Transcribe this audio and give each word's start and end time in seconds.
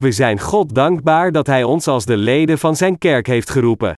we 0.00 0.12
zijn 0.12 0.40
God 0.40 0.74
dankbaar 0.74 1.32
dat 1.32 1.46
Hij 1.46 1.64
ons 1.64 1.86
als 1.86 2.04
de 2.04 2.16
leden 2.16 2.58
van 2.58 2.76
Zijn 2.76 2.98
kerk 2.98 3.26
heeft 3.26 3.50
geroepen. 3.50 3.94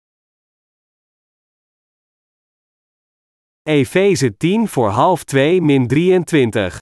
Efeze 3.64 4.38
10 4.38 4.68
voor 4.68 4.90
half 4.90 5.24
2 5.24 5.62
min 5.62 5.88
23. 5.88 6.78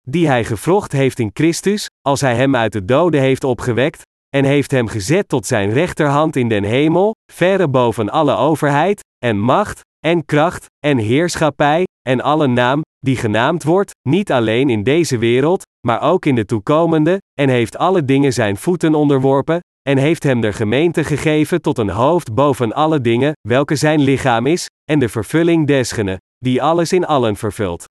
Die 0.00 0.26
Hij 0.26 0.44
gevrocht 0.44 0.92
heeft 0.92 1.18
in 1.18 1.30
Christus, 1.32 1.86
als 2.00 2.20
Hij 2.20 2.36
Hem 2.36 2.56
uit 2.56 2.72
de 2.72 2.84
doden 2.84 3.20
heeft 3.20 3.44
opgewekt, 3.44 4.02
en 4.28 4.44
heeft 4.44 4.70
Hem 4.70 4.88
gezet 4.88 5.28
tot 5.28 5.46
Zijn 5.46 5.72
rechterhand 5.72 6.36
in 6.36 6.48
den 6.48 6.64
hemel, 6.64 7.14
verre 7.32 7.68
boven 7.68 8.08
alle 8.08 8.36
overheid, 8.36 9.00
en 9.18 9.38
macht, 9.38 9.80
en 9.98 10.24
kracht, 10.24 10.66
en 10.78 10.98
heerschappij, 10.98 11.84
en 12.08 12.20
alle 12.20 12.46
naam, 12.46 12.82
die 12.98 13.16
genaamd 13.16 13.62
wordt, 13.62 13.90
niet 14.08 14.32
alleen 14.32 14.70
in 14.70 14.82
deze 14.82 15.18
wereld, 15.18 15.62
maar 15.86 16.02
ook 16.02 16.26
in 16.26 16.34
de 16.34 16.44
toekomende, 16.44 17.18
en 17.40 17.48
heeft 17.48 17.76
alle 17.76 18.04
dingen 18.04 18.32
zijn 18.32 18.56
voeten 18.56 18.94
onderworpen, 18.94 19.60
en 19.88 19.98
heeft 19.98 20.22
hem 20.22 20.40
de 20.40 20.52
gemeente 20.52 21.04
gegeven 21.04 21.62
tot 21.62 21.78
een 21.78 21.88
hoofd 21.88 22.34
boven 22.34 22.72
alle 22.72 23.00
dingen, 23.00 23.32
welke 23.48 23.76
zijn 23.76 24.00
lichaam 24.00 24.46
is, 24.46 24.66
en 24.90 24.98
de 24.98 25.08
vervulling 25.08 25.66
desgene, 25.66 26.18
die 26.38 26.62
alles 26.62 26.92
in 26.92 27.06
allen 27.06 27.36
vervult. 27.36 27.84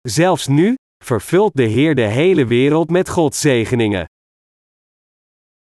Zelfs 0.00 0.46
nu, 0.46 0.74
vervult 1.04 1.56
de 1.56 1.62
Heer 1.62 1.94
de 1.94 2.06
hele 2.06 2.46
wereld 2.46 2.90
met 2.90 3.08
Gods 3.08 3.40
zegeningen. 3.40 4.06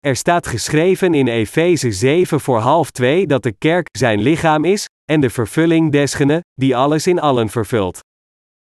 Er 0.06 0.16
staat 0.16 0.46
geschreven 0.46 1.14
in 1.14 1.26
Efeze 1.26 1.92
7 1.92 2.40
voor 2.40 2.58
half 2.58 2.90
2 2.90 3.26
dat 3.26 3.42
de 3.42 3.52
kerk 3.52 3.88
zijn 3.92 4.20
lichaam 4.20 4.64
is, 4.64 4.86
en 5.04 5.20
de 5.20 5.30
vervulling 5.30 5.92
desgene, 5.92 6.40
die 6.54 6.76
alles 6.76 7.06
in 7.06 7.20
allen 7.20 7.48
vervult. 7.48 7.98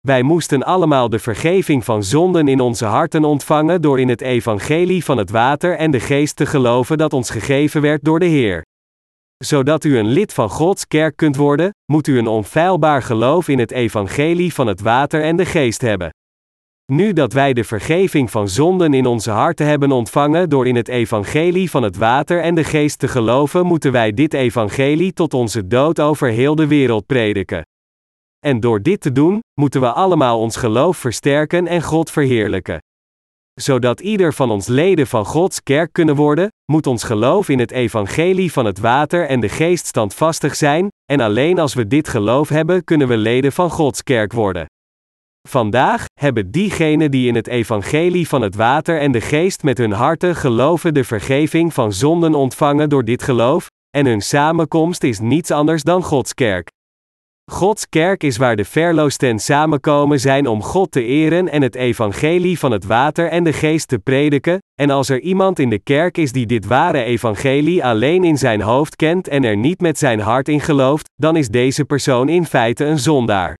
Wij 0.00 0.22
moesten 0.22 0.62
allemaal 0.62 1.08
de 1.08 1.18
vergeving 1.18 1.84
van 1.84 2.04
zonden 2.04 2.48
in 2.48 2.60
onze 2.60 2.84
harten 2.84 3.24
ontvangen 3.24 3.82
door 3.82 4.00
in 4.00 4.08
het 4.08 4.20
evangelie 4.20 5.04
van 5.04 5.18
het 5.18 5.30
water 5.30 5.76
en 5.76 5.90
de 5.90 6.00
geest 6.00 6.36
te 6.36 6.46
geloven 6.46 6.98
dat 6.98 7.12
ons 7.12 7.30
gegeven 7.30 7.80
werd 7.80 8.04
door 8.04 8.18
de 8.18 8.26
Heer. 8.26 8.62
Zodat 9.36 9.84
u 9.84 9.98
een 9.98 10.08
lid 10.08 10.32
van 10.32 10.48
Gods 10.48 10.86
kerk 10.86 11.16
kunt 11.16 11.36
worden, 11.36 11.70
moet 11.92 12.06
u 12.06 12.18
een 12.18 12.26
onfeilbaar 12.26 13.02
geloof 13.02 13.48
in 13.48 13.58
het 13.58 13.70
evangelie 13.70 14.54
van 14.54 14.66
het 14.66 14.80
water 14.80 15.22
en 15.22 15.36
de 15.36 15.46
geest 15.46 15.80
hebben. 15.80 16.10
Nu 16.92 17.12
dat 17.12 17.32
wij 17.32 17.52
de 17.52 17.64
vergeving 17.64 18.30
van 18.30 18.48
zonden 18.48 18.94
in 18.94 19.06
onze 19.06 19.30
harten 19.30 19.66
hebben 19.66 19.92
ontvangen 19.92 20.48
door 20.48 20.66
in 20.66 20.76
het 20.76 20.88
evangelie 20.88 21.70
van 21.70 21.82
het 21.82 21.96
water 21.96 22.42
en 22.42 22.54
de 22.54 22.64
geest 22.64 22.98
te 22.98 23.08
geloven, 23.08 23.66
moeten 23.66 23.92
wij 23.92 24.12
dit 24.12 24.34
evangelie 24.34 25.12
tot 25.12 25.34
onze 25.34 25.66
dood 25.66 26.00
over 26.00 26.28
heel 26.28 26.54
de 26.54 26.66
wereld 26.66 27.06
prediken. 27.06 27.62
En 28.46 28.60
door 28.60 28.82
dit 28.82 29.00
te 29.00 29.12
doen, 29.12 29.40
moeten 29.60 29.80
we 29.80 29.92
allemaal 29.92 30.38
ons 30.38 30.56
geloof 30.56 30.96
versterken 30.96 31.66
en 31.66 31.82
God 31.82 32.10
verheerlijken. 32.10 32.78
Zodat 33.60 34.00
ieder 34.00 34.32
van 34.32 34.50
ons 34.50 34.66
leden 34.66 35.06
van 35.06 35.24
Gods 35.24 35.62
kerk 35.62 35.92
kunnen 35.92 36.14
worden, 36.14 36.48
moet 36.72 36.86
ons 36.86 37.04
geloof 37.04 37.48
in 37.48 37.58
het 37.58 37.70
evangelie 37.70 38.52
van 38.52 38.64
het 38.64 38.78
water 38.78 39.26
en 39.26 39.40
de 39.40 39.48
geest 39.48 39.86
standvastig 39.86 40.56
zijn, 40.56 40.88
en 41.12 41.20
alleen 41.20 41.58
als 41.58 41.74
we 41.74 41.86
dit 41.86 42.08
geloof 42.08 42.48
hebben, 42.48 42.84
kunnen 42.84 43.08
we 43.08 43.16
leden 43.16 43.52
van 43.52 43.70
Gods 43.70 44.02
kerk 44.02 44.32
worden. 44.32 44.66
Vandaag 45.48 46.04
hebben 46.20 46.50
diegenen 46.50 47.10
die 47.10 47.28
in 47.28 47.34
het 47.34 47.46
evangelie 47.46 48.28
van 48.28 48.42
het 48.42 48.54
water 48.54 49.00
en 49.00 49.12
de 49.12 49.20
geest 49.20 49.62
met 49.62 49.78
hun 49.78 49.92
harten 49.92 50.36
geloven 50.36 50.94
de 50.94 51.04
vergeving 51.04 51.74
van 51.74 51.92
zonden 51.92 52.34
ontvangen 52.34 52.88
door 52.88 53.04
dit 53.04 53.22
geloof, 53.22 53.66
en 53.96 54.06
hun 54.06 54.20
samenkomst 54.20 55.02
is 55.02 55.18
niets 55.18 55.50
anders 55.50 55.82
dan 55.82 56.02
Gods 56.02 56.34
kerk. 56.34 56.68
Gods 57.50 57.88
kerk 57.88 58.22
is 58.22 58.36
waar 58.36 58.56
de 58.56 58.64
verloosten 58.64 59.38
samenkomen 59.38 60.20
zijn 60.20 60.46
om 60.46 60.62
God 60.62 60.90
te 60.90 61.04
eren 61.04 61.48
en 61.48 61.62
het 61.62 61.74
evangelie 61.74 62.58
van 62.58 62.70
het 62.70 62.84
water 62.84 63.28
en 63.28 63.44
de 63.44 63.52
geest 63.52 63.88
te 63.88 63.98
prediken, 63.98 64.58
en 64.80 64.90
als 64.90 65.08
er 65.08 65.20
iemand 65.20 65.58
in 65.58 65.70
de 65.70 65.78
kerk 65.78 66.18
is 66.18 66.32
die 66.32 66.46
dit 66.46 66.66
ware 66.66 67.02
evangelie 67.02 67.84
alleen 67.84 68.24
in 68.24 68.38
zijn 68.38 68.60
hoofd 68.60 68.96
kent 68.96 69.28
en 69.28 69.44
er 69.44 69.56
niet 69.56 69.80
met 69.80 69.98
zijn 69.98 70.20
hart 70.20 70.48
in 70.48 70.60
gelooft, 70.60 71.10
dan 71.16 71.36
is 71.36 71.48
deze 71.48 71.84
persoon 71.84 72.28
in 72.28 72.46
feite 72.46 72.84
een 72.84 72.98
zondaar. 72.98 73.59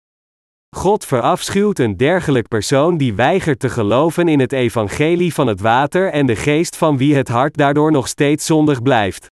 God 0.76 1.04
verafschuwt 1.04 1.78
een 1.78 1.97
dergelijk 1.97 2.48
persoon 2.48 2.97
die 2.97 3.14
weigert 3.14 3.58
te 3.58 3.69
geloven 3.69 4.28
in 4.28 4.41
het 4.41 4.53
evangelie 4.53 5.34
van 5.34 5.47
het 5.47 5.60
water 5.60 6.10
en 6.12 6.26
de 6.26 6.36
geest 6.36 6.76
van 6.76 6.97
wie 6.97 7.14
het 7.14 7.28
hart 7.28 7.56
daardoor 7.56 7.92
nog 7.92 8.08
steeds 8.08 8.47
zondig 8.47 8.82
blijft. 8.82 9.26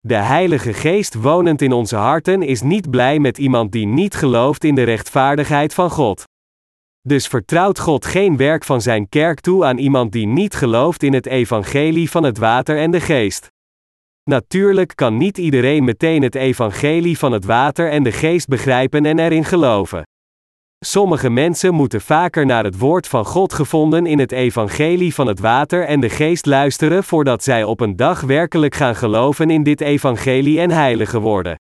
De 0.00 0.14
Heilige 0.14 0.72
Geest 0.72 1.14
wonend 1.14 1.62
in 1.62 1.72
onze 1.72 1.96
harten 1.96 2.42
is 2.42 2.62
niet 2.62 2.90
blij 2.90 3.18
met 3.18 3.38
iemand 3.38 3.72
die 3.72 3.86
niet 3.86 4.14
gelooft 4.14 4.64
in 4.64 4.74
de 4.74 4.82
rechtvaardigheid 4.82 5.74
van 5.74 5.90
God. 5.90 6.24
Dus 7.00 7.26
vertrouwt 7.26 7.78
God 7.78 8.06
geen 8.06 8.36
werk 8.36 8.64
van 8.64 8.80
zijn 8.80 9.08
kerk 9.08 9.40
toe 9.40 9.64
aan 9.64 9.78
iemand 9.78 10.12
die 10.12 10.26
niet 10.26 10.54
gelooft 10.54 11.02
in 11.02 11.12
het 11.12 11.26
evangelie 11.26 12.10
van 12.10 12.22
het 12.22 12.38
water 12.38 12.78
en 12.78 12.90
de 12.90 13.00
geest. 13.00 13.48
Natuurlijk 14.30 14.92
kan 14.94 15.16
niet 15.16 15.38
iedereen 15.38 15.84
meteen 15.84 16.22
het 16.22 16.34
evangelie 16.34 17.18
van 17.18 17.32
het 17.32 17.44
water 17.44 17.90
en 17.90 18.02
de 18.02 18.12
geest 18.12 18.48
begrijpen 18.48 19.06
en 19.06 19.18
erin 19.18 19.44
geloven. 19.44 20.02
Sommige 20.84 21.30
mensen 21.30 21.74
moeten 21.74 22.00
vaker 22.00 22.46
naar 22.46 22.64
het 22.64 22.78
woord 22.78 23.08
van 23.08 23.24
God 23.24 23.52
gevonden 23.52 24.06
in 24.06 24.18
het 24.18 24.32
evangelie 24.32 25.14
van 25.14 25.26
het 25.26 25.40
water 25.40 25.84
en 25.84 26.00
de 26.00 26.08
geest 26.08 26.46
luisteren 26.46 27.04
voordat 27.04 27.42
zij 27.42 27.64
op 27.64 27.80
een 27.80 27.96
dag 27.96 28.20
werkelijk 28.20 28.74
gaan 28.74 28.96
geloven 28.96 29.50
in 29.50 29.62
dit 29.62 29.80
evangelie 29.80 30.60
en 30.60 30.70
heilige 30.70 31.20
worden. 31.20 31.58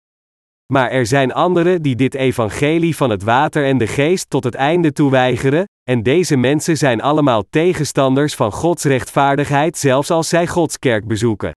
Maar 0.72 0.90
er 0.90 1.06
zijn 1.06 1.32
anderen 1.32 1.82
die 1.82 1.96
dit 1.96 2.14
evangelie 2.14 2.96
van 2.96 3.10
het 3.10 3.22
water 3.22 3.64
en 3.64 3.78
de 3.78 3.86
geest 3.86 4.30
tot 4.30 4.44
het 4.44 4.54
einde 4.54 4.92
toe 4.92 5.10
weigeren, 5.10 5.64
en 5.82 6.02
deze 6.02 6.36
mensen 6.36 6.76
zijn 6.76 7.02
allemaal 7.02 7.44
tegenstanders 7.50 8.34
van 8.34 8.52
Gods 8.52 8.84
rechtvaardigheid 8.84 9.78
zelfs 9.78 10.10
als 10.10 10.28
zij 10.28 10.46
Gods 10.46 10.78
kerk 10.78 11.06
bezoeken. 11.06 11.52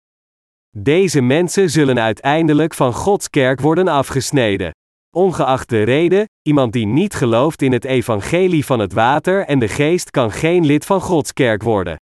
Deze 0.77 1.21
mensen 1.21 1.69
zullen 1.69 1.99
uiteindelijk 1.99 2.73
van 2.73 2.93
Gods 2.93 3.29
kerk 3.29 3.61
worden 3.61 3.87
afgesneden. 3.87 4.71
Ongeacht 5.15 5.69
de 5.69 5.83
reden, 5.83 6.25
iemand 6.41 6.73
die 6.73 6.85
niet 6.85 7.13
gelooft 7.13 7.61
in 7.61 7.71
het 7.71 7.85
evangelie 7.85 8.65
van 8.65 8.79
het 8.79 8.93
water 8.93 9.45
en 9.45 9.59
de 9.59 9.67
geest 9.67 10.11
kan 10.11 10.31
geen 10.31 10.65
lid 10.65 10.85
van 10.85 11.01
Gods 11.01 11.33
kerk 11.33 11.63
worden. 11.63 11.95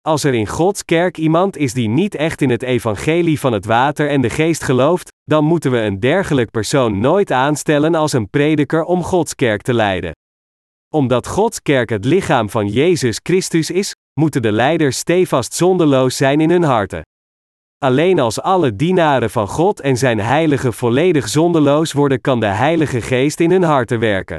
Als 0.00 0.24
er 0.24 0.34
in 0.34 0.46
Gods 0.46 0.84
kerk 0.84 1.18
iemand 1.18 1.56
is 1.56 1.72
die 1.72 1.88
niet 1.88 2.14
echt 2.14 2.42
in 2.42 2.50
het 2.50 2.62
evangelie 2.62 3.40
van 3.40 3.52
het 3.52 3.64
water 3.64 4.08
en 4.08 4.20
de 4.20 4.30
geest 4.30 4.62
gelooft, 4.62 5.12
dan 5.24 5.44
moeten 5.44 5.70
we 5.70 5.78
een 5.78 6.00
dergelijk 6.00 6.50
persoon 6.50 7.00
nooit 7.00 7.32
aanstellen 7.32 7.94
als 7.94 8.12
een 8.12 8.30
prediker 8.30 8.84
om 8.84 9.02
Gods 9.02 9.34
kerk 9.34 9.62
te 9.62 9.74
leiden. 9.74 10.12
Omdat 10.94 11.26
Gods 11.26 11.62
kerk 11.62 11.88
het 11.88 12.04
lichaam 12.04 12.50
van 12.50 12.68
Jezus 12.68 13.20
Christus 13.22 13.70
is, 13.70 13.94
moeten 14.20 14.42
de 14.42 14.52
leiders 14.52 14.98
stevast 14.98 15.54
zonderloos 15.54 16.16
zijn 16.16 16.40
in 16.40 16.50
hun 16.50 16.62
harten. 16.62 17.02
Alleen 17.84 18.18
als 18.18 18.40
alle 18.40 18.76
dienaren 18.76 19.30
van 19.30 19.48
God 19.48 19.80
en 19.80 19.96
zijn 19.96 20.20
heilige 20.20 20.72
volledig 20.72 21.28
zonderloos 21.28 21.92
worden, 21.92 22.20
kan 22.20 22.40
de 22.40 22.46
Heilige 22.46 23.00
Geest 23.00 23.40
in 23.40 23.50
hun 23.50 23.62
harten 23.62 23.98
werken. 23.98 24.38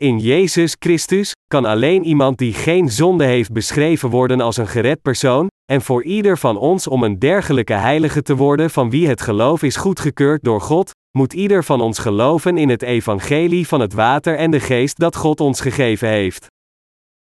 In 0.00 0.18
Jezus 0.18 0.76
Christus 0.78 1.32
kan 1.46 1.64
alleen 1.64 2.04
iemand 2.04 2.38
die 2.38 2.52
geen 2.52 2.88
zonde 2.88 3.24
heeft 3.24 3.52
beschreven 3.52 4.10
worden 4.10 4.40
als 4.40 4.56
een 4.56 4.66
gered 4.66 5.02
persoon, 5.02 5.48
en 5.72 5.82
voor 5.82 6.04
ieder 6.04 6.38
van 6.38 6.56
ons 6.56 6.86
om 6.86 7.02
een 7.02 7.18
dergelijke 7.18 7.72
heilige 7.72 8.22
te 8.22 8.36
worden 8.36 8.70
van 8.70 8.90
wie 8.90 9.08
het 9.08 9.20
geloof 9.20 9.62
is 9.62 9.76
goedgekeurd 9.76 10.44
door 10.44 10.60
God, 10.60 10.90
moet 11.18 11.32
ieder 11.32 11.64
van 11.64 11.80
ons 11.80 11.98
geloven 11.98 12.58
in 12.58 12.68
het 12.68 12.82
evangelie 12.82 13.68
van 13.68 13.80
het 13.80 13.92
water 13.92 14.36
en 14.36 14.50
de 14.50 14.60
geest 14.60 14.98
dat 14.98 15.16
God 15.16 15.40
ons 15.40 15.60
gegeven 15.60 16.08
heeft. 16.08 16.46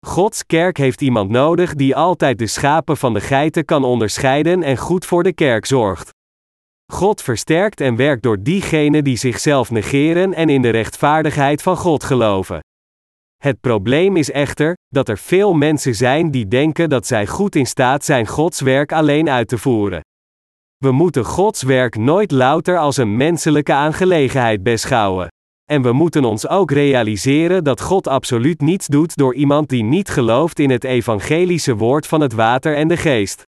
Gods 0.05 0.45
kerk 0.45 0.77
heeft 0.77 1.01
iemand 1.01 1.29
nodig 1.29 1.75
die 1.75 1.95
altijd 1.95 2.39
de 2.39 2.47
schapen 2.47 2.97
van 2.97 3.13
de 3.13 3.21
geiten 3.21 3.65
kan 3.65 3.83
onderscheiden 3.83 4.63
en 4.63 4.77
goed 4.77 5.05
voor 5.05 5.23
de 5.23 5.33
kerk 5.33 5.65
zorgt. 5.65 6.09
God 6.91 7.21
versterkt 7.21 7.81
en 7.81 7.95
werkt 7.95 8.23
door 8.23 8.43
diegenen 8.43 9.03
die 9.03 9.17
zichzelf 9.17 9.71
negeren 9.71 10.33
en 10.33 10.49
in 10.49 10.61
de 10.61 10.69
rechtvaardigheid 10.69 11.61
van 11.61 11.77
God 11.77 12.03
geloven. 12.03 12.59
Het 13.37 13.59
probleem 13.61 14.15
is 14.15 14.31
echter 14.31 14.73
dat 14.87 15.09
er 15.09 15.17
veel 15.17 15.53
mensen 15.53 15.95
zijn 15.95 16.31
die 16.31 16.47
denken 16.47 16.89
dat 16.89 17.07
zij 17.07 17.27
goed 17.27 17.55
in 17.55 17.65
staat 17.65 18.05
zijn 18.05 18.27
Gods 18.27 18.61
werk 18.61 18.91
alleen 18.91 19.29
uit 19.29 19.47
te 19.47 19.57
voeren. 19.57 20.01
We 20.77 20.91
moeten 20.91 21.25
Gods 21.25 21.63
werk 21.63 21.95
nooit 21.95 22.31
louter 22.31 22.77
als 22.77 22.97
een 22.97 23.17
menselijke 23.17 23.73
aangelegenheid 23.73 24.63
beschouwen. 24.63 25.27
En 25.71 25.81
we 25.81 25.91
moeten 25.91 26.25
ons 26.25 26.47
ook 26.47 26.71
realiseren 26.71 27.63
dat 27.63 27.81
God 27.81 28.07
absoluut 28.07 28.61
niets 28.61 28.87
doet 28.87 29.15
door 29.15 29.35
iemand 29.35 29.69
die 29.69 29.83
niet 29.83 30.09
gelooft 30.09 30.59
in 30.59 30.69
het 30.69 30.83
evangelische 30.83 31.75
woord 31.75 32.07
van 32.07 32.21
het 32.21 32.33
water 32.33 32.75
en 32.75 32.87
de 32.87 32.97
geest. 32.97 33.43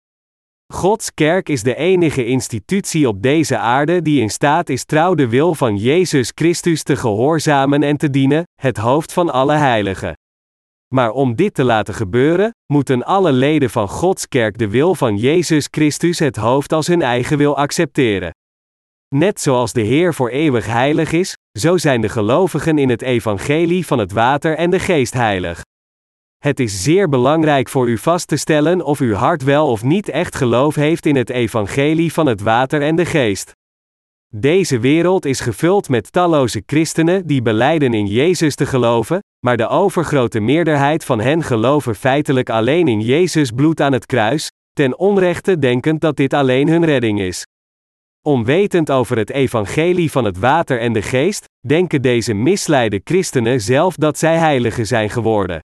Gods 0.73 1.13
kerk 1.13 1.49
is 1.49 1.63
de 1.63 1.75
enige 1.75 2.25
institutie 2.25 3.07
op 3.07 3.21
deze 3.21 3.57
aarde 3.57 4.01
die 4.01 4.21
in 4.21 4.29
staat 4.29 4.69
is 4.69 4.85
trouw 4.85 5.13
de 5.13 5.27
wil 5.27 5.55
van 5.55 5.77
Jezus 5.77 6.31
Christus 6.35 6.83
te 6.83 6.95
gehoorzamen 6.95 7.83
en 7.83 7.97
te 7.97 8.09
dienen, 8.09 8.43
het 8.61 8.77
hoofd 8.77 9.13
van 9.13 9.29
alle 9.29 9.53
heiligen. 9.53 10.13
Maar 10.93 11.11
om 11.11 11.35
dit 11.35 11.53
te 11.53 11.63
laten 11.63 11.93
gebeuren, 11.93 12.51
moeten 12.73 13.03
alle 13.03 13.31
leden 13.31 13.69
van 13.69 13.87
Gods 13.87 14.27
kerk 14.27 14.57
de 14.57 14.69
wil 14.69 14.95
van 14.95 15.17
Jezus 15.17 15.67
Christus 15.71 16.19
het 16.19 16.35
hoofd 16.35 16.73
als 16.73 16.87
hun 16.87 17.01
eigen 17.01 17.37
wil 17.37 17.57
accepteren. 17.57 18.31
Net 19.15 19.41
zoals 19.41 19.73
de 19.73 19.81
Heer 19.81 20.13
voor 20.13 20.29
eeuwig 20.29 20.65
heilig 20.65 21.11
is, 21.11 21.33
zo 21.59 21.77
zijn 21.77 22.01
de 22.01 22.09
gelovigen 22.09 22.77
in 22.77 22.89
het 22.89 23.01
evangelie 23.01 23.85
van 23.85 23.99
het 23.99 24.11
water 24.11 24.55
en 24.55 24.69
de 24.69 24.79
geest 24.79 25.13
heilig. 25.13 25.61
Het 26.37 26.59
is 26.59 26.83
zeer 26.83 27.09
belangrijk 27.09 27.69
voor 27.69 27.89
u 27.89 27.97
vast 27.97 28.27
te 28.27 28.37
stellen 28.37 28.81
of 28.81 28.99
uw 28.99 29.13
hart 29.13 29.43
wel 29.43 29.67
of 29.67 29.83
niet 29.83 30.09
echt 30.09 30.35
geloof 30.35 30.75
heeft 30.75 31.05
in 31.05 31.15
het 31.15 31.29
evangelie 31.29 32.13
van 32.13 32.25
het 32.25 32.41
water 32.41 32.81
en 32.81 32.95
de 32.95 33.05
geest. 33.05 33.51
Deze 34.33 34.79
wereld 34.79 35.25
is 35.25 35.39
gevuld 35.39 35.89
met 35.89 36.11
talloze 36.11 36.63
christenen 36.65 37.27
die 37.27 37.41
beleiden 37.41 37.93
in 37.93 38.07
Jezus 38.07 38.55
te 38.55 38.65
geloven, 38.65 39.19
maar 39.45 39.57
de 39.57 39.67
overgrote 39.67 40.39
meerderheid 40.39 41.05
van 41.05 41.19
hen 41.19 41.43
geloven 41.43 41.95
feitelijk 41.95 42.49
alleen 42.49 42.87
in 42.87 43.01
Jezus 43.01 43.51
bloed 43.51 43.81
aan 43.81 43.93
het 43.93 44.05
kruis, 44.05 44.51
ten 44.73 44.99
onrechte 44.99 45.59
denkend 45.59 46.01
dat 46.01 46.15
dit 46.15 46.33
alleen 46.33 46.67
hun 46.67 46.85
redding 46.85 47.19
is. 47.19 47.43
Onwetend 48.27 48.91
over 48.91 49.17
het 49.17 49.29
evangelie 49.29 50.11
van 50.11 50.25
het 50.25 50.37
water 50.37 50.79
en 50.79 50.93
de 50.93 51.01
geest, 51.01 51.45
denken 51.67 52.01
deze 52.01 52.33
misleide 52.33 53.01
christenen 53.03 53.61
zelf 53.61 53.95
dat 53.95 54.17
zij 54.17 54.37
heiligen 54.37 54.87
zijn 54.87 55.09
geworden. 55.09 55.59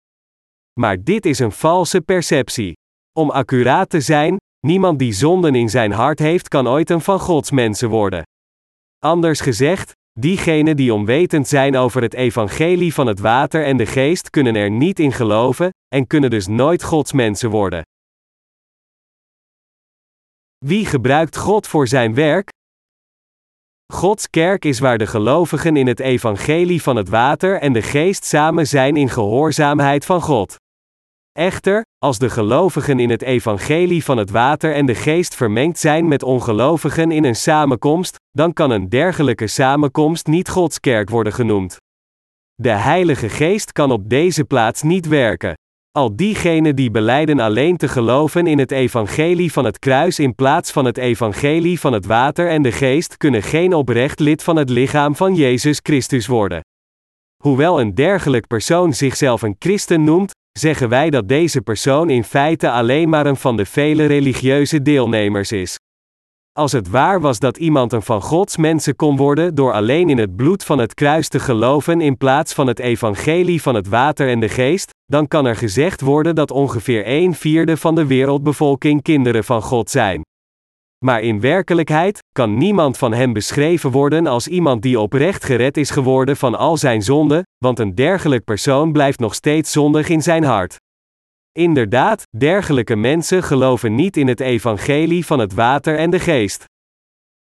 Maar 0.79 1.03
dit 1.03 1.25
is 1.25 1.39
een 1.39 1.51
valse 1.51 2.01
perceptie. 2.01 2.73
Om 3.19 3.29
accuraat 3.29 3.89
te 3.89 3.99
zijn, 3.99 4.37
niemand 4.67 4.99
die 4.99 5.13
zonden 5.13 5.55
in 5.55 5.69
zijn 5.69 5.91
hart 5.91 6.19
heeft 6.19 6.47
kan 6.47 6.67
ooit 6.67 6.89
een 6.89 7.01
van 7.01 7.19
Gods 7.19 7.51
mensen 7.51 7.89
worden. 7.89 8.23
Anders 8.99 9.39
gezegd, 9.39 9.91
diegenen 10.19 10.75
die 10.75 10.93
onwetend 10.93 11.47
zijn 11.47 11.75
over 11.75 12.01
het 12.01 12.13
evangelie 12.13 12.93
van 12.93 13.07
het 13.07 13.19
water 13.19 13.65
en 13.65 13.77
de 13.77 13.85
geest 13.85 14.29
kunnen 14.29 14.55
er 14.55 14.71
niet 14.71 14.99
in 14.99 15.11
geloven, 15.11 15.69
en 15.95 16.07
kunnen 16.07 16.29
dus 16.29 16.47
nooit 16.47 16.83
Gods 16.83 17.13
mensen 17.13 17.49
worden. 17.49 17.83
Wie 20.65 20.85
gebruikt 20.85 21.37
God 21.37 21.67
voor 21.67 21.87
zijn 21.87 22.13
werk? 22.13 22.49
Gods 23.93 24.29
kerk 24.29 24.65
is 24.65 24.79
waar 24.79 24.97
de 24.97 25.07
gelovigen 25.07 25.75
in 25.75 25.87
het 25.87 25.99
evangelie 25.99 26.81
van 26.81 26.95
het 26.95 27.09
water 27.09 27.59
en 27.59 27.73
de 27.73 27.81
geest 27.81 28.25
samen 28.25 28.67
zijn 28.67 28.95
in 28.95 29.09
gehoorzaamheid 29.09 30.05
van 30.05 30.21
God. 30.21 30.55
Echter, 31.31 31.81
als 31.97 32.17
de 32.19 32.29
gelovigen 32.29 32.99
in 32.99 33.09
het 33.09 33.21
evangelie 33.21 34.03
van 34.03 34.17
het 34.17 34.29
water 34.29 34.73
en 34.73 34.85
de 34.85 34.95
geest 34.95 35.35
vermengd 35.35 35.79
zijn 35.79 36.07
met 36.07 36.23
ongelovigen 36.23 37.11
in 37.11 37.23
een 37.23 37.35
samenkomst, 37.35 38.15
dan 38.31 38.53
kan 38.53 38.71
een 38.71 38.89
dergelijke 38.89 39.47
samenkomst 39.47 40.27
niet 40.27 40.49
Gods 40.49 40.79
kerk 40.79 41.09
worden 41.09 41.33
genoemd. 41.33 41.77
De 42.53 42.69
Heilige 42.69 43.29
Geest 43.29 43.71
kan 43.71 43.91
op 43.91 44.09
deze 44.09 44.43
plaats 44.43 44.81
niet 44.81 45.07
werken. 45.07 45.53
Al 45.97 46.15
diegenen 46.15 46.75
die 46.75 46.91
beleiden 46.91 47.39
alleen 47.39 47.77
te 47.77 47.87
geloven 47.87 48.47
in 48.47 48.59
het 48.59 48.71
evangelie 48.71 49.51
van 49.51 49.65
het 49.65 49.79
kruis 49.79 50.19
in 50.19 50.35
plaats 50.35 50.71
van 50.71 50.85
het 50.85 50.97
evangelie 50.97 51.79
van 51.79 51.93
het 51.93 52.05
water 52.05 52.49
en 52.49 52.61
de 52.61 52.71
geest 52.71 53.17
kunnen 53.17 53.43
geen 53.43 53.73
oprecht 53.73 54.19
lid 54.19 54.43
van 54.43 54.55
het 54.55 54.69
lichaam 54.69 55.15
van 55.15 55.35
Jezus 55.35 55.79
Christus 55.83 56.27
worden. 56.27 56.61
Hoewel 57.43 57.79
een 57.79 57.95
dergelijk 57.95 58.47
persoon 58.47 58.93
zichzelf 58.93 59.41
een 59.41 59.55
christen 59.59 60.03
noemt, 60.03 60.31
zeggen 60.59 60.89
wij 60.89 61.09
dat 61.09 61.27
deze 61.27 61.61
persoon 61.61 62.09
in 62.09 62.23
feite 62.23 62.71
alleen 62.71 63.09
maar 63.09 63.25
een 63.25 63.37
van 63.37 63.57
de 63.57 63.65
vele 63.65 64.05
religieuze 64.05 64.81
deelnemers 64.81 65.51
is. 65.51 65.77
Als 66.53 66.71
het 66.71 66.89
waar 66.89 67.21
was 67.21 67.39
dat 67.39 67.57
iemand 67.57 67.93
een 67.93 68.01
van 68.01 68.21
Gods 68.21 68.57
mensen 68.57 68.95
kon 68.95 69.17
worden 69.17 69.55
door 69.55 69.73
alleen 69.73 70.09
in 70.09 70.17
het 70.17 70.35
bloed 70.35 70.63
van 70.63 70.77
het 70.77 70.93
kruis 70.93 71.27
te 71.27 71.39
geloven 71.39 72.01
in 72.01 72.17
plaats 72.17 72.53
van 72.53 72.67
het 72.67 72.79
evangelie 72.79 73.61
van 73.61 73.75
het 73.75 73.87
water 73.87 74.29
en 74.29 74.39
de 74.39 74.49
geest, 74.49 74.89
dan 75.05 75.27
kan 75.27 75.45
er 75.45 75.55
gezegd 75.55 76.01
worden 76.01 76.35
dat 76.35 76.51
ongeveer 76.51 77.03
een 77.05 77.33
vierde 77.33 77.77
van 77.77 77.95
de 77.95 78.05
wereldbevolking 78.05 79.01
kinderen 79.01 79.43
van 79.43 79.61
God 79.61 79.89
zijn. 79.89 80.21
Maar 81.05 81.21
in 81.21 81.39
werkelijkheid 81.39 82.19
kan 82.31 82.57
niemand 82.57 82.97
van 82.97 83.13
hen 83.13 83.33
beschreven 83.33 83.91
worden 83.91 84.27
als 84.27 84.47
iemand 84.47 84.81
die 84.81 84.99
oprecht 84.99 85.43
gered 85.43 85.77
is 85.77 85.89
geworden 85.89 86.37
van 86.37 86.55
al 86.55 86.77
zijn 86.77 87.01
zonden, 87.01 87.43
want 87.57 87.79
een 87.79 87.95
dergelijk 87.95 88.43
persoon 88.43 88.91
blijft 88.91 89.19
nog 89.19 89.33
steeds 89.33 89.71
zondig 89.71 90.09
in 90.09 90.21
zijn 90.21 90.43
hart. 90.43 90.75
Inderdaad, 91.53 92.23
dergelijke 92.37 92.95
mensen 92.95 93.43
geloven 93.43 93.95
niet 93.95 94.17
in 94.17 94.27
het 94.27 94.39
evangelie 94.39 95.25
van 95.25 95.39
het 95.39 95.53
water 95.53 95.97
en 95.97 96.09
de 96.09 96.19
geest. 96.19 96.65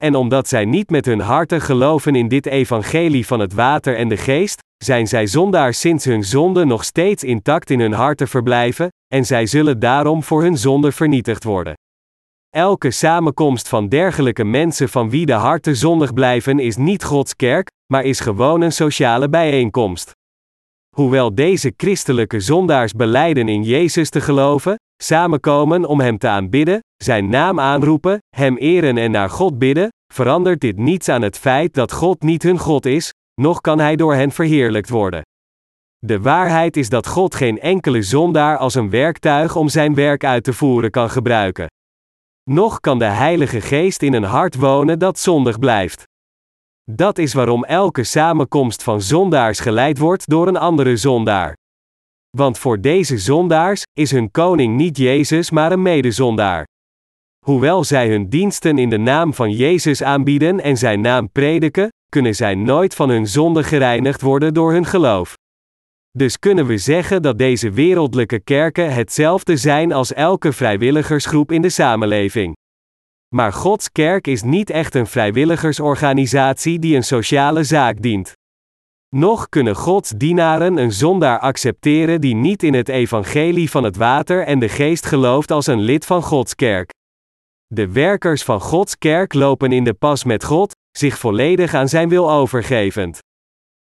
En 0.04 0.15
omdat 0.15 0.48
zij 0.48 0.65
niet 0.65 0.89
met 0.89 1.06
hun 1.06 1.19
harten 1.19 1.62
geloven 1.62 2.15
in 2.15 2.27
dit 2.27 2.45
evangelie 2.45 3.25
van 3.25 3.39
het 3.39 3.54
water 3.54 3.95
en 3.95 4.09
de 4.09 4.18
geest, 4.18 4.59
zijn 4.83 5.07
zij 5.07 5.27
zondaars 5.27 5.80
sinds 5.80 6.06
hun 6.06 6.24
zonde 6.24 6.65
nog 6.65 6.83
steeds 6.83 7.24
intact 7.24 7.69
in 7.69 7.80
hun 7.80 7.94
harten 7.94 8.27
verblijven, 8.27 8.88
en 9.13 9.25
zij 9.25 9.45
zullen 9.45 9.80
daarom 9.80 10.24
voor 10.24 10.42
hun 10.42 10.57
zonde 10.57 10.92
vernietigd 10.92 11.44
worden. 11.44 11.74
Elke 12.50 12.92
samenkomst 12.92 13.68
van 13.68 13.89
dergelijke 13.89 14.44
mensen 14.44 14.89
van 14.89 15.09
wie 15.09 15.25
de 15.25 15.33
harten 15.33 15.75
zondig 15.75 16.13
blijven 16.13 16.59
is 16.59 16.75
niet 16.75 17.04
Gods 17.04 17.36
kerk, 17.36 17.69
maar 17.94 18.04
is 18.04 18.19
gewoon 18.19 18.62
een 18.62 18.71
sociale 18.71 19.30
bijeenkomst. 19.30 20.17
Hoewel 20.98 21.36
deze 21.36 21.74
christelijke 21.78 22.40
zondaars 22.40 22.94
beleiden 22.94 23.48
in 23.48 23.64
Jezus 23.64 24.10
te 24.10 24.22
geloven, 24.22 24.76
samenkomen 25.04 25.86
om 25.86 26.00
Hem 26.00 26.18
te 26.18 26.28
aanbidden, 26.28 26.80
Zijn 27.04 27.30
naam 27.30 27.60
aanroepen, 27.60 28.18
Hem 28.36 28.58
eren 28.58 28.98
en 28.98 29.12
naar 29.12 29.30
God 29.30 29.60
bidden, 29.60 29.90
verandert 30.14 30.62
dit 30.62 30.78
niets 30.78 31.10
aan 31.10 31.22
het 31.22 31.38
feit 31.38 31.74
dat 31.74 31.92
God 31.92 32.22
niet 32.22 32.44
hun 32.44 32.58
God 32.58 32.86
is, 32.86 33.14
noch 33.42 33.62
kan 33.62 33.80
Hij 33.80 33.96
door 33.96 34.14
hen 34.14 34.32
verheerlijkt 34.32 34.90
worden. 34.90 35.22
De 35.98 36.22
waarheid 36.22 36.78
is 36.78 36.90
dat 36.90 37.08
God 37.08 37.36
geen 37.36 37.60
enkele 37.60 38.02
zondaar 38.02 38.58
als 38.58 38.76
een 38.76 38.90
werktuig 38.90 39.56
om 39.56 39.70
zijn 39.70 39.96
werk 39.96 40.24
uit 40.24 40.44
te 40.44 40.54
voeren 40.54 40.92
kan 40.92 41.10
gebruiken. 41.10 41.68
Nog 42.50 42.80
kan 42.80 43.00
de 43.00 43.06
Heilige 43.06 43.62
Geest 43.62 44.02
in 44.02 44.14
een 44.14 44.24
hart 44.24 44.56
wonen 44.56 45.00
dat 45.00 45.20
zondig 45.20 45.60
blijft. 45.60 46.04
Dat 46.92 47.18
is 47.18 47.34
waarom 47.34 47.63
elke 47.63 48.04
samenkomst 48.04 48.84
van 48.84 49.01
zondaars 49.01 49.60
geleid 49.60 49.98
wordt 49.98 50.30
door 50.30 50.48
een 50.48 50.57
andere 50.57 50.98
zondaar. 50.98 51.57
Want 52.38 52.57
voor 52.57 52.81
deze 52.81 53.18
zondaars 53.18 53.84
is 53.94 54.12
hun 54.12 54.31
koning 54.31 54.75
niet 54.75 54.98
Jezus, 54.98 55.51
maar 55.51 55.72
een 55.72 55.81
medezondaar. 55.81 56.66
Hoewel 57.45 57.84
zij 57.84 58.10
hun 58.10 58.30
diensten 58.30 58.78
in 58.78 58.89
de 58.89 58.98
naam 58.98 59.34
van 59.34 59.51
Jezus 59.51 60.04
aanbieden 60.04 60.60
en 60.60 60.78
zijn 60.78 61.01
naam 61.01 61.31
prediken, 61.31 61.89
kunnen 62.10 62.36
zij 62.36 62.56
nooit 62.56 62.95
van 62.95 63.10
hun 63.10 63.28
zonde 63.28 63.63
gereinigd 63.63 64.22
worden 64.22 64.54
door 64.54 64.72
hun 64.72 64.86
geloof. 64.86 65.33
Dus 66.12 66.40
kunnen 66.40 66.66
we 66.66 66.78
zeggen 66.78 67.22
dat 67.22 67.38
deze 67.38 67.72
wereldlijke 67.72 68.40
kerken 68.40 68.94
hetzelfde 68.94 69.57
zijn 69.57 69.92
als 69.92 70.13
elke 70.13 70.51
vrijwilligersgroep 70.51 71.51
in 71.51 71.62
de 71.62 71.69
samenleving. 71.69 72.56
Maar 73.36 73.54
Gods 73.54 73.92
kerk 73.92 74.28
is 74.28 74.44
niet 74.44 74.70
echt 74.70 74.96
een 74.96 75.08
vrijwilligersorganisatie 75.08 76.80
die 76.80 76.96
een 76.96 77.04
sociale 77.04 77.64
zaak 77.64 78.02
dient. 78.02 78.34
Nog 79.16 79.50
kunnen 79.50 79.76
Gods 79.76 80.10
dienaren 80.10 80.78
een 80.78 80.92
zondaar 80.92 81.40
accepteren 81.40 82.22
die 82.22 82.36
niet 82.36 82.64
in 82.64 82.74
het 82.74 82.90
evangelie 82.90 83.69
van 83.69 83.84
het 83.84 83.96
water 83.96 84.46
en 84.46 84.60
de 84.60 84.69
geest 84.69 85.06
gelooft 85.06 85.52
als 85.52 85.68
een 85.68 85.80
lid 85.80 86.06
van 86.06 86.22
Gods 86.24 86.56
kerk. 86.56 86.90
De 87.68 87.92
werkers 87.92 88.44
van 88.44 88.62
Gods 88.62 88.98
kerk 88.98 89.34
lopen 89.34 89.72
in 89.72 89.84
de 89.84 89.94
pas 89.94 90.24
met 90.24 90.44
God, 90.44 90.76
zich 90.98 91.18
volledig 91.18 91.74
aan 91.74 91.88
zijn 91.88 92.10
wil 92.10 92.31
overgevend. 92.31 93.19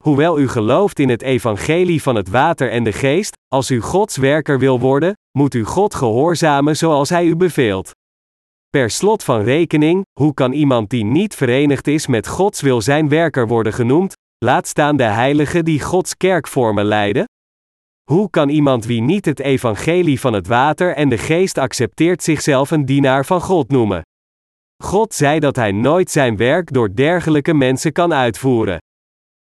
Hoewel 0.03 0.39
u 0.39 0.48
gelooft 0.48 1.00
in 1.00 1.10
het 1.10 1.22
evangelie 1.22 2.01
van 2.01 2.15
het 2.15 2.29
water 2.29 2.72
en 2.72 2.84
de 2.84 2.93
geest, 2.93 3.36
als 3.48 3.72
u 3.72 3.81
Gods 3.81 4.17
werker 4.17 4.60
wil 4.60 4.79
worden, 4.79 5.13
moet 5.38 5.53
u 5.53 5.63
God 5.63 5.96
gehoorzamen 5.96 6.77
zoals 6.77 7.10
Hij 7.10 7.25
u 7.25 7.36
beveelt. 7.36 7.91
Per 8.69 8.89
slot 8.89 9.24
van 9.24 9.41
rekening, 9.41 10.05
hoe 10.19 10.33
kan 10.33 10.51
iemand 10.51 10.89
die 10.89 11.03
niet 11.03 11.36
verenigd 11.36 11.88
is 11.88 12.07
met 12.07 12.27
Gods 12.27 12.62
wil 12.62 12.81
zijn 12.81 13.09
werker 13.09 13.47
worden 13.47 13.74
genoemd, 13.74 14.13
laat 14.45 14.67
staan 14.67 14.97
de 14.97 15.03
heiligen 15.03 15.65
die 15.65 15.81
Gods 15.81 16.17
kerkvormen 16.17 16.86
leiden? 16.86 17.25
Hoe 18.12 18.29
kan 18.29 18.50
iemand 18.50 18.86
wie 18.86 19.01
niet 19.01 19.25
het 19.25 19.39
evangelie 19.39 20.19
van 20.19 20.33
het 20.33 20.47
water 20.47 20.95
en 20.95 21.09
de 21.09 21.17
geest 21.17 21.57
accepteert 21.57 22.24
zichzelf 22.24 22.71
een 22.71 22.86
dienaar 22.86 23.25
van 23.25 23.41
God 23.41 23.69
noemen? 23.69 24.01
God 24.83 25.13
zei 25.13 25.39
dat 25.39 25.55
hij 25.55 25.71
nooit 25.71 26.12
zijn 26.12 26.38
werk 26.38 26.74
door 26.74 26.95
dergelijke 26.95 27.53
mensen 27.53 27.91
kan 27.91 28.13
uitvoeren. 28.13 28.77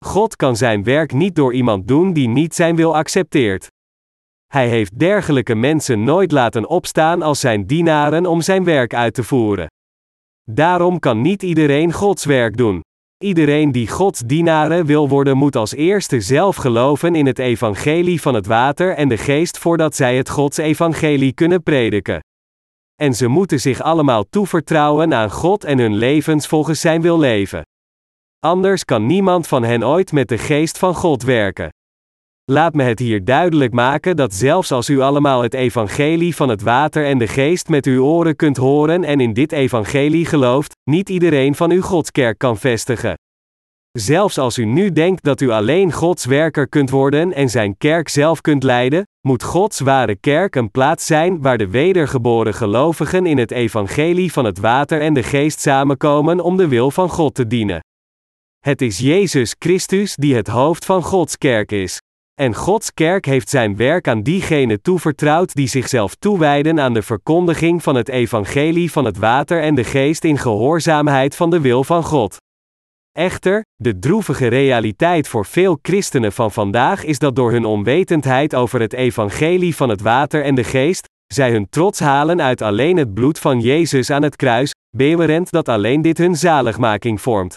God 0.06 0.36
kan 0.36 0.56
zijn 0.56 0.84
werk 0.84 1.14
niet 1.14 1.36
door 1.36 1.54
iemand 1.54 1.88
doen 1.88 2.14
die 2.14 2.28
niet 2.28 2.56
zijn 2.56 2.76
wil 2.76 2.96
accepteert. 2.96 3.68
Hij 4.52 4.68
heeft 4.68 5.00
dergelijke 5.00 5.56
mensen 5.56 6.04
nooit 6.04 6.32
laten 6.32 6.68
opstaan 6.68 7.22
als 7.22 7.40
zijn 7.40 7.66
dienaren 7.66 8.26
om 8.26 8.42
zijn 8.42 8.64
werk 8.64 8.94
uit 8.94 9.14
te 9.14 9.24
voeren. 9.24 9.68
Daarom 10.44 11.00
kan 11.00 11.22
niet 11.22 11.44
iedereen 11.44 11.94
Gods 11.94 12.26
werk 12.26 12.58
doen. 12.58 12.82
Iedereen 13.24 13.72
die 13.72 13.88
Gods 13.88 14.20
dienaren 14.20 14.86
wil 14.86 15.10
worden, 15.10 15.38
moet 15.38 15.56
als 15.56 15.74
eerste 15.74 16.22
zelf 16.22 16.56
geloven 16.56 17.16
in 17.16 17.26
het 17.26 17.40
evangelie 17.40 18.22
van 18.22 18.34
het 18.34 18.46
water 18.46 18.96
en 18.96 19.08
de 19.08 19.18
geest 19.18 19.58
voordat 19.58 19.96
zij 19.96 20.18
het 20.18 20.30
Gods 20.30 20.58
evangelie 20.58 21.34
kunnen 21.34 21.64
prediken. 21.64 22.20
En 22.96 23.14
ze 23.14 23.28
moeten 23.28 23.60
zich 23.60 23.82
allemaal 23.82 24.24
toevertrouwen 24.30 25.14
aan 25.14 25.32
God 25.32 25.64
en 25.64 25.80
hun 25.80 25.96
levens 25.96 26.48
volgens 26.48 26.80
zijn 26.80 27.02
wil 27.02 27.20
leven. 27.20 27.62
Anders 28.40 28.86
kan 28.86 29.06
niemand 29.06 29.48
van 29.48 29.64
hen 29.64 29.84
ooit 29.84 30.12
met 30.12 30.28
de 30.28 30.38
geest 30.38 30.78
van 30.78 30.96
God 30.96 31.24
werken. 31.24 31.70
Laat 32.52 32.74
me 32.74 32.84
het 32.84 33.00
hier 33.00 33.26
duidelijk 33.26 33.74
maken 33.74 34.16
dat 34.16 34.34
zelfs 34.34 34.72
als 34.72 34.90
u 34.90 35.00
allemaal 35.00 35.42
het 35.42 35.54
evangelie 35.54 36.36
van 36.36 36.50
het 36.50 36.62
water 36.62 37.06
en 37.06 37.18
de 37.18 37.28
geest 37.28 37.68
met 37.68 37.86
uw 37.86 38.04
oren 38.04 38.36
kunt 38.36 38.58
horen 38.58 39.04
en 39.04 39.20
in 39.20 39.34
dit 39.34 39.52
evangelie 39.52 40.26
gelooft, 40.26 40.74
niet 40.90 41.10
iedereen 41.10 41.56
van 41.56 41.72
uw 41.72 41.82
Godskerk 41.82 42.38
kan 42.38 42.58
vestigen. 42.58 43.14
Zelfs 43.92 44.38
als 44.38 44.58
u 44.58 44.66
nu 44.66 44.92
denkt 44.92 45.24
dat 45.24 45.42
u 45.42 45.50
alleen 45.50 45.92
Gods 45.92 46.26
werker 46.26 46.70
kunt 46.70 46.90
worden 46.90 47.34
en 47.34 47.50
zijn 47.50 47.78
kerk 47.78 48.10
zelf 48.10 48.42
kunt 48.42 48.64
leiden, 48.64 49.08
moet 49.28 49.44
Gods 49.44 49.80
ware 49.80 50.16
kerk 50.16 50.56
een 50.56 50.72
plaats 50.72 51.06
zijn 51.06 51.42
waar 51.42 51.58
de 51.58 51.70
wedergeboren 51.70 52.54
gelovigen 52.54 53.26
in 53.26 53.38
het 53.38 53.52
evangelie 53.52 54.32
van 54.32 54.46
het 54.46 54.60
water 54.60 55.02
en 55.02 55.14
de 55.14 55.24
geest 55.24 55.60
samenkomen 55.60 56.40
om 56.40 56.58
de 56.58 56.68
wil 56.68 56.92
van 56.92 57.10
God 57.10 57.36
te 57.36 57.48
dienen. 57.48 57.80
Het 58.60 58.82
is 58.82 58.98
Jezus 58.98 59.56
Christus 59.60 60.16
die 60.16 60.36
het 60.36 60.48
hoofd 60.48 60.86
van 60.86 61.04
Gods 61.04 61.38
kerk 61.38 61.72
is. 61.72 62.01
En 62.42 62.56
Gods 62.56 62.94
kerk 62.94 63.26
heeft 63.26 63.50
zijn 63.50 63.76
werk 63.76 64.08
aan 64.08 64.22
diegenen 64.22 64.82
toevertrouwd 64.82 65.54
die 65.54 65.68
zichzelf 65.68 66.16
toewijden 66.16 66.80
aan 66.80 66.94
de 66.94 67.02
verkondiging 67.02 67.84
van 67.84 67.96
het 67.96 68.10
evangelie 68.10 68.92
van 68.92 69.06
het 69.06 69.18
water 69.18 69.62
en 69.62 69.76
de 69.76 69.84
geest 69.84 70.24
in 70.24 70.38
gehoorzaamheid 70.38 71.36
van 71.36 71.50
de 71.50 71.60
wil 71.60 71.84
van 71.84 72.04
God. 72.04 72.38
Echter, 73.12 73.66
de 73.76 74.00
droevige 74.00 74.48
realiteit 74.48 75.28
voor 75.28 75.46
veel 75.46 75.80
christenen 75.82 76.32
van 76.32 76.52
vandaag 76.52 77.04
is 77.04 77.20
dat 77.20 77.36
door 77.36 77.52
hun 77.52 77.66
onwetendheid 77.66 78.56
over 78.56 78.80
het 78.80 78.94
evangelie 78.94 79.76
van 79.76 79.90
het 79.90 80.02
water 80.02 80.44
en 80.44 80.56
de 80.56 80.64
geest, 80.64 81.08
zij 81.34 81.52
hun 81.52 81.70
trots 81.70 82.00
halen 82.00 82.42
uit 82.42 82.62
alleen 82.62 82.98
het 82.98 83.14
bloed 83.14 83.40
van 83.40 83.60
Jezus 83.60 84.10
aan 84.10 84.24
het 84.24 84.36
kruis, 84.36 84.72
bewerend 84.98 85.52
dat 85.52 85.70
alleen 85.70 86.02
dit 86.02 86.18
hun 86.18 86.36
zaligmaking 86.36 87.22
vormt. 87.22 87.56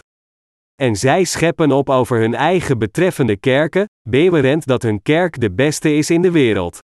En 0.83 0.97
zij 0.97 1.25
scheppen 1.25 1.73
op 1.73 1.90
over 1.90 2.19
hun 2.19 2.35
eigen 2.35 2.78
betreffende 2.78 3.37
kerken, 3.37 3.88
bewerend 4.09 4.66
dat 4.66 4.83
hun 4.83 5.02
kerk 5.02 5.40
de 5.40 5.52
beste 5.52 5.97
is 5.97 6.11
in 6.11 6.23
de 6.23 6.31
wereld. 6.31 6.78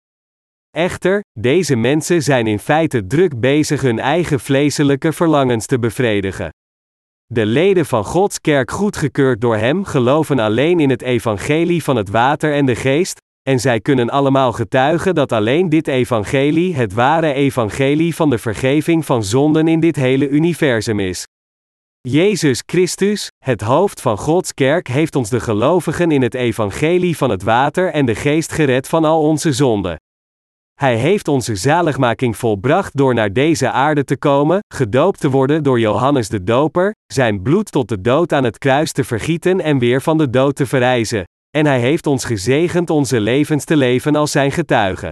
Echter, 0.70 1.20
deze 1.38 1.76
mensen 1.76 2.22
zijn 2.22 2.46
in 2.46 2.58
feite 2.58 3.06
druk 3.06 3.40
bezig 3.40 3.80
hun 3.80 3.98
eigen 3.98 4.40
vleeselijke 4.40 5.12
verlangens 5.12 5.66
te 5.66 5.78
bevredigen. 5.78 6.48
De 7.26 7.46
leden 7.46 7.86
van 7.86 8.04
Gods 8.04 8.40
kerk 8.40 8.70
goedgekeurd 8.70 9.40
door 9.40 9.56
Hem 9.56 9.84
geloven 9.84 10.38
alleen 10.38 10.80
in 10.80 10.90
het 10.90 11.02
evangelie 11.02 11.82
van 11.82 11.96
het 11.96 12.08
water 12.08 12.54
en 12.54 12.66
de 12.66 12.74
geest, 12.74 13.20
en 13.42 13.60
zij 13.60 13.80
kunnen 13.80 14.10
allemaal 14.10 14.52
getuigen 14.52 15.14
dat 15.14 15.32
alleen 15.32 15.68
dit 15.68 15.88
evangelie 15.88 16.74
het 16.74 16.92
ware 16.92 17.32
evangelie 17.32 18.14
van 18.14 18.30
de 18.30 18.38
vergeving 18.38 19.04
van 19.04 19.24
zonden 19.24 19.68
in 19.68 19.80
dit 19.80 19.96
hele 19.96 20.28
universum 20.28 21.00
is. 21.00 21.26
Jezus 22.00 22.62
Christus, 22.66 23.29
het 23.44 23.60
hoofd 23.60 24.00
van 24.00 24.18
Gods 24.18 24.54
kerk, 24.54 24.88
heeft 24.88 25.16
ons 25.16 25.30
de 25.30 25.40
gelovigen 25.40 26.10
in 26.10 26.22
het 26.22 26.34
evangelie 26.34 27.16
van 27.16 27.30
het 27.30 27.42
water 27.42 27.92
en 27.92 28.06
de 28.06 28.14
geest 28.14 28.52
gered 28.52 28.88
van 28.88 29.04
al 29.04 29.22
onze 29.22 29.52
zonden. 29.52 29.96
Hij 30.74 30.96
heeft 30.96 31.28
onze 31.28 31.56
zaligmaking 31.56 32.36
volbracht 32.36 32.96
door 32.96 33.14
naar 33.14 33.32
deze 33.32 33.70
aarde 33.70 34.04
te 34.04 34.16
komen, 34.16 34.58
gedoopt 34.74 35.20
te 35.20 35.30
worden 35.30 35.62
door 35.62 35.80
Johannes 35.80 36.28
de 36.28 36.44
Doper, 36.44 36.94
zijn 37.06 37.42
bloed 37.42 37.72
tot 37.72 37.88
de 37.88 38.00
dood 38.00 38.32
aan 38.32 38.44
het 38.44 38.58
kruis 38.58 38.92
te 38.92 39.04
vergieten 39.04 39.60
en 39.60 39.78
weer 39.78 40.02
van 40.02 40.18
de 40.18 40.30
dood 40.30 40.56
te 40.56 40.66
verrijzen. 40.66 41.24
En 41.56 41.66
hij 41.66 41.80
heeft 41.80 42.06
ons 42.06 42.24
gezegend 42.24 42.90
onze 42.90 43.20
levens 43.20 43.64
te 43.64 43.76
leven 43.76 44.16
als 44.16 44.30
zijn 44.30 44.52
getuigen. 44.52 45.10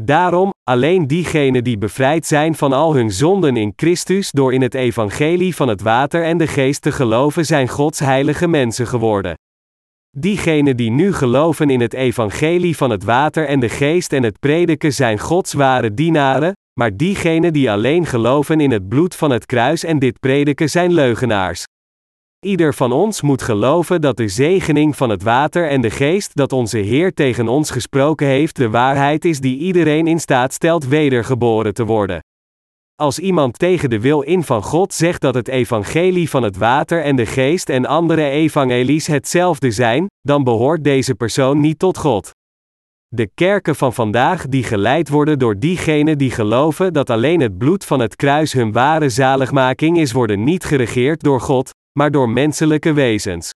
Daarom, 0.00 0.52
alleen 0.62 1.06
diegenen 1.06 1.64
die 1.64 1.78
bevrijd 1.78 2.26
zijn 2.26 2.54
van 2.54 2.72
al 2.72 2.94
hun 2.94 3.10
zonden 3.10 3.56
in 3.56 3.72
Christus 3.76 4.30
door 4.30 4.52
in 4.52 4.62
het 4.62 4.74
evangelie 4.74 5.54
van 5.54 5.68
het 5.68 5.80
water 5.80 6.24
en 6.24 6.38
de 6.38 6.46
geest 6.46 6.82
te 6.82 6.92
geloven 6.92 7.46
zijn 7.46 7.68
Gods 7.68 7.98
heilige 7.98 8.48
mensen 8.48 8.86
geworden. 8.86 9.34
Diegenen 10.16 10.76
die 10.76 10.90
nu 10.90 11.12
geloven 11.12 11.70
in 11.70 11.80
het 11.80 11.94
evangelie 11.94 12.76
van 12.76 12.90
het 12.90 13.04
water 13.04 13.46
en 13.46 13.60
de 13.60 13.68
geest 13.68 14.12
en 14.12 14.22
het 14.22 14.40
prediken 14.40 14.92
zijn 14.92 15.18
Gods 15.18 15.52
ware 15.52 15.94
dienaren, 15.94 16.52
maar 16.80 16.96
diegenen 16.96 17.52
die 17.52 17.70
alleen 17.70 18.06
geloven 18.06 18.60
in 18.60 18.70
het 18.70 18.88
bloed 18.88 19.14
van 19.14 19.30
het 19.30 19.46
kruis 19.46 19.84
en 19.84 19.98
dit 19.98 20.20
prediken 20.20 20.70
zijn 20.70 20.92
leugenaars. 20.92 21.64
Ieder 22.46 22.74
van 22.74 22.92
ons 22.92 23.22
moet 23.22 23.42
geloven 23.42 24.00
dat 24.00 24.16
de 24.16 24.28
zegening 24.28 24.96
van 24.96 25.10
het 25.10 25.22
water 25.22 25.68
en 25.68 25.80
de 25.80 25.90
geest 25.90 26.36
dat 26.36 26.52
onze 26.52 26.78
Heer 26.78 27.14
tegen 27.14 27.48
ons 27.48 27.70
gesproken 27.70 28.26
heeft 28.26 28.56
de 28.56 28.70
waarheid 28.70 29.24
is 29.24 29.40
die 29.40 29.58
iedereen 29.58 30.06
in 30.06 30.20
staat 30.20 30.52
stelt 30.52 30.86
wedergeboren 30.86 31.74
te 31.74 31.84
worden. 31.84 32.20
Als 32.94 33.18
iemand 33.18 33.58
tegen 33.58 33.90
de 33.90 34.00
wil 34.00 34.20
in 34.20 34.42
van 34.42 34.62
God 34.62 34.94
zegt 34.94 35.20
dat 35.20 35.34
het 35.34 35.48
evangelie 35.48 36.30
van 36.30 36.42
het 36.42 36.56
water 36.56 37.02
en 37.02 37.16
de 37.16 37.26
geest 37.26 37.68
en 37.68 37.86
andere 37.86 38.28
evangelies 38.28 39.06
hetzelfde 39.06 39.70
zijn, 39.70 40.06
dan 40.20 40.44
behoort 40.44 40.84
deze 40.84 41.14
persoon 41.14 41.60
niet 41.60 41.78
tot 41.78 41.98
God. 41.98 42.30
De 43.08 43.30
kerken 43.34 43.76
van 43.76 43.92
vandaag 43.92 44.46
die 44.46 44.64
geleid 44.64 45.08
worden 45.08 45.38
door 45.38 45.58
diegenen 45.58 46.18
die 46.18 46.30
geloven 46.30 46.92
dat 46.92 47.10
alleen 47.10 47.40
het 47.40 47.58
bloed 47.58 47.84
van 47.84 48.00
het 48.00 48.16
kruis 48.16 48.52
hun 48.52 48.72
ware 48.72 49.08
zaligmaking 49.08 49.98
is, 49.98 50.12
worden 50.12 50.44
niet 50.44 50.64
geregeerd 50.64 51.22
door 51.22 51.40
God, 51.40 51.70
maar 51.96 52.10
door 52.10 52.28
menselijke 52.28 52.92
wezens. 52.92 53.50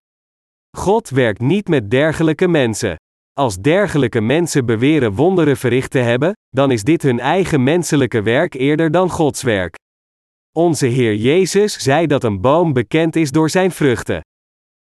God 0.76 1.08
werkt 1.08 1.40
niet 1.40 1.68
met 1.68 1.90
dergelijke 1.90 2.48
mensen. 2.48 2.96
Als 3.32 3.56
dergelijke 3.56 4.20
mensen 4.20 4.66
beweren 4.66 5.12
wonderen 5.12 5.56
verricht 5.56 5.90
te 5.90 5.98
hebben, 5.98 6.32
dan 6.48 6.70
is 6.70 6.82
dit 6.82 7.02
hun 7.02 7.20
eigen 7.20 7.62
menselijke 7.62 8.22
werk 8.22 8.54
eerder 8.54 8.90
dan 8.90 9.10
Gods 9.10 9.42
werk. 9.42 9.74
Onze 10.56 10.86
Heer 10.86 11.14
Jezus 11.14 11.72
zei 11.72 12.06
dat 12.06 12.24
een 12.24 12.40
boom 12.40 12.72
bekend 12.72 13.16
is 13.16 13.30
door 13.30 13.50
zijn 13.50 13.70
vruchten. 13.70 14.20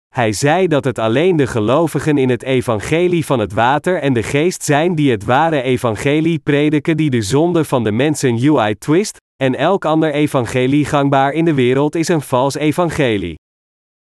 Hij 0.09 0.33
zei 0.33 0.67
dat 0.67 0.83
het 0.83 0.99
alleen 0.99 1.35
de 1.35 1.47
gelovigen 1.47 2.17
in 2.17 2.29
het 2.29 2.43
evangelie 2.43 3.25
van 3.25 3.39
het 3.39 3.53
water 3.53 4.01
en 4.01 4.13
de 4.13 4.23
geest 4.23 4.63
zijn 4.63 4.95
die 4.95 5.11
het 5.11 5.23
ware 5.23 5.61
evangelie 5.61 6.39
prediken 6.39 6.97
die 6.97 7.09
de 7.09 7.21
zonde 7.21 7.65
van 7.65 7.83
de 7.83 7.91
mensen 7.91 8.49
UI 8.49 8.77
twist, 8.77 9.17
en 9.43 9.55
elk 9.55 9.85
ander 9.85 10.13
evangelie 10.13 10.85
gangbaar 10.85 11.31
in 11.31 11.45
de 11.45 11.53
wereld 11.53 11.95
is 11.95 12.07
een 12.07 12.21
vals 12.21 12.55
evangelie. 12.55 13.35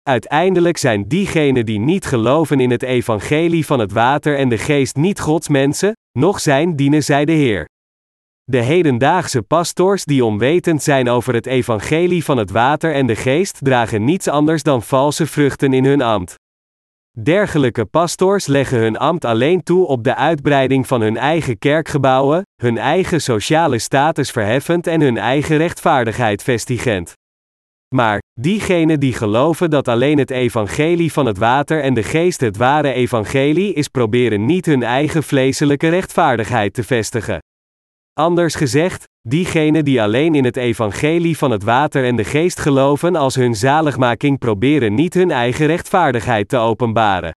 Uiteindelijk 0.03 0.77
zijn 0.77 1.07
diegenen 1.07 1.65
die 1.65 1.79
niet 1.79 2.05
geloven 2.05 2.59
in 2.59 2.71
het 2.71 2.83
evangelie 2.83 3.65
van 3.65 3.79
het 3.79 3.91
water 3.91 4.37
en 4.37 4.49
de 4.49 4.57
geest 4.57 4.95
niet 4.95 5.19
Gods 5.19 5.47
mensen, 5.47 5.93
nog 6.19 6.39
zijn 6.39 6.75
dienen 6.75 7.03
zij 7.03 7.25
de 7.25 7.31
Heer. 7.31 7.67
De 8.43 8.61
hedendaagse 8.61 9.41
pastors 9.41 10.03
die 10.03 10.25
onwetend 10.25 10.83
zijn 10.83 11.09
over 11.09 11.33
het 11.33 11.45
evangelie 11.45 12.23
van 12.23 12.37
het 12.37 12.51
water 12.51 12.93
en 12.93 13.05
de 13.05 13.15
geest 13.15 13.57
dragen 13.59 14.03
niets 14.03 14.27
anders 14.27 14.63
dan 14.63 14.83
valse 14.83 15.25
vruchten 15.25 15.73
in 15.73 15.85
hun 15.85 16.01
ambt. 16.01 16.35
Dergelijke 17.17 17.85
pastors 17.85 18.45
leggen 18.45 18.79
hun 18.79 18.97
ambt 18.97 19.25
alleen 19.25 19.63
toe 19.63 19.85
op 19.85 20.03
de 20.03 20.15
uitbreiding 20.15 20.87
van 20.87 21.01
hun 21.01 21.17
eigen 21.17 21.57
kerkgebouwen, 21.57 22.41
hun 22.61 22.77
eigen 22.77 23.21
sociale 23.21 23.79
status 23.79 24.31
verheffend 24.31 24.87
en 24.87 25.01
hun 25.01 25.17
eigen 25.17 25.57
rechtvaardigheid 25.57 26.43
vestigend. 26.43 27.13
Maar, 27.95 28.21
diegenen 28.39 28.99
die 28.99 29.13
geloven 29.13 29.69
dat 29.69 29.87
alleen 29.87 30.17
het 30.17 30.31
evangelie 30.31 31.11
van 31.11 31.25
het 31.25 31.37
water 31.37 31.81
en 31.81 31.93
de 31.93 32.03
geest 32.03 32.41
het 32.41 32.57
ware 32.57 32.93
evangelie 32.93 33.73
is, 33.73 33.87
proberen 33.87 34.45
niet 34.45 34.65
hun 34.65 34.83
eigen 34.83 35.23
vleeselijke 35.23 35.89
rechtvaardigheid 35.89 36.73
te 36.73 36.83
vestigen. 36.83 37.39
Anders 38.13 38.55
gezegd, 38.55 39.03
diegenen 39.29 39.85
die 39.85 40.01
alleen 40.01 40.35
in 40.35 40.45
het 40.45 40.57
evangelie 40.57 41.37
van 41.37 41.51
het 41.51 41.63
water 41.63 42.05
en 42.05 42.15
de 42.15 42.23
geest 42.23 42.59
geloven 42.59 43.15
als 43.15 43.35
hun 43.35 43.55
zaligmaking 43.55 44.37
proberen 44.37 44.93
niet 44.93 45.13
hun 45.13 45.31
eigen 45.31 45.65
rechtvaardigheid 45.67 46.47
te 46.47 46.57
openbaren. 46.57 47.33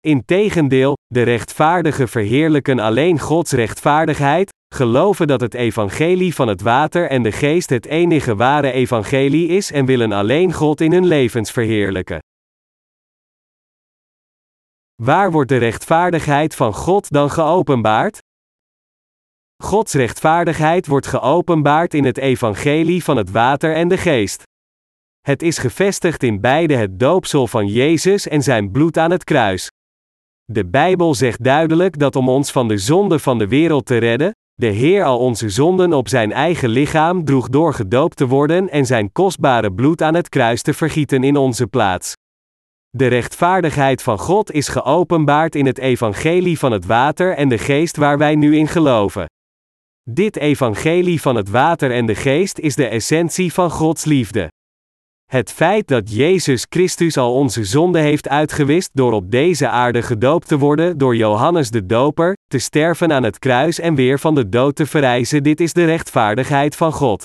Integendeel, 0.00 0.96
de 1.06 1.22
rechtvaardigen 1.22 2.08
verheerlijken 2.08 2.78
alleen 2.78 3.18
Gods 3.18 3.52
rechtvaardigheid, 3.52 4.50
geloven 4.74 5.26
dat 5.26 5.40
het 5.40 5.54
evangelie 5.54 6.34
van 6.34 6.48
het 6.48 6.62
water 6.62 7.08
en 7.08 7.22
de 7.22 7.32
geest 7.32 7.70
het 7.70 7.86
enige 7.86 8.36
ware 8.36 8.72
evangelie 8.72 9.48
is 9.48 9.72
en 9.72 9.86
willen 9.86 10.12
alleen 10.12 10.52
God 10.52 10.80
in 10.80 10.92
hun 10.92 11.06
levens 11.06 11.50
verheerlijken. 11.50 12.18
Waar 15.02 15.30
wordt 15.30 15.48
de 15.48 15.56
rechtvaardigheid 15.56 16.54
van 16.54 16.74
God 16.74 17.10
dan 17.10 17.30
geopenbaard? 17.30 18.21
Gods 19.62 19.94
rechtvaardigheid 19.94 20.86
wordt 20.86 21.06
geopenbaard 21.06 21.94
in 21.94 22.04
het 22.04 22.18
evangelie 22.18 23.04
van 23.04 23.16
het 23.16 23.30
water 23.30 23.74
en 23.74 23.88
de 23.88 23.96
geest. 23.96 24.42
Het 25.20 25.42
is 25.42 25.58
gevestigd 25.58 26.22
in 26.22 26.40
beide 26.40 26.76
het 26.76 26.98
doopsel 26.98 27.46
van 27.46 27.66
Jezus 27.66 28.28
en 28.28 28.42
zijn 28.42 28.70
bloed 28.70 28.98
aan 28.98 29.10
het 29.10 29.24
kruis. 29.24 29.70
De 30.44 30.66
Bijbel 30.66 31.14
zegt 31.14 31.44
duidelijk 31.44 31.98
dat 31.98 32.16
om 32.16 32.28
ons 32.28 32.50
van 32.50 32.68
de 32.68 32.78
zonde 32.78 33.18
van 33.18 33.38
de 33.38 33.48
wereld 33.48 33.86
te 33.86 33.96
redden, 33.96 34.30
de 34.54 34.66
Heer 34.66 35.04
al 35.04 35.18
onze 35.18 35.48
zonden 35.48 35.92
op 35.92 36.08
zijn 36.08 36.32
eigen 36.32 36.68
lichaam 36.68 37.24
droeg 37.24 37.48
door 37.48 37.74
gedoopt 37.74 38.16
te 38.16 38.26
worden 38.26 38.70
en 38.70 38.86
zijn 38.86 39.12
kostbare 39.12 39.72
bloed 39.72 40.02
aan 40.02 40.14
het 40.14 40.28
kruis 40.28 40.62
te 40.62 40.74
vergieten 40.74 41.24
in 41.24 41.36
onze 41.36 41.66
plaats. 41.66 42.12
De 42.90 43.06
rechtvaardigheid 43.06 44.02
van 44.02 44.18
God 44.18 44.52
is 44.52 44.68
geopenbaard 44.68 45.54
in 45.54 45.66
het 45.66 45.78
evangelie 45.78 46.58
van 46.58 46.72
het 46.72 46.86
water 46.86 47.34
en 47.34 47.48
de 47.48 47.58
geest 47.58 47.96
waar 47.96 48.18
wij 48.18 48.34
nu 48.34 48.56
in 48.56 48.68
geloven. 48.68 49.26
Dit 50.10 50.36
evangelie 50.36 51.20
van 51.20 51.36
het 51.36 51.48
water 51.48 51.90
en 51.90 52.06
de 52.06 52.14
geest 52.14 52.58
is 52.58 52.74
de 52.74 52.86
essentie 52.86 53.52
van 53.52 53.70
Gods 53.70 54.04
liefde. 54.04 54.50
Het 55.30 55.52
feit 55.52 55.88
dat 55.88 56.12
Jezus 56.14 56.66
Christus 56.68 57.16
al 57.16 57.34
onze 57.34 57.64
zonde 57.64 57.98
heeft 57.98 58.28
uitgewist 58.28 58.90
door 58.92 59.12
op 59.12 59.30
deze 59.30 59.68
aarde 59.68 60.02
gedoopt 60.02 60.48
te 60.48 60.58
worden 60.58 60.98
door 60.98 61.16
Johannes 61.16 61.70
de 61.70 61.86
Doper, 61.86 62.36
te 62.46 62.58
sterven 62.58 63.12
aan 63.12 63.22
het 63.22 63.38
kruis 63.38 63.78
en 63.78 63.94
weer 63.94 64.18
van 64.18 64.34
de 64.34 64.48
dood 64.48 64.76
te 64.76 64.86
verrijzen, 64.86 65.42
dit 65.42 65.60
is 65.60 65.72
de 65.72 65.84
rechtvaardigheid 65.84 66.76
van 66.76 66.92
God. 66.92 67.24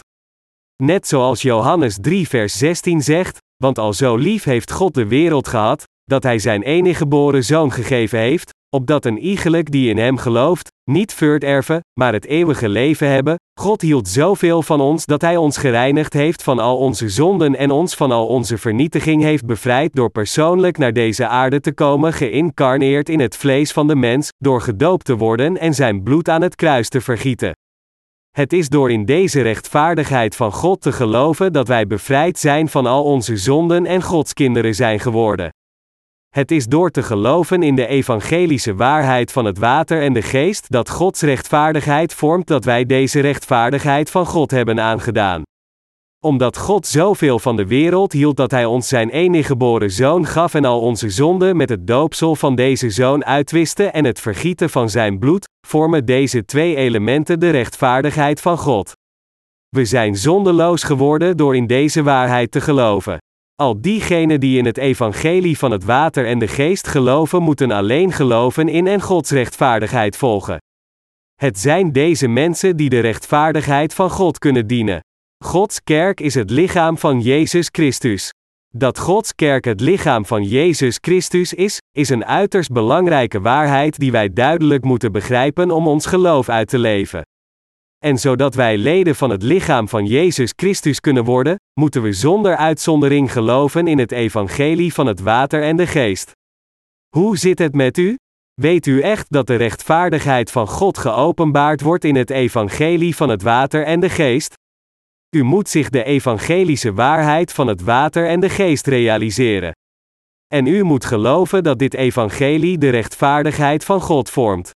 Net 0.84 1.08
zoals 1.08 1.42
Johannes 1.42 1.98
3 2.02 2.28
vers 2.28 2.58
16 2.58 3.02
zegt, 3.02 3.38
want 3.64 3.78
al 3.78 3.94
zo 3.94 4.16
lief 4.16 4.44
heeft 4.44 4.72
God 4.72 4.94
de 4.94 5.08
wereld 5.08 5.48
gehad, 5.48 5.84
dat 6.04 6.24
hij 6.24 6.40
zijn 6.40 6.62
enige 6.62 6.98
geboren 6.98 7.44
zoon 7.44 7.72
gegeven 7.72 8.20
heeft, 8.20 8.52
opdat 8.78 9.06
een 9.06 9.18
iegelijk 9.18 9.72
die 9.72 9.90
in 9.90 9.98
hem 9.98 10.18
gelooft, 10.18 10.72
niet 10.84 11.14
verderven, 11.14 11.80
maar 12.00 12.14
het 12.14 12.26
eeuwige 12.26 12.70
leven 12.70 13.10
hebben. 13.10 13.36
God 13.60 13.82
hield 13.82 14.08
zoveel 14.08 14.62
van 14.62 14.82
ons 14.82 15.06
dat 15.06 15.22
hij 15.22 15.38
ons 15.38 15.58
gereinigd 15.58 16.14
heeft 16.14 16.44
van 16.44 16.60
al 16.60 16.78
onze 16.78 17.10
zonden 17.10 17.56
en 17.56 17.72
ons 17.72 17.96
van 17.96 18.12
al 18.12 18.28
onze 18.28 18.58
vernietiging 18.58 19.22
heeft 19.24 19.46
bevrijd 19.46 19.94
door 19.94 20.10
persoonlijk 20.10 20.78
naar 20.78 20.94
deze 20.94 21.28
aarde 21.28 21.60
te 21.60 21.74
komen, 21.74 22.14
geïncarneerd 22.14 23.10
in 23.10 23.20
het 23.20 23.38
vlees 23.38 23.72
van 23.72 23.88
de 23.88 23.96
mens, 23.96 24.30
door 24.38 24.62
gedoopt 24.62 25.06
te 25.06 25.18
worden 25.18 25.58
en 25.58 25.74
zijn 25.74 26.04
bloed 26.04 26.30
aan 26.30 26.42
het 26.42 26.56
kruis 26.56 26.90
te 26.90 27.02
vergieten. 27.02 27.52
Het 28.32 28.54
is 28.54 28.70
door 28.70 28.92
in 28.92 29.06
deze 29.06 29.42
rechtvaardigheid 29.42 30.36
van 30.36 30.52
God 30.52 30.82
te 30.82 30.92
geloven 30.92 31.54
dat 31.54 31.68
wij 31.68 31.88
bevrijd 31.88 32.40
zijn 32.40 32.70
van 32.70 32.86
al 32.86 33.04
onze 33.04 33.38
zonden 33.38 33.86
en 33.86 34.02
Gods 34.02 34.34
kinderen 34.34 34.76
zijn 34.76 35.00
geworden. 35.00 35.50
Het 36.38 36.52
is 36.52 36.66
door 36.66 36.90
te 36.90 37.04
geloven 37.04 37.64
in 37.64 37.76
de 37.76 37.88
evangelische 37.88 38.76
waarheid 38.76 39.32
van 39.32 39.46
het 39.46 39.58
water 39.58 40.02
en 40.02 40.14
de 40.14 40.22
geest 40.22 40.72
dat 40.72 40.90
Gods 40.90 41.22
rechtvaardigheid 41.22 42.14
vormt 42.14 42.48
dat 42.48 42.66
wij 42.66 42.86
deze 42.86 43.20
rechtvaardigheid 43.20 44.12
van 44.12 44.26
God 44.26 44.52
hebben 44.52 44.80
aangedaan. 44.80 45.42
Omdat 46.20 46.58
God 46.58 46.88
zoveel 46.88 47.40
van 47.40 47.56
de 47.56 47.66
wereld 47.66 48.12
hield 48.12 48.38
dat 48.38 48.52
Hij 48.52 48.66
ons 48.66 48.88
Zijn 48.88 49.10
enige 49.10 49.48
geboren 49.48 49.92
Zoon 49.92 50.26
gaf 50.26 50.54
en 50.54 50.66
al 50.66 50.82
onze 50.82 51.10
zonden 51.10 51.58
met 51.58 51.70
het 51.70 51.88
doopsel 51.88 52.36
van 52.36 52.56
deze 52.56 52.90
Zoon 52.90 53.26
uitwiste 53.26 53.84
en 53.84 54.06
het 54.06 54.20
vergieten 54.20 54.70
van 54.70 54.90
Zijn 54.90 55.20
bloed, 55.20 55.48
vormen 55.68 56.06
deze 56.06 56.46
twee 56.46 56.76
elementen 56.76 57.40
de 57.40 57.50
rechtvaardigheid 57.50 58.42
van 58.42 58.58
God. 58.58 58.92
We 59.70 59.86
zijn 59.86 60.16
zondeloos 60.16 60.84
geworden 60.84 61.38
door 61.38 61.56
in 61.56 61.68
deze 61.68 62.04
waarheid 62.04 62.52
te 62.52 62.62
geloven. 62.62 63.18
Al 63.62 63.82
diegenen 63.82 64.40
die 64.40 64.58
in 64.58 64.66
het 64.66 64.78
evangelie 64.78 65.58
van 65.58 65.72
het 65.72 65.84
water 65.84 66.26
en 66.26 66.40
de 66.40 66.48
geest 66.48 66.88
geloven, 66.88 67.42
moeten 67.42 67.72
alleen 67.72 68.12
geloven 68.12 68.68
in 68.68 68.88
en 68.88 69.02
Gods 69.02 69.32
rechtvaardigheid 69.32 70.18
volgen. 70.18 70.58
Het 71.36 71.60
zijn 71.60 71.92
deze 71.92 72.28
mensen 72.28 72.76
die 72.76 72.90
de 72.90 73.00
rechtvaardigheid 73.00 73.94
van 73.94 74.10
God 74.10 74.40
kunnen 74.40 74.68
dienen. 74.68 75.00
Gods 75.44 75.84
kerk 75.84 76.20
is 76.20 76.34
het 76.34 76.50
lichaam 76.50 76.98
van 76.98 77.22
Jezus 77.22 77.70
Christus. 77.72 78.32
Dat 78.74 79.00
Gods 79.00 79.36
kerk 79.36 79.66
het 79.66 79.82
lichaam 79.82 80.26
van 80.26 80.44
Jezus 80.44 80.98
Christus 81.02 81.54
is, 81.54 81.78
is 81.92 82.10
een 82.10 82.26
uiterst 82.26 82.72
belangrijke 82.72 83.42
waarheid 83.42 84.00
die 84.00 84.12
wij 84.12 84.34
duidelijk 84.34 84.84
moeten 84.84 85.12
begrijpen 85.12 85.72
om 85.72 85.88
ons 85.88 86.06
geloof 86.06 86.50
uit 86.50 86.68
te 86.68 86.80
leven. 86.80 87.22
En 88.06 88.18
zodat 88.18 88.56
wij 88.56 88.78
leden 88.78 89.16
van 89.16 89.30
het 89.30 89.44
lichaam 89.44 89.90
van 89.90 90.06
Jezus 90.06 90.54
Christus 90.56 91.00
kunnen 91.00 91.24
worden, 91.24 91.56
moeten 91.80 92.02
we 92.02 92.14
zonder 92.14 92.56
uitzondering 92.56 93.32
geloven 93.32 93.88
in 93.88 93.98
het 93.98 94.12
evangelie 94.12 94.94
van 94.94 95.08
het 95.08 95.20
water 95.20 95.64
en 95.64 95.76
de 95.78 95.88
geest. 95.88 96.32
Hoe 97.16 97.38
zit 97.38 97.60
het 97.60 97.76
met 97.76 97.98
u? 97.98 98.16
Weet 98.54 98.86
u 98.86 99.02
echt 99.02 99.26
dat 99.30 99.48
de 99.48 99.56
rechtvaardigheid 99.56 100.52
van 100.52 100.68
God 100.68 100.98
geopenbaard 100.98 101.82
wordt 101.82 102.04
in 102.04 102.16
het 102.16 102.30
evangelie 102.30 103.16
van 103.16 103.30
het 103.30 103.42
water 103.42 103.84
en 103.84 104.00
de 104.00 104.10
geest? 104.10 104.54
U 105.36 105.44
moet 105.44 105.70
zich 105.70 105.90
de 105.90 106.04
evangelische 106.04 106.94
waarheid 106.94 107.54
van 107.54 107.68
het 107.68 107.82
water 107.82 108.28
en 108.28 108.40
de 108.40 108.50
geest 108.50 108.88
realiseren. 108.88 109.72
En 110.48 110.66
u 110.66 110.84
moet 110.84 111.06
geloven 111.06 111.64
dat 111.64 111.80
dit 111.80 111.94
evangelie 111.94 112.78
de 112.78 112.90
rechtvaardigheid 112.90 113.86
van 113.86 114.02
God 114.02 114.30
vormt. 114.30 114.72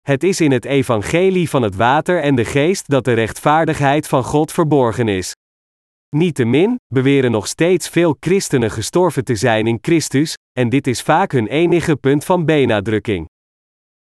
Het 0.00 0.22
is 0.22 0.40
in 0.40 0.52
het 0.52 0.64
evangelie 0.64 1.48
van 1.48 1.62
het 1.62 1.76
water 1.76 2.22
en 2.22 2.34
de 2.34 2.44
geest 2.44 2.88
dat 2.88 3.04
de 3.04 3.12
rechtvaardigheid 3.12 4.08
van 4.08 4.24
God 4.24 4.52
verborgen 4.52 5.08
is. 5.08 5.32
Niettemin, 6.16 6.76
beweren 6.94 7.30
nog 7.30 7.46
steeds 7.46 7.88
veel 7.88 8.16
christenen 8.20 8.70
gestorven 8.70 9.24
te 9.24 9.34
zijn 9.34 9.66
in 9.66 9.78
Christus, 9.80 10.34
en 10.52 10.68
dit 10.68 10.86
is 10.86 11.02
vaak 11.02 11.32
hun 11.32 11.46
enige 11.46 11.96
punt 11.96 12.24
van 12.24 12.44
benadrukking. 12.44 13.28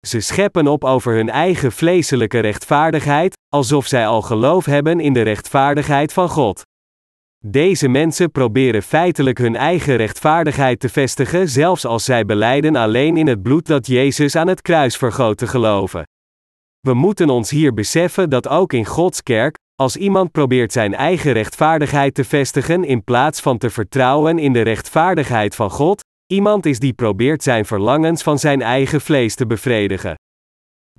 Ze 0.07 0.21
scheppen 0.21 0.67
op 0.67 0.85
over 0.85 1.15
hun 1.15 1.31
eigen 1.31 1.73
vleeselijke 1.73 2.39
rechtvaardigheid, 2.39 3.37
alsof 3.49 3.87
zij 3.87 4.07
al 4.07 4.23
geloof 4.23 4.65
hebben 4.65 5.01
in 5.01 5.13
de 5.13 5.23
rechtvaardigheid 5.23 6.13
van 6.13 6.29
God. 6.29 6.63
Deze 7.47 7.89
mensen 7.89 8.31
proberen 8.31 8.83
feitelijk 8.83 9.39
hun 9.39 9.57
eigen 9.57 9.97
rechtvaardigheid 9.97 10.81
te 10.81 10.89
vestigen, 10.89 11.49
zelfs 11.49 11.85
als 11.85 12.05
zij 12.05 12.25
beleiden 12.25 12.77
alleen 12.77 13.17
in 13.17 13.27
het 13.27 13.43
bloed 13.43 13.67
dat 13.67 13.87
Jezus 13.87 14.37
aan 14.37 14.49
het 14.49 14.63
kruis 14.63 14.97
vergoot 14.97 15.39
te 15.39 15.47
geloven. 15.47 16.03
We 16.81 16.95
moeten 16.95 17.31
ons 17.31 17.51
hier 17.51 17.75
beseffen 17.75 18.31
dat 18.31 18.49
ook 18.49 18.73
in 18.73 18.85
Gods 18.85 19.23
kerk, 19.23 19.57
als 19.75 19.97
iemand 19.97 20.31
probeert 20.31 20.73
zijn 20.73 20.95
eigen 20.95 21.33
rechtvaardigheid 21.33 22.15
te 22.15 22.25
vestigen 22.25 22.85
in 22.85 23.05
plaats 23.05 23.41
van 23.41 23.59
te 23.59 23.71
vertrouwen 23.71 24.39
in 24.39 24.53
de 24.53 24.63
rechtvaardigheid 24.63 25.55
van 25.55 25.71
God, 25.71 26.01
iemand 26.27 26.67
is 26.67 26.79
die 26.79 26.93
probeert 26.93 27.43
zijn 27.43 27.65
verlangens 27.65 28.23
van 28.23 28.39
zijn 28.39 28.63
eigen 28.63 29.01
vlees 29.01 29.35
te 29.35 29.47
bevredigen. 29.47 30.15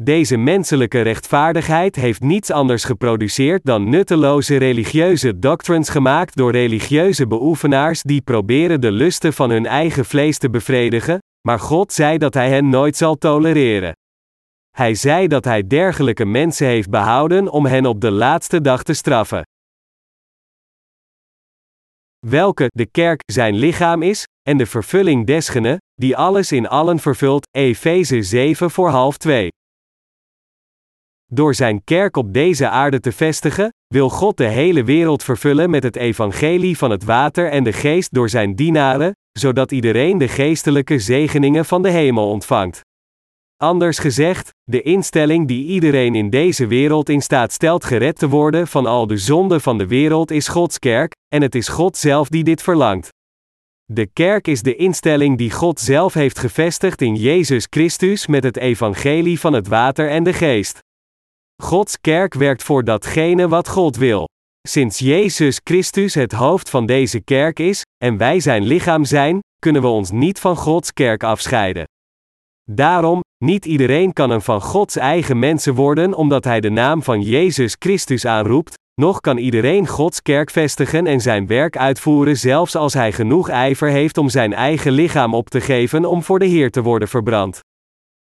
Deze 0.01 0.38
menselijke 0.38 1.01
rechtvaardigheid 1.01 1.95
heeft 1.95 2.21
niets 2.21 2.51
anders 2.51 2.83
geproduceerd 2.83 3.65
dan 3.65 3.89
nutteloze 3.89 4.57
religieuze 4.57 5.39
doctrines 5.39 5.89
gemaakt 5.89 6.35
door 6.35 6.51
religieuze 6.51 7.27
beoefenaars 7.27 8.01
die 8.01 8.21
proberen 8.21 8.81
de 8.81 8.91
lusten 8.91 9.33
van 9.33 9.49
hun 9.49 9.65
eigen 9.65 10.05
vlees 10.05 10.38
te 10.38 10.49
bevredigen, 10.49 11.17
maar 11.47 11.59
God 11.59 11.93
zei 11.93 12.17
dat 12.17 12.33
Hij 12.33 12.49
hen 12.49 12.69
nooit 12.69 12.97
zal 12.97 13.15
tolereren. 13.15 13.93
Hij 14.69 14.95
zei 14.95 15.27
dat 15.27 15.45
Hij 15.45 15.67
dergelijke 15.67 16.25
mensen 16.25 16.67
heeft 16.67 16.89
behouden 16.89 17.51
om 17.51 17.65
hen 17.65 17.85
op 17.85 18.01
de 18.01 18.12
laatste 18.12 18.62
dag 18.62 18.83
te 18.83 18.93
straffen. 18.93 19.43
Welke 22.27 22.65
de 22.67 22.85
kerk 22.85 23.21
zijn 23.25 23.55
lichaam 23.55 24.01
is, 24.01 24.23
en 24.41 24.57
de 24.57 24.65
vervulling 24.65 25.25
desgene, 25.25 25.77
die 25.93 26.17
alles 26.17 26.51
in 26.51 26.67
allen 26.67 26.99
vervult, 26.99 27.47
Efeze 27.51 28.21
7 28.21 28.71
voor 28.71 28.89
half 28.89 29.17
2. 29.17 29.49
Door 31.32 31.56
zijn 31.56 31.84
kerk 31.84 32.18
op 32.18 32.34
deze 32.34 32.70
aarde 32.70 33.00
te 33.00 33.12
vestigen, 33.12 33.74
wil 33.88 34.10
God 34.10 34.38
de 34.38 34.48
hele 34.48 34.84
wereld 34.84 35.24
vervullen 35.24 35.70
met 35.70 35.84
het 35.84 35.96
evangelie 35.96 36.78
van 36.78 36.92
het 36.92 37.04
water 37.04 37.50
en 37.50 37.63
de 37.63 37.74
geest 37.74 38.13
door 38.13 38.30
zijn 38.30 38.56
dienaren, 38.56 39.12
zodat 39.32 39.72
iedereen 39.72 40.18
de 40.18 40.28
geestelijke 40.28 41.00
zegeningen 41.00 41.65
van 41.65 41.82
de 41.82 41.89
hemel 41.89 42.30
ontvangt. 42.30 42.82
Anders 43.58 44.00
gezegd, 44.00 44.50
de 44.63 44.82
instelling 44.82 45.48
die 45.48 45.65
iedereen 45.65 46.15
in 46.15 46.30
deze 46.30 46.68
wereld 46.68 47.10
in 47.10 47.22
staat 47.22 47.52
stelt 47.52 47.84
gered 47.84 48.20
te 48.20 48.30
worden 48.30 48.68
van 48.68 48.86
al 48.86 49.08
de 49.08 49.18
zonden 49.18 49.62
van 49.62 49.78
de 49.78 49.88
wereld 49.88 50.32
is 50.32 50.48
Gods 50.48 50.80
kerk, 50.80 51.15
en 51.28 51.42
het 51.42 51.56
is 51.56 51.68
God 51.68 51.98
zelf 51.98 52.30
die 52.30 52.44
dit 52.44 52.62
verlangt. 52.62 53.10
De 53.86 54.06
kerk 54.06 54.48
is 54.48 54.62
de 54.62 54.76
instelling 54.76 55.38
die 55.38 55.52
God 55.52 55.80
zelf 55.80 56.13
heeft 56.13 56.39
gevestigd 56.39 57.02
in 57.02 57.15
Jezus 57.15 57.68
Christus 57.70 58.28
met 58.28 58.44
het 58.44 58.58
evangelie 58.58 59.39
van 59.39 59.54
het 59.54 59.68
water 59.68 60.10
en 60.10 60.24
de 60.24 60.34
geest. 60.34 60.80
Gods 61.63 62.02
kerk 62.02 62.34
werkt 62.34 62.63
voor 62.63 62.84
datgene 62.84 63.48
wat 63.48 63.67
God 63.67 63.98
wil. 63.98 64.28
Sinds 64.67 65.00
Jezus 65.00 65.60
Christus 65.63 66.13
het 66.13 66.32
hoofd 66.32 66.69
van 66.69 66.86
deze 66.86 67.19
kerk 67.19 67.60
is, 67.60 67.82
en 68.04 68.17
wij 68.17 68.39
zijn 68.39 68.63
lichaam 68.63 69.06
zijn, 69.06 69.39
kunnen 69.60 69.82
we 69.82 69.88
ons 69.88 70.12
niet 70.12 70.39
van 70.39 70.56
Gods 70.56 70.93
kerk 70.93 71.24
afscheiden. 71.24 71.84
Daarom, 72.72 73.19
niet 73.43 73.65
iedereen 73.65 74.13
kan 74.13 74.30
een 74.30 74.41
van 74.41 74.62
Gods 74.62 74.95
eigen 74.95 75.39
mensen 75.39 75.74
worden 75.74 76.13
omdat 76.13 76.43
hij 76.43 76.60
de 76.60 76.69
naam 76.69 77.04
van 77.04 77.22
Jezus 77.22 77.76
Christus 77.80 78.26
aanroept, 78.26 78.74
nog 79.02 79.19
kan 79.19 79.38
iedereen 79.38 79.88
Gods 79.88 80.22
kerk 80.22 80.50
vestigen 80.50 81.08
en 81.08 81.22
zijn 81.22 81.48
werk 81.48 81.78
uitvoeren 81.78 82.38
zelfs 82.38 82.76
als 82.76 82.93
hij 82.93 83.12
genoeg 83.12 83.50
ijver 83.50 83.89
heeft 83.89 84.17
om 84.17 84.30
zijn 84.30 84.54
eigen 84.54 84.91
lichaam 84.91 85.34
op 85.34 85.50
te 85.50 85.62
geven 85.62 86.06
om 86.06 86.24
voor 86.24 86.39
de 86.39 86.45
Heer 86.45 86.72
te 86.72 86.82
worden 86.82 87.08
verbrand. 87.08 87.60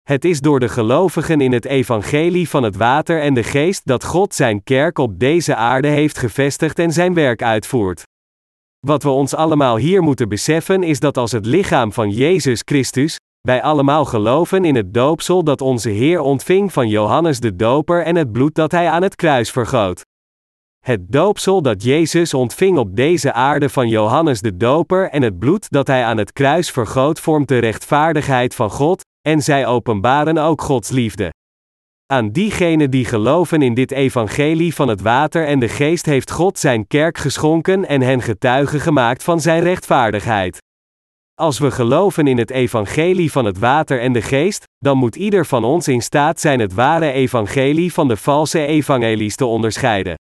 Het 0.03 0.25
is 0.25 0.41
door 0.41 0.61
de 0.61 0.69
gelovigen 0.69 1.41
in 1.41 1.53
het 1.53 1.65
evangelie 1.65 2.49
van 2.49 2.63
het 2.63 2.77
water 2.77 3.21
en 3.21 3.35
de 3.35 3.43
geest 3.43 3.87
dat 3.87 4.05
God 4.05 4.35
zijn 4.35 4.63
kerk 4.63 4.99
op 4.99 5.19
deze 5.19 5.55
aarde 5.55 5.89
heeft 5.89 6.19
gevestigd 6.19 6.79
en 6.79 6.93
zijn 6.93 7.15
werk 7.15 7.43
uitvoert. 7.43 8.03
Wat 8.87 9.03
we 9.03 9.09
ons 9.09 9.35
allemaal 9.35 9.77
hier 9.77 10.03
moeten 10.03 10.29
beseffen 10.29 10.83
is 10.83 11.01
dat 11.01 11.17
als 11.17 11.33
het 11.33 11.47
lichaam 11.47 11.93
van 11.93 12.11
Jezus 12.11 12.63
Christus, 12.65 13.17
wij 13.41 13.63
allemaal 13.63 14.05
geloven 14.05 14.65
in 14.65 14.75
het 14.75 14.95
doopsel 14.95 15.45
dat 15.45 15.61
onze 15.61 15.91
Heer 15.91 16.21
ontving 16.21 16.73
van 16.73 16.89
Johannes 16.89 17.41
de 17.41 17.57
Doper 17.57 18.05
en 18.05 18.17
het 18.17 18.33
bloed 18.33 18.55
dat 18.55 18.73
hij 18.73 18.89
aan 18.89 19.03
het 19.03 19.15
kruis 19.15 19.51
vergoot. 19.51 20.03
Het 20.83 21.13
doopsel 21.13 21.63
dat 21.63 21.83
Jezus 21.83 22.35
ontving 22.35 22.79
op 22.79 22.97
deze 22.97 23.33
aarde 23.33 23.69
van 23.69 23.89
Johannes 23.89 24.41
de 24.41 24.57
Doper 24.57 25.11
en 25.11 25.23
het 25.23 25.39
bloed 25.39 25.71
dat 25.71 25.87
hij 25.87 26.05
aan 26.05 26.17
het 26.17 26.33
kruis 26.33 26.71
vergoot 26.71 27.21
vormt 27.21 27.49
de 27.49 27.59
rechtvaardigheid 27.59 28.55
van 28.55 28.71
God, 28.71 29.03
en 29.29 29.43
zij 29.43 29.67
openbaren 29.67 30.39
ook 30.39 30.61
Gods 30.61 30.91
liefde. 30.91 31.31
Aan 32.07 32.31
diegenen 32.31 32.91
die 32.91 33.05
geloven 33.05 33.63
in 33.63 33.75
dit 33.75 33.91
evangelie 33.91 34.75
van 34.75 34.89
het 34.89 35.01
water 35.01 35.47
en 35.47 35.59
de 35.59 35.69
geest 35.69 36.07
heeft 36.07 36.31
God 36.31 36.59
zijn 36.59 36.87
kerk 36.87 37.19
geschonken 37.19 37.89
en 37.89 38.01
hen 38.01 38.23
getuigen 38.23 38.81
gemaakt 38.81 39.23
van 39.23 39.41
zijn 39.41 39.63
rechtvaardigheid. 39.63 40.59
Als 41.35 41.59
we 41.59 41.71
geloven 41.71 42.27
in 42.27 42.39
het 42.39 42.51
evangelie 42.51 43.33
van 43.33 43.45
het 43.45 43.59
water 43.59 44.01
en 44.01 44.13
de 44.13 44.23
geest, 44.23 44.65
dan 44.79 44.97
moet 44.99 45.17
ieder 45.17 45.47
van 45.47 45.65
ons 45.65 45.89
in 45.89 46.03
staat 46.03 46.41
zijn 46.41 46.61
het 46.61 46.75
ware 46.75 47.13
evangelie 47.13 47.93
van 47.93 48.09
de 48.09 48.17
valse 48.17 48.67
evangelies 48.67 49.37
te 49.37 49.47
onderscheiden. 49.47 50.15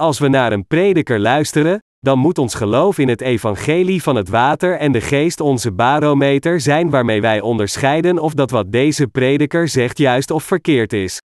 Als 0.00 0.18
we 0.18 0.28
naar 0.28 0.52
een 0.52 0.66
prediker 0.66 1.20
luisteren, 1.20 1.78
dan 1.98 2.18
moet 2.18 2.38
ons 2.38 2.54
geloof 2.54 2.98
in 2.98 3.08
het 3.08 3.20
evangelie 3.20 4.02
van 4.02 4.16
het 4.16 4.28
water 4.28 4.78
en 4.78 4.92
de 4.92 5.00
geest 5.00 5.40
onze 5.40 5.72
barometer 5.72 6.60
zijn 6.60 6.90
waarmee 6.90 7.20
wij 7.20 7.40
onderscheiden 7.40 8.18
of 8.18 8.34
dat 8.34 8.50
wat 8.50 8.72
deze 8.72 9.06
prediker 9.06 9.68
zegt 9.68 9.98
juist 9.98 10.30
of 10.30 10.44
verkeerd 10.44 10.92
is. 10.92 11.20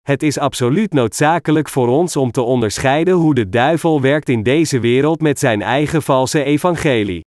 Het 0.00 0.22
is 0.22 0.38
absoluut 0.38 0.92
noodzakelijk 0.92 1.68
voor 1.68 1.88
ons 1.88 2.16
om 2.16 2.30
te 2.30 2.42
onderscheiden 2.42 3.14
hoe 3.14 3.34
de 3.34 3.48
duivel 3.48 4.00
werkt 4.00 4.28
in 4.28 4.42
deze 4.42 4.80
wereld 4.80 5.20
met 5.20 5.38
zijn 5.38 5.62
eigen 5.62 6.02
valse 6.02 6.44
evangelie. 6.44 7.20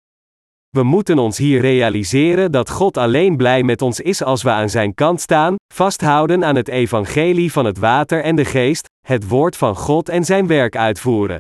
We 0.69 0.83
moeten 0.83 1.19
ons 1.19 1.37
hier 1.37 1.61
realiseren 1.61 2.51
dat 2.51 2.69
God 2.69 2.97
alleen 2.97 3.37
blij 3.37 3.63
met 3.63 3.81
ons 3.81 3.99
is 3.99 4.23
als 4.23 4.43
we 4.43 4.49
aan 4.49 4.69
zijn 4.69 4.93
kant 4.93 5.21
staan, 5.21 5.55
vasthouden 5.73 6.45
aan 6.45 6.55
het 6.55 6.67
evangelie 6.67 7.51
van 7.51 7.65
het 7.65 7.77
water 7.77 8.23
en 8.23 8.35
de 8.35 8.45
geest, 8.45 8.87
het 9.07 9.27
woord 9.27 9.57
van 9.57 9.75
God 9.75 10.09
en 10.09 10.23
zijn 10.25 10.47
werk 10.47 10.75
uitvoeren. 10.75 11.37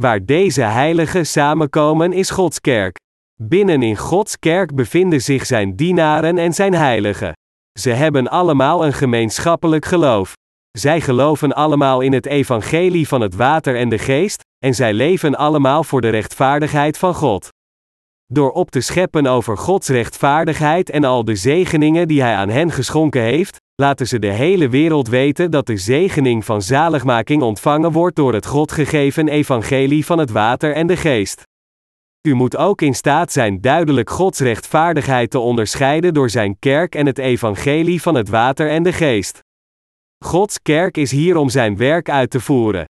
Waar 0.00 0.24
deze 0.24 0.62
heiligen 0.62 1.26
samenkomen 1.26 2.12
is 2.12 2.30
Gods 2.30 2.60
kerk. 2.60 2.96
Binnen 3.40 3.82
in 3.82 3.96
Gods 3.96 4.38
kerk 4.38 4.74
bevinden 4.74 5.22
zich 5.22 5.46
zijn 5.46 5.76
dienaren 5.76 6.38
en 6.38 6.52
zijn 6.52 6.74
heiligen. 6.74 7.32
Ze 7.78 7.90
hebben 7.90 8.28
allemaal 8.28 8.84
een 8.84 8.92
gemeenschappelijk 8.92 9.84
geloof. 9.84 10.32
Zij 10.70 11.00
geloven 11.00 11.52
allemaal 11.52 12.00
in 12.00 12.12
het 12.12 12.26
evangelie 12.26 13.08
van 13.08 13.20
het 13.20 13.34
water 13.34 13.76
en 13.76 13.88
de 13.88 13.98
geest, 13.98 14.40
en 14.64 14.74
zij 14.74 14.92
leven 14.92 15.34
allemaal 15.34 15.84
voor 15.84 16.00
de 16.00 16.08
rechtvaardigheid 16.08 16.98
van 16.98 17.14
God. 17.14 17.48
Door 18.32 18.50
op 18.50 18.70
te 18.70 18.80
scheppen 18.80 19.26
over 19.26 19.58
Gods 19.58 19.88
rechtvaardigheid 19.88 20.90
en 20.90 21.04
al 21.04 21.24
de 21.24 21.34
zegeningen 21.34 22.08
die 22.08 22.22
Hij 22.22 22.34
aan 22.34 22.48
hen 22.48 22.70
geschonken 22.70 23.22
heeft, 23.22 23.60
laten 23.74 24.06
ze 24.06 24.18
de 24.18 24.30
hele 24.30 24.68
wereld 24.68 25.08
weten 25.08 25.50
dat 25.50 25.66
de 25.66 25.76
zegening 25.76 26.44
van 26.44 26.62
zaligmaking 26.62 27.42
ontvangen 27.42 27.92
wordt 27.92 28.16
door 28.16 28.34
het 28.34 28.46
God 28.46 28.72
gegeven 28.72 29.28
evangelie 29.28 30.06
van 30.06 30.18
het 30.18 30.30
water 30.30 30.74
en 30.74 30.86
de 30.86 30.96
geest. 30.96 31.42
U 32.28 32.34
moet 32.34 32.56
ook 32.56 32.82
in 32.82 32.94
staat 32.94 33.32
zijn 33.32 33.60
duidelijk 33.60 34.10
Gods 34.10 34.40
rechtvaardigheid 34.40 35.30
te 35.30 35.38
onderscheiden 35.38 36.14
door 36.14 36.30
Zijn 36.30 36.56
kerk 36.58 36.94
en 36.94 37.06
het 37.06 37.18
evangelie 37.18 38.02
van 38.02 38.14
het 38.14 38.28
water 38.28 38.68
en 38.68 38.82
de 38.82 38.92
geest. 38.92 39.38
Gods 40.24 40.62
kerk 40.62 40.96
is 40.96 41.10
hier 41.10 41.36
om 41.36 41.48
Zijn 41.48 41.76
werk 41.76 42.10
uit 42.10 42.30
te 42.30 42.40
voeren. 42.40 42.84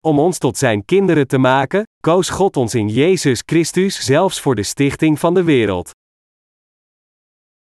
Om 0.00 0.18
ons 0.18 0.38
tot 0.38 0.56
Zijn 0.56 0.84
kinderen 0.84 1.26
te 1.26 1.38
maken, 1.38 1.82
koos 2.00 2.28
God 2.28 2.56
ons 2.56 2.74
in 2.74 2.88
Jezus 2.88 3.42
Christus 3.46 4.04
zelfs 4.04 4.40
voor 4.40 4.54
de 4.54 4.62
stichting 4.62 5.18
van 5.18 5.34
de 5.34 5.42
wereld. 5.42 5.90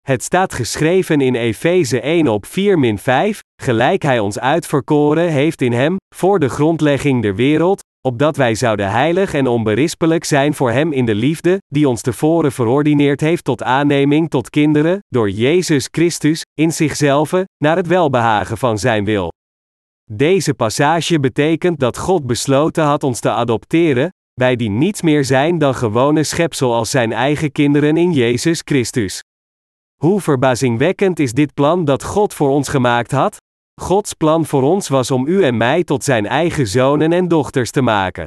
Het 0.02 0.23
staat 0.23 0.54
geschreven 0.54 1.21
in 1.21 1.36
Efeze 1.36 2.02
1 2.02 2.28
op 2.28 2.45
4 2.45 2.97
5, 2.97 3.39
gelijk 3.62 4.02
Hij 4.02 4.19
ons 4.19 4.39
uitverkoren 4.39 5.30
heeft 5.30 5.62
in 5.62 5.71
Hem, 5.71 5.95
voor 6.15 6.39
de 6.39 6.50
grondlegging 6.50 7.21
der 7.21 7.36
wereld, 7.36 7.82
opdat 8.08 8.38
wij 8.38 8.56
zouden 8.56 8.91
heilig 8.91 9.34
en 9.34 9.47
onberispelijk 9.47 10.23
zijn 10.23 10.54
voor 10.54 10.71
Hem 10.71 10.91
in 10.91 11.06
de 11.06 11.15
liefde, 11.15 11.58
die 11.67 11.89
ons 11.89 12.02
tevoren 12.02 12.52
verordineerd 12.52 13.21
heeft 13.21 13.43
tot 13.43 13.63
aanneming 13.63 14.30
tot 14.30 14.50
kinderen, 14.50 15.00
door 15.08 15.30
Jezus 15.30 15.88
Christus, 15.91 16.41
in 16.54 16.71
zichzelf, 16.71 17.32
naar 17.63 17.76
het 17.76 17.88
welbehagen 17.88 18.58
van 18.58 18.78
Zijn 18.78 19.06
wil. 19.06 19.32
Deze 20.12 20.54
passage 20.54 21.20
betekent 21.20 21.80
dat 21.80 21.98
God 21.98 22.26
besloten 22.26 22.84
had 22.84 23.04
ons 23.04 23.20
te 23.20 23.30
adopteren, 23.30 24.10
wij 24.34 24.56
die 24.56 24.70
niets 24.70 25.02
meer 25.02 25.26
zijn 25.26 25.58
dan 25.58 25.76
gewone 25.76 26.24
schepsel 26.24 26.74
als 26.74 26.89
Zijn 26.89 27.13
eigen 27.13 27.52
kinderen 27.52 27.98
in 27.98 28.12
Jezus 28.12 28.62
Christus. 28.65 29.24
Hoe 30.02 30.22
verbazingwekkend 30.22 31.20
is 31.20 31.34
dit 31.34 31.54
plan 31.54 31.86
dat 31.86 32.04
God 32.04 32.34
voor 32.34 32.50
ons 32.50 32.70
gemaakt 32.70 33.12
had? 33.12 33.38
Gods 33.82 34.13
plan 34.13 34.46
voor 34.46 34.62
ons 34.62 34.88
was 34.88 35.12
om 35.12 35.28
u 35.28 35.43
en 35.43 35.58
mij 35.58 35.84
tot 35.84 36.04
zijn 36.04 36.26
eigen 36.26 36.67
zonen 36.67 37.13
en 37.13 37.28
dochters 37.28 37.72
te 37.72 37.82
maken. 37.82 38.26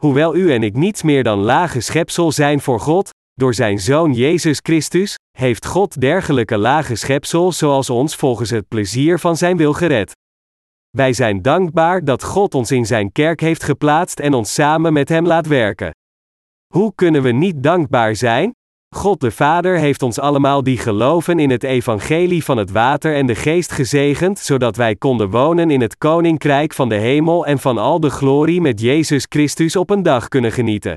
Hoewel 0.00 0.36
u 0.36 0.52
en 0.52 0.62
ik 0.62 0.76
niets 0.76 1.02
meer 1.02 1.22
dan 1.22 1.38
lage 1.38 1.80
schepsel 1.80 2.32
zijn 2.32 2.60
voor 2.60 2.80
God, 2.80 3.10
door 3.34 3.54
zijn 3.54 3.78
zoon 3.78 4.12
Jezus 4.12 4.58
Christus, 4.62 5.14
heeft 5.38 5.66
God 5.66 6.00
dergelijke 6.00 6.58
lage 6.58 6.94
schepsel 6.94 7.52
zoals 7.52 7.90
ons 7.90 8.16
volgens 8.16 8.50
het 8.50 8.68
plezier 8.68 9.18
van 9.18 9.36
zijn 9.36 9.56
wil 9.56 9.72
gered. 9.72 10.12
Wij 10.96 11.12
zijn 11.12 11.42
dankbaar 11.42 12.04
dat 12.04 12.24
God 12.24 12.54
ons 12.54 12.70
in 12.70 12.86
zijn 12.86 13.12
kerk 13.12 13.40
heeft 13.40 13.62
geplaatst 13.62 14.20
en 14.20 14.34
ons 14.34 14.54
samen 14.54 14.92
met 14.92 15.08
hem 15.08 15.26
laat 15.26 15.46
werken. 15.46 15.90
Hoe 16.74 16.92
kunnen 16.94 17.22
we 17.22 17.32
niet 17.32 17.62
dankbaar 17.62 18.16
zijn? 18.16 18.54
God 18.96 19.20
de 19.20 19.30
Vader 19.30 19.78
heeft 19.78 20.02
ons 20.02 20.18
allemaal 20.18 20.62
die 20.62 20.78
geloven 20.78 21.38
in 21.38 21.50
het 21.50 21.62
evangelie 21.62 22.44
van 22.44 22.56
het 22.56 22.70
water 22.70 23.14
en 23.14 23.26
de 23.26 23.34
geest 23.34 23.72
gezegend, 23.72 24.38
zodat 24.38 24.76
wij 24.76 24.96
konden 24.96 25.30
wonen 25.30 25.70
in 25.70 25.80
het 25.80 25.98
koninkrijk 25.98 26.72
van 26.72 26.88
de 26.88 26.94
hemel 26.94 27.46
en 27.46 27.58
van 27.58 27.78
al 27.78 28.00
de 28.00 28.10
glorie 28.10 28.60
met 28.60 28.80
Jezus 28.80 29.26
Christus 29.28 29.76
op 29.76 29.90
een 29.90 30.02
dag 30.02 30.28
kunnen 30.28 30.52
genieten. 30.52 30.94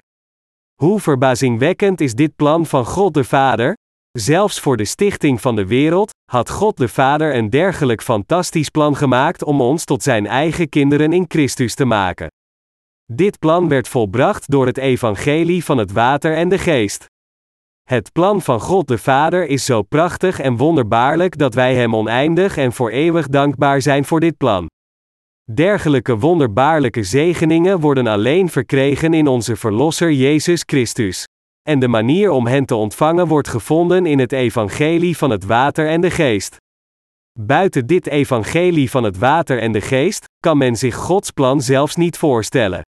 Hoe 0.73 0.99
verbazingwekkend 0.99 2.01
is 2.01 2.13
dit 2.13 2.35
plan 2.35 2.65
van 2.65 2.85
God 2.85 3.13
de 3.13 3.23
Vader? 3.23 3.73
Zelfs 4.19 4.59
voor 4.59 4.77
de 4.77 4.85
stichting 4.85 5.41
van 5.41 5.55
de 5.55 5.65
wereld 5.65 6.11
had 6.31 6.49
God 6.49 6.77
de 6.77 6.87
Vader 6.87 7.35
een 7.35 7.49
dergelijk 7.49 8.01
fantastisch 8.01 8.69
plan 8.69 8.95
gemaakt 8.95 9.43
om 9.43 9.61
ons 9.61 9.85
tot 9.85 10.03
zijn 10.03 10.27
eigen 10.27 10.69
kinderen 10.69 11.13
in 11.13 11.25
Christus 11.27 11.75
te 11.75 11.85
maken. 11.85 12.27
Dit 13.05 13.39
plan 13.39 13.67
werd 13.67 13.87
volbracht 13.87 14.51
door 14.51 14.65
het 14.65 14.77
evangelie 14.77 15.63
van 15.63 15.77
het 15.77 15.91
water 15.91 16.35
en 16.35 16.49
de 16.49 16.57
geest. 16.57 17.05
Het 17.83 18.11
plan 18.11 18.41
van 18.41 18.59
God 18.59 18.87
de 18.87 18.97
Vader 18.97 19.47
is 19.47 19.65
zo 19.65 19.81
prachtig 19.81 20.39
en 20.39 20.57
wonderbaarlijk 20.57 21.37
dat 21.37 21.53
wij 21.53 21.75
Hem 21.75 21.95
oneindig 21.95 22.57
en 22.57 22.73
voor 22.73 22.89
eeuwig 22.89 23.27
dankbaar 23.27 23.81
zijn 23.81 24.05
voor 24.05 24.19
dit 24.19 24.37
plan. 24.37 24.67
Dergelijke 25.53 26.17
wonderbaarlijke 26.17 27.03
zegeningen 27.03 27.79
worden 27.79 28.07
alleen 28.07 28.49
verkregen 28.49 29.13
in 29.13 29.27
onze 29.27 29.55
Verlosser 29.55 30.11
Jezus 30.11 30.63
Christus. 30.65 31.25
En 31.69 31.79
de 31.79 31.87
manier 31.87 32.29
om 32.29 32.47
hen 32.47 32.65
te 32.65 32.75
ontvangen 32.75 33.27
wordt 33.27 33.47
gevonden 33.47 34.05
in 34.05 34.19
het 34.19 34.31
evangelie 34.31 35.17
van 35.17 35.29
het 35.29 35.45
water 35.45 35.87
en 35.87 36.01
de 36.01 36.11
geest. 36.11 36.57
Buiten 37.39 37.85
dit 37.85 38.07
evangelie 38.07 38.89
van 38.89 39.03
het 39.03 39.17
water 39.17 39.59
en 39.59 39.71
de 39.71 39.81
geest, 39.81 40.25
kan 40.39 40.57
men 40.57 40.75
zich 40.75 40.95
Gods 40.95 41.31
plan 41.31 41.61
zelfs 41.61 41.95
niet 41.95 42.17
voorstellen. 42.17 42.81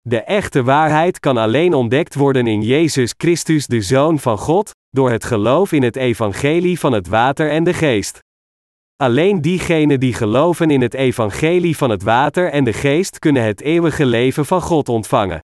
De 0.00 0.20
echte 0.20 0.62
waarheid 0.62 1.20
kan 1.20 1.36
alleen 1.36 1.74
ontdekt 1.74 2.14
worden 2.14 2.46
in 2.46 2.62
Jezus 2.62 3.14
Christus, 3.16 3.66
de 3.66 3.80
Zoon 3.80 4.18
van 4.18 4.38
God, 4.38 4.70
door 4.90 5.10
het 5.10 5.24
geloof 5.24 5.72
in 5.72 5.82
het 5.82 5.96
evangelie 5.96 6.78
van 6.78 6.92
het 6.92 7.08
water 7.08 7.50
en 7.50 7.64
de 7.64 7.74
geest. 7.74 8.18
Alleen 8.96 9.40
diegenen 9.40 10.00
die 10.00 10.14
geloven 10.14 10.70
in 10.70 10.80
het 10.80 10.94
evangelie 10.94 11.76
van 11.76 11.90
het 11.90 12.02
water 12.02 12.50
en 12.50 12.64
de 12.64 12.72
geest 12.72 13.18
kunnen 13.18 13.42
het 13.42 13.60
eeuwige 13.60 14.06
leven 14.06 14.46
van 14.46 14.60
God 14.60 14.88
ontvangen. 14.88 15.40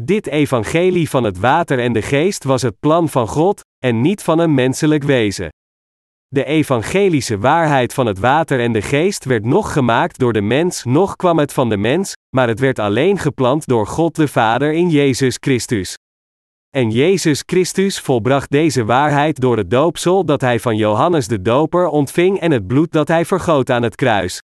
Dit 0.00 0.26
evangelie 0.26 1.10
van 1.10 1.24
het 1.24 1.38
water 1.38 1.78
en 1.78 1.92
de 1.92 2.02
geest 2.02 2.44
was 2.44 2.62
het 2.62 2.80
plan 2.80 3.08
van 3.08 3.28
God, 3.28 3.60
en 3.78 4.00
niet 4.00 4.22
van 4.22 4.38
een 4.38 4.54
menselijk 4.54 5.02
wezen. 5.02 5.48
De 6.28 6.44
evangelische 6.44 7.38
waarheid 7.38 7.94
van 7.94 8.06
het 8.06 8.18
water 8.18 8.60
en 8.60 8.72
de 8.72 8.82
geest 8.82 9.24
werd 9.24 9.44
nog 9.44 9.72
gemaakt 9.72 10.18
door 10.18 10.32
de 10.32 10.40
mens, 10.40 10.84
nog 10.84 11.16
kwam 11.16 11.38
het 11.38 11.52
van 11.52 11.68
de 11.68 11.76
mens, 11.76 12.12
maar 12.36 12.48
het 12.48 12.60
werd 12.60 12.78
alleen 12.78 13.18
geplant 13.18 13.66
door 13.66 13.86
God 13.86 14.14
de 14.14 14.28
Vader 14.28 14.72
in 14.72 14.90
Jezus 14.90 15.36
Christus. 15.40 15.96
En 16.70 16.90
Jezus 16.90 17.42
Christus 17.46 18.00
volbracht 18.00 18.50
deze 18.50 18.84
waarheid 18.84 19.40
door 19.40 19.56
het 19.56 19.70
doopsel 19.70 20.24
dat 20.24 20.40
hij 20.40 20.60
van 20.60 20.76
Johannes 20.76 21.28
de 21.28 21.42
Doper 21.42 21.86
ontving 21.86 22.40
en 22.40 22.50
het 22.50 22.66
bloed 22.66 22.92
dat 22.92 23.08
hij 23.08 23.24
vergoot 23.24 23.70
aan 23.70 23.82
het 23.82 23.94
kruis. 23.94 24.40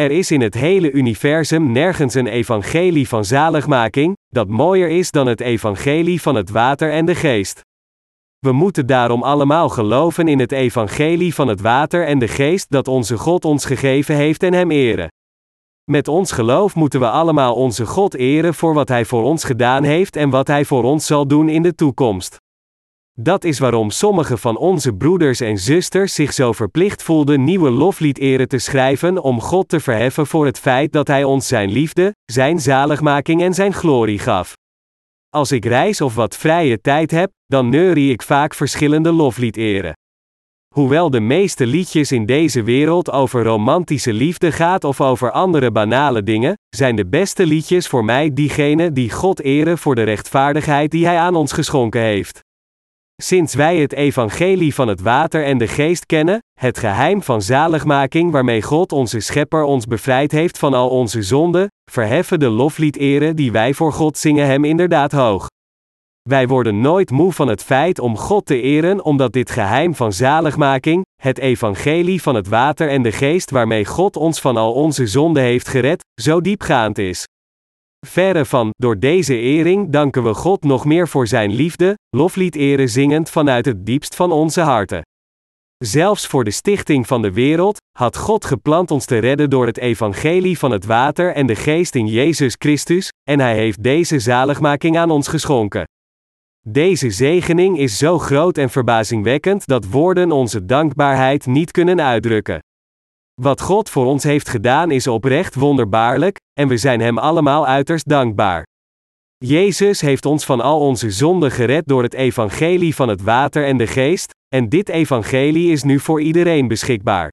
Er 0.00 0.10
is 0.10 0.30
in 0.30 0.40
het 0.40 0.54
hele 0.54 0.90
universum 0.90 1.72
nergens 1.72 2.14
een 2.14 2.26
evangelie 2.26 3.08
van 3.08 3.24
zaligmaking, 3.24 4.16
dat 4.28 4.48
mooier 4.48 4.88
is 4.88 5.10
dan 5.10 5.26
het 5.26 5.40
evangelie 5.40 6.22
van 6.22 6.34
het 6.34 6.50
water 6.50 6.92
en 6.92 7.06
de 7.06 7.14
geest. 7.14 7.60
We 8.38 8.52
moeten 8.52 8.86
daarom 8.86 9.22
allemaal 9.22 9.68
geloven 9.68 10.28
in 10.28 10.38
het 10.38 10.52
evangelie 10.52 11.34
van 11.34 11.48
het 11.48 11.60
water 11.60 12.06
en 12.06 12.18
de 12.18 12.28
geest 12.28 12.70
dat 12.70 12.88
onze 12.88 13.18
God 13.18 13.44
ons 13.44 13.64
gegeven 13.64 14.14
heeft 14.14 14.42
en 14.42 14.52
Hem 14.52 14.70
eren. 14.70 15.08
Met 15.90 16.08
ons 16.08 16.32
geloof 16.32 16.74
moeten 16.74 17.00
we 17.00 17.10
allemaal 17.10 17.54
onze 17.54 17.86
God 17.86 18.14
eren 18.14 18.54
voor 18.54 18.74
wat 18.74 18.88
Hij 18.88 19.04
voor 19.04 19.22
ons 19.22 19.44
gedaan 19.44 19.84
heeft 19.84 20.16
en 20.16 20.30
wat 20.30 20.46
Hij 20.46 20.64
voor 20.64 20.82
ons 20.82 21.06
zal 21.06 21.26
doen 21.26 21.48
in 21.48 21.62
de 21.62 21.74
toekomst. 21.74 22.36
Dat 23.22 23.44
is 23.44 23.58
waarom 23.58 23.90
sommige 23.90 24.36
van 24.36 24.56
onze 24.56 24.92
broeders 24.92 25.40
en 25.40 25.58
zusters 25.58 26.14
zich 26.14 26.32
zo 26.32 26.52
verplicht 26.52 27.02
voelden 27.02 27.44
nieuwe 27.44 27.70
lofliederen 27.70 28.48
te 28.48 28.58
schrijven 28.58 29.22
om 29.22 29.40
God 29.40 29.68
te 29.68 29.80
verheffen 29.80 30.26
voor 30.26 30.46
het 30.46 30.58
feit 30.58 30.92
dat 30.92 31.06
Hij 31.06 31.24
ons 31.24 31.46
Zijn 31.46 31.70
liefde, 31.70 32.14
Zijn 32.24 32.60
zaligmaking 32.60 33.42
en 33.42 33.54
Zijn 33.54 33.72
glorie 33.72 34.18
gaf. 34.18 34.52
Als 35.28 35.52
ik 35.52 35.64
reis 35.64 36.00
of 36.00 36.14
wat 36.14 36.36
vrije 36.36 36.80
tijd 36.80 37.10
heb, 37.10 37.30
dan 37.46 37.68
neurie 37.68 38.12
ik 38.12 38.22
vaak 38.22 38.54
verschillende 38.54 39.12
lofliederen. 39.12 39.92
Hoewel 40.74 41.10
de 41.10 41.20
meeste 41.20 41.66
liedjes 41.66 42.12
in 42.12 42.26
deze 42.26 42.62
wereld 42.62 43.10
over 43.10 43.44
romantische 43.44 44.12
liefde 44.12 44.52
gaat 44.52 44.84
of 44.84 45.00
over 45.00 45.30
andere 45.30 45.70
banale 45.70 46.22
dingen, 46.22 46.54
zijn 46.68 46.96
de 46.96 47.06
beste 47.06 47.46
liedjes 47.46 47.88
voor 47.88 48.04
mij 48.04 48.32
diegenen 48.32 48.94
die 48.94 49.10
God 49.10 49.40
eren 49.40 49.78
voor 49.78 49.94
de 49.94 50.02
rechtvaardigheid 50.02 50.90
die 50.90 51.06
Hij 51.06 51.18
aan 51.18 51.34
ons 51.34 51.52
geschonken 51.52 52.00
heeft. 52.00 52.48
Sinds 53.22 53.54
wij 53.54 53.76
het 53.76 53.92
evangelie 53.92 54.74
van 54.74 54.88
het 54.88 55.00
water 55.00 55.44
en 55.44 55.58
de 55.58 55.66
geest 55.66 56.06
kennen, 56.06 56.38
het 56.60 56.78
geheim 56.78 57.22
van 57.22 57.42
zaligmaking 57.42 58.30
waarmee 58.30 58.62
God 58.62 58.92
onze 58.92 59.20
Schepper 59.20 59.62
ons 59.62 59.86
bevrijd 59.86 60.32
heeft 60.32 60.58
van 60.58 60.74
al 60.74 60.88
onze 60.88 61.22
zonden, 61.22 61.68
verheffen 61.90 62.40
de 62.40 62.48
lofliederen 62.48 63.36
die 63.36 63.52
wij 63.52 63.74
voor 63.74 63.92
God 63.92 64.18
zingen 64.18 64.46
Hem 64.46 64.64
inderdaad 64.64 65.12
hoog. 65.12 65.46
Wij 66.28 66.48
worden 66.48 66.80
nooit 66.80 67.10
moe 67.10 67.32
van 67.32 67.48
het 67.48 67.62
feit 67.62 67.98
om 67.98 68.16
God 68.16 68.46
te 68.46 68.60
eren, 68.60 69.04
omdat 69.04 69.32
dit 69.32 69.50
geheim 69.50 69.94
van 69.94 70.12
zaligmaking, 70.12 71.04
het 71.22 71.38
evangelie 71.38 72.22
van 72.22 72.34
het 72.34 72.48
water 72.48 72.88
en 72.88 73.02
de 73.02 73.12
geest 73.12 73.50
waarmee 73.50 73.84
God 73.84 74.16
ons 74.16 74.40
van 74.40 74.56
al 74.56 74.72
onze 74.72 75.06
zonden 75.06 75.42
heeft 75.42 75.68
gered, 75.68 76.04
zo 76.20 76.40
diepgaand 76.40 76.98
is. 76.98 77.24
Verre 78.06 78.44
van, 78.44 78.70
door 78.76 78.98
deze 78.98 79.36
ering 79.36 79.90
danken 79.90 80.22
we 80.22 80.34
God 80.34 80.64
nog 80.64 80.84
meer 80.84 81.08
voor 81.08 81.26
Zijn 81.26 81.52
liefde, 81.52 81.94
loflied 82.16 82.54
eren 82.54 82.88
zingend 82.88 83.30
vanuit 83.30 83.64
het 83.64 83.86
diepst 83.86 84.14
van 84.14 84.32
onze 84.32 84.60
harten. 84.60 85.02
Zelfs 85.84 86.26
voor 86.26 86.44
de 86.44 86.50
stichting 86.50 87.06
van 87.06 87.22
de 87.22 87.32
wereld, 87.32 87.78
had 87.98 88.16
God 88.16 88.44
gepland 88.44 88.90
ons 88.90 89.04
te 89.04 89.18
redden 89.18 89.50
door 89.50 89.66
het 89.66 89.78
evangelie 89.78 90.58
van 90.58 90.70
het 90.70 90.84
water 90.84 91.34
en 91.34 91.46
de 91.46 91.54
geest 91.54 91.94
in 91.94 92.06
Jezus 92.06 92.54
Christus, 92.58 93.08
en 93.28 93.40
Hij 93.40 93.54
heeft 93.54 93.82
deze 93.82 94.18
zaligmaking 94.18 94.98
aan 94.98 95.10
ons 95.10 95.28
geschonken. 95.28 95.84
Deze 96.66 97.10
zegening 97.10 97.78
is 97.78 97.98
zo 97.98 98.18
groot 98.18 98.58
en 98.58 98.70
verbazingwekkend 98.70 99.66
dat 99.66 99.84
woorden 99.84 100.32
onze 100.32 100.64
dankbaarheid 100.64 101.46
niet 101.46 101.70
kunnen 101.70 102.00
uitdrukken. 102.00 102.60
Wat 103.40 103.60
God 103.60 103.90
voor 103.90 104.06
ons 104.06 104.22
heeft 104.22 104.48
gedaan 104.48 104.90
is 104.90 105.06
oprecht 105.06 105.54
wonderbaarlijk, 105.54 106.38
en 106.52 106.68
we 106.68 106.76
zijn 106.76 107.00
Hem 107.00 107.18
allemaal 107.18 107.66
uiterst 107.66 108.08
dankbaar. 108.08 108.66
Jezus 109.36 110.00
heeft 110.00 110.26
ons 110.26 110.44
van 110.44 110.60
al 110.60 110.80
onze 110.80 111.10
zonden 111.10 111.50
gered 111.50 111.86
door 111.86 112.02
het 112.02 112.14
evangelie 112.14 112.94
van 112.94 113.08
het 113.08 113.22
water 113.22 113.64
en 113.64 113.76
de 113.76 113.86
geest, 113.86 114.30
en 114.48 114.68
dit 114.68 114.88
evangelie 114.88 115.72
is 115.72 115.82
nu 115.82 116.00
voor 116.00 116.20
iedereen 116.20 116.68
beschikbaar. 116.68 117.32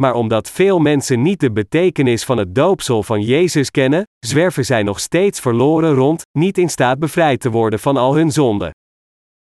Maar 0.00 0.14
omdat 0.14 0.50
veel 0.50 0.78
mensen 0.78 1.22
niet 1.22 1.40
de 1.40 1.52
betekenis 1.52 2.24
van 2.24 2.38
het 2.38 2.54
doopsel 2.54 3.02
van 3.02 3.22
Jezus 3.22 3.70
kennen, 3.70 4.04
zwerven 4.26 4.64
zij 4.64 4.82
nog 4.82 5.00
steeds 5.00 5.40
verloren 5.40 5.94
rond, 5.94 6.22
niet 6.38 6.58
in 6.58 6.68
staat 6.68 6.98
bevrijd 6.98 7.40
te 7.40 7.50
worden 7.50 7.78
van 7.78 7.96
al 7.96 8.14
hun 8.14 8.30
zonden. 8.30 8.70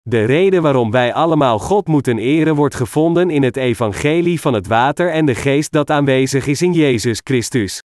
De 0.09 0.25
reden 0.25 0.63
waarom 0.63 0.91
wij 0.91 1.15
allemaal 1.15 1.59
God 1.59 1.87
moeten 1.87 2.19
eren 2.19 2.55
wordt 2.55 2.75
gevonden 2.75 3.31
in 3.31 3.43
het 3.43 3.57
evangelie 3.57 4.41
van 4.41 4.55
het 4.55 4.67
water 4.67 5.11
en 5.11 5.27
de 5.27 5.35
geest 5.35 5.73
dat 5.73 5.91
aanwezig 5.91 6.47
is 6.47 6.63
in 6.63 6.73
Jezus 6.73 7.21
Christus. 7.25 7.83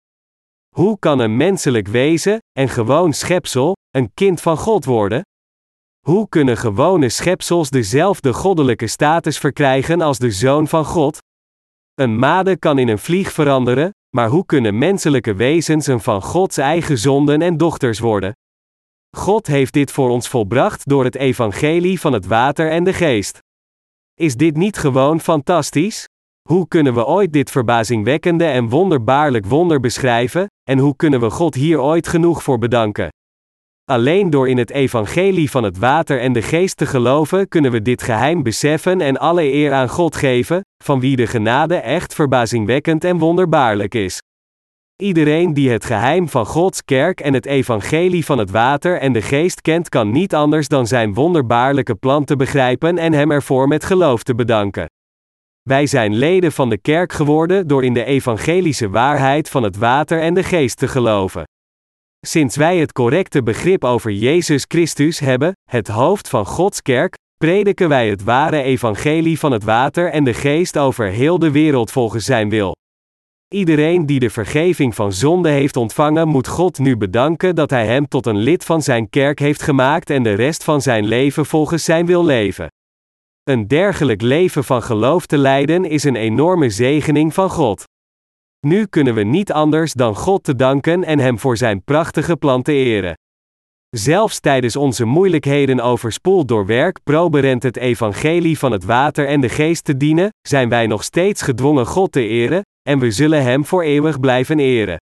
Hoe 0.75 0.99
kan 0.99 1.19
een 1.19 1.37
menselijk 1.37 1.87
wezen, 1.87 2.37
en 2.51 2.69
gewoon 2.69 3.13
schepsel, 3.13 3.75
een 3.89 4.11
kind 4.13 4.41
van 4.41 4.57
God 4.57 4.85
worden? 4.85 5.21
Hoe 6.05 6.29
kunnen 6.29 6.57
gewone 6.57 7.09
schepsels 7.09 7.69
dezelfde 7.69 8.33
goddelijke 8.33 8.87
status 8.87 9.37
verkrijgen 9.37 10.01
als 10.01 10.17
de 10.17 10.31
zoon 10.31 10.67
van 10.67 10.85
God? 10.85 11.17
Een 11.93 12.17
made 12.17 12.57
kan 12.57 12.77
in 12.77 12.87
een 12.87 12.99
vlieg 12.99 13.31
veranderen, 13.31 13.89
maar 14.15 14.29
hoe 14.29 14.45
kunnen 14.45 14.77
menselijke 14.77 15.33
wezens 15.33 15.87
een 15.87 15.99
van 15.99 16.21
Gods 16.21 16.57
eigen 16.57 16.97
zonden 16.97 17.41
en 17.41 17.57
dochters 17.57 17.99
worden? 17.99 18.33
God 19.17 19.47
heeft 19.47 19.73
dit 19.73 19.91
voor 19.91 20.09
ons 20.09 20.27
volbracht 20.27 20.89
door 20.89 21.03
het 21.03 21.15
evangelie 21.15 21.99
van 21.99 22.13
het 22.13 22.25
water 22.25 22.69
en 22.69 22.83
de 22.83 22.93
geest. 22.93 23.39
Is 24.13 24.35
dit 24.35 24.55
niet 24.57 24.77
gewoon 24.77 25.19
fantastisch? 25.19 26.07
Hoe 26.49 26.67
kunnen 26.67 26.93
we 26.93 27.05
ooit 27.05 27.33
dit 27.33 27.51
verbazingwekkende 27.51 28.45
en 28.45 28.69
wonderbaarlijk 28.69 29.45
wonder 29.45 29.79
beschrijven, 29.79 30.47
en 30.69 30.77
hoe 30.77 30.95
kunnen 30.95 31.19
we 31.19 31.29
God 31.29 31.55
hier 31.55 31.79
ooit 31.79 32.07
genoeg 32.07 32.43
voor 32.43 32.57
bedanken? 32.57 33.09
Alleen 33.85 34.29
door 34.29 34.49
in 34.49 34.57
het 34.57 34.71
evangelie 34.71 35.51
van 35.51 35.63
het 35.63 35.77
water 35.77 36.19
en 36.19 36.33
de 36.33 36.41
geest 36.41 36.77
te 36.77 36.85
geloven 36.85 37.47
kunnen 37.47 37.71
we 37.71 37.81
dit 37.81 38.01
geheim 38.01 38.43
beseffen 38.43 39.01
en 39.01 39.17
alle 39.17 39.43
eer 39.43 39.73
aan 39.73 39.89
God 39.89 40.15
geven, 40.15 40.61
van 40.83 40.99
wie 40.99 41.15
de 41.15 41.27
genade 41.27 41.75
echt 41.75 42.13
verbazingwekkend 42.13 43.03
en 43.03 43.17
wonderbaarlijk 43.17 43.95
is. 43.95 44.19
Iedereen 45.01 45.53
die 45.53 45.69
het 45.69 45.85
geheim 45.85 46.29
van 46.29 46.45
Gods 46.45 46.83
kerk 46.85 47.19
en 47.19 47.33
het 47.33 47.45
evangelie 47.45 48.25
van 48.25 48.37
het 48.37 48.51
water 48.51 48.99
en 48.99 49.13
de 49.13 49.21
geest 49.21 49.61
kent, 49.61 49.89
kan 49.89 50.11
niet 50.11 50.35
anders 50.35 50.67
dan 50.67 50.87
zijn 50.87 51.13
wonderbaarlijke 51.13 51.95
plan 51.95 52.23
te 52.25 52.35
begrijpen 52.35 52.97
en 52.97 53.13
hem 53.13 53.31
ervoor 53.31 53.67
met 53.67 53.83
geloof 53.83 54.23
te 54.23 54.35
bedanken. 54.35 54.85
Wij 55.61 55.85
zijn 55.85 56.15
leden 56.15 56.51
van 56.51 56.69
de 56.69 56.77
kerk 56.77 57.13
geworden 57.13 57.67
door 57.67 57.83
in 57.83 57.93
de 57.93 58.03
evangelische 58.03 58.89
waarheid 58.89 59.49
van 59.49 59.63
het 59.63 59.77
water 59.77 60.21
en 60.21 60.33
de 60.33 60.43
geest 60.43 60.77
te 60.77 60.87
geloven. 60.87 61.43
Sinds 62.27 62.55
wij 62.55 62.77
het 62.77 62.91
correcte 62.91 63.43
begrip 63.43 63.83
over 63.83 64.11
Jezus 64.11 64.65
Christus 64.67 65.19
hebben, 65.19 65.53
het 65.69 65.87
hoofd 65.87 66.29
van 66.29 66.45
Gods 66.45 66.81
kerk, 66.81 67.13
prediken 67.37 67.89
wij 67.89 68.09
het 68.09 68.23
ware 68.23 68.61
evangelie 68.61 69.39
van 69.39 69.51
het 69.51 69.63
water 69.63 70.11
en 70.11 70.23
de 70.23 70.33
geest 70.33 70.77
over 70.77 71.05
heel 71.05 71.39
de 71.39 71.51
wereld 71.51 71.91
volgens 71.91 72.25
zijn 72.25 72.49
wil. 72.49 72.77
Iedereen 73.53 74.05
die 74.05 74.19
de 74.19 74.29
vergeving 74.29 74.95
van 74.95 75.13
zonde 75.13 75.49
heeft 75.49 75.75
ontvangen, 75.75 76.27
moet 76.27 76.47
God 76.47 76.79
nu 76.79 76.97
bedanken 76.97 77.55
dat 77.55 77.69
Hij 77.69 77.85
hem 77.85 78.07
tot 78.07 78.25
een 78.25 78.37
lid 78.37 78.65
van 78.65 78.81
zijn 78.81 79.09
kerk 79.09 79.39
heeft 79.39 79.61
gemaakt 79.61 80.09
en 80.09 80.23
de 80.23 80.33
rest 80.33 80.63
van 80.63 80.81
zijn 80.81 81.05
leven 81.05 81.45
volgens 81.45 81.83
zijn 81.83 82.05
wil 82.05 82.25
leven. 82.25 82.67
Een 83.43 83.67
dergelijk 83.67 84.21
leven 84.21 84.63
van 84.63 84.83
geloof 84.83 85.25
te 85.25 85.37
leiden 85.37 85.85
is 85.85 86.03
een 86.03 86.15
enorme 86.15 86.69
zegening 86.69 87.33
van 87.33 87.49
God. 87.49 87.83
Nu 88.67 88.85
kunnen 88.85 89.13
we 89.13 89.23
niet 89.23 89.51
anders 89.51 89.93
dan 89.93 90.15
God 90.15 90.43
te 90.43 90.55
danken 90.55 91.03
en 91.03 91.19
Hem 91.19 91.39
voor 91.39 91.57
Zijn 91.57 91.83
prachtige 91.83 92.35
plan 92.35 92.61
te 92.61 92.73
eren. 92.73 93.13
Zelfs 93.89 94.39
tijdens 94.39 94.75
onze 94.75 95.05
moeilijkheden 95.05 95.79
overspoeld 95.79 96.47
door 96.47 96.65
werk, 96.65 96.99
proberend 97.03 97.63
het 97.63 97.77
evangelie 97.77 98.59
van 98.59 98.71
het 98.71 98.83
water 98.83 99.27
en 99.27 99.41
de 99.41 99.49
geest 99.49 99.83
te 99.83 99.97
dienen, 99.97 100.29
zijn 100.47 100.69
wij 100.69 100.87
nog 100.87 101.03
steeds 101.03 101.41
gedwongen 101.41 101.85
God 101.85 102.11
te 102.11 102.27
eren, 102.27 102.61
en 102.89 102.99
we 102.99 103.11
zullen 103.11 103.43
Hem 103.43 103.65
voor 103.65 103.83
eeuwig 103.83 104.19
blijven 104.19 104.59
eren. 104.59 104.97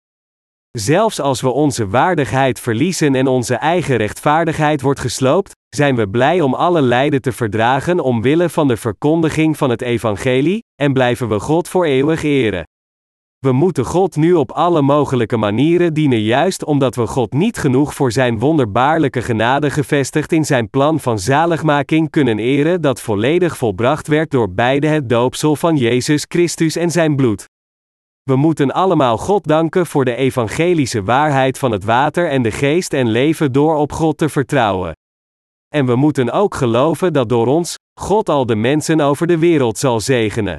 Zelfs 0.72 1.20
als 1.20 1.42
we 1.42 1.50
onze 1.50 1.88
waardigheid 1.88 2.60
verliezen 2.60 3.16
en 3.16 3.28
onze 3.28 3.56
eigen 3.56 3.98
rechtvaardigheid 3.98 4.82
wordt 4.82 5.00
gesloopt, 5.00 5.52
zijn 5.76 5.96
we 5.96 6.10
blij 6.10 6.42
om 6.42 6.54
alle 6.54 6.82
lijden 6.82 7.22
te 7.22 7.32
verdragen 7.32 8.00
omwille 8.00 8.50
van 8.50 8.68
de 8.68 8.78
verkondiging 8.78 9.58
van 9.58 9.70
het 9.70 9.82
evangelie, 9.82 10.64
en 10.82 10.94
blijven 10.94 11.30
we 11.30 11.40
God 11.40 11.70
voor 11.70 11.86
eeuwig 11.86 12.24
eren. 12.24 12.64
We 13.40 13.52
moeten 13.52 13.86
God 13.86 14.16
nu 14.16 14.34
op 14.34 14.52
alle 14.52 14.82
mogelijke 14.82 15.38
manieren 15.38 15.94
dienen, 15.94 16.22
juist 16.22 16.64
omdat 16.64 16.96
we 16.96 17.08
God 17.08 17.34
niet 17.34 17.58
genoeg 17.58 17.94
voor 17.94 18.12
Zijn 18.12 18.40
wonderbaarlijke 18.40 19.22
genade 19.22 19.70
gevestigd 19.70 20.32
in 20.32 20.46
Zijn 20.46 20.70
plan 20.70 21.00
van 21.00 21.20
zaligmaking 21.20 22.10
kunnen 22.10 22.40
eren, 22.40 22.82
dat 22.82 23.02
volledig 23.02 23.58
volbracht 23.58 24.08
werd 24.08 24.32
door 24.32 24.54
beide 24.54 24.88
het 24.88 25.10
doopsel 25.10 25.56
van 25.56 25.76
Jezus 25.76 26.26
Christus 26.28 26.76
en 26.76 26.92
Zijn 26.92 27.16
bloed. 27.16 27.48
We 28.28 28.36
moeten 28.36 28.72
allemaal 28.72 29.18
God 29.18 29.44
danken 29.44 29.86
voor 29.86 30.06
de 30.06 30.16
evangelische 30.16 31.04
waarheid 31.04 31.58
van 31.58 31.72
het 31.72 31.84
water 31.84 32.30
en 32.30 32.42
de 32.42 32.52
geest 32.52 32.94
en 32.94 33.08
leven 33.08 33.52
door 33.52 33.76
op 33.76 33.92
God 33.92 34.18
te 34.18 34.30
vertrouwen. 34.30 34.92
En 35.68 35.86
we 35.86 35.96
moeten 35.96 36.32
ook 36.32 36.56
geloven 36.56 37.14
dat 37.14 37.30
door 37.30 37.48
ons, 37.48 37.76
God 38.00 38.30
al 38.30 38.46
de 38.46 38.56
mensen 38.56 39.00
over 39.00 39.28
de 39.28 39.38
wereld 39.38 39.78
zal 39.78 40.00
zegenen. 40.00 40.58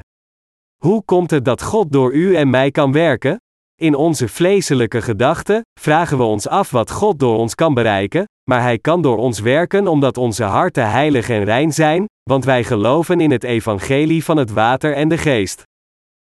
Hoe 0.83 1.03
komt 1.03 1.31
het 1.31 1.45
dat 1.45 1.61
God 1.61 1.91
door 1.91 2.13
u 2.13 2.35
en 2.35 2.49
mij 2.49 2.71
kan 2.71 2.91
werken? 2.91 3.37
In 3.75 3.95
onze 3.95 4.27
vleeselijke 4.27 5.01
gedachten 5.01 5.61
vragen 5.79 6.17
we 6.17 6.23
ons 6.23 6.47
af 6.47 6.71
wat 6.71 6.91
God 6.91 7.19
door 7.19 7.37
ons 7.37 7.55
kan 7.55 7.73
bereiken, 7.73 8.23
maar 8.49 8.61
Hij 8.61 8.79
kan 8.79 9.01
door 9.01 9.17
ons 9.17 9.39
werken 9.39 9.87
omdat 9.87 10.17
onze 10.17 10.43
harten 10.43 10.91
heilig 10.91 11.29
en 11.29 11.43
rein 11.43 11.73
zijn, 11.73 12.05
want 12.29 12.45
wij 12.45 12.63
geloven 12.63 13.21
in 13.21 13.31
het 13.31 13.43
evangelie 13.43 14.23
van 14.23 14.37
het 14.37 14.51
water 14.51 14.93
en 14.93 15.09
de 15.09 15.17
geest. 15.17 15.63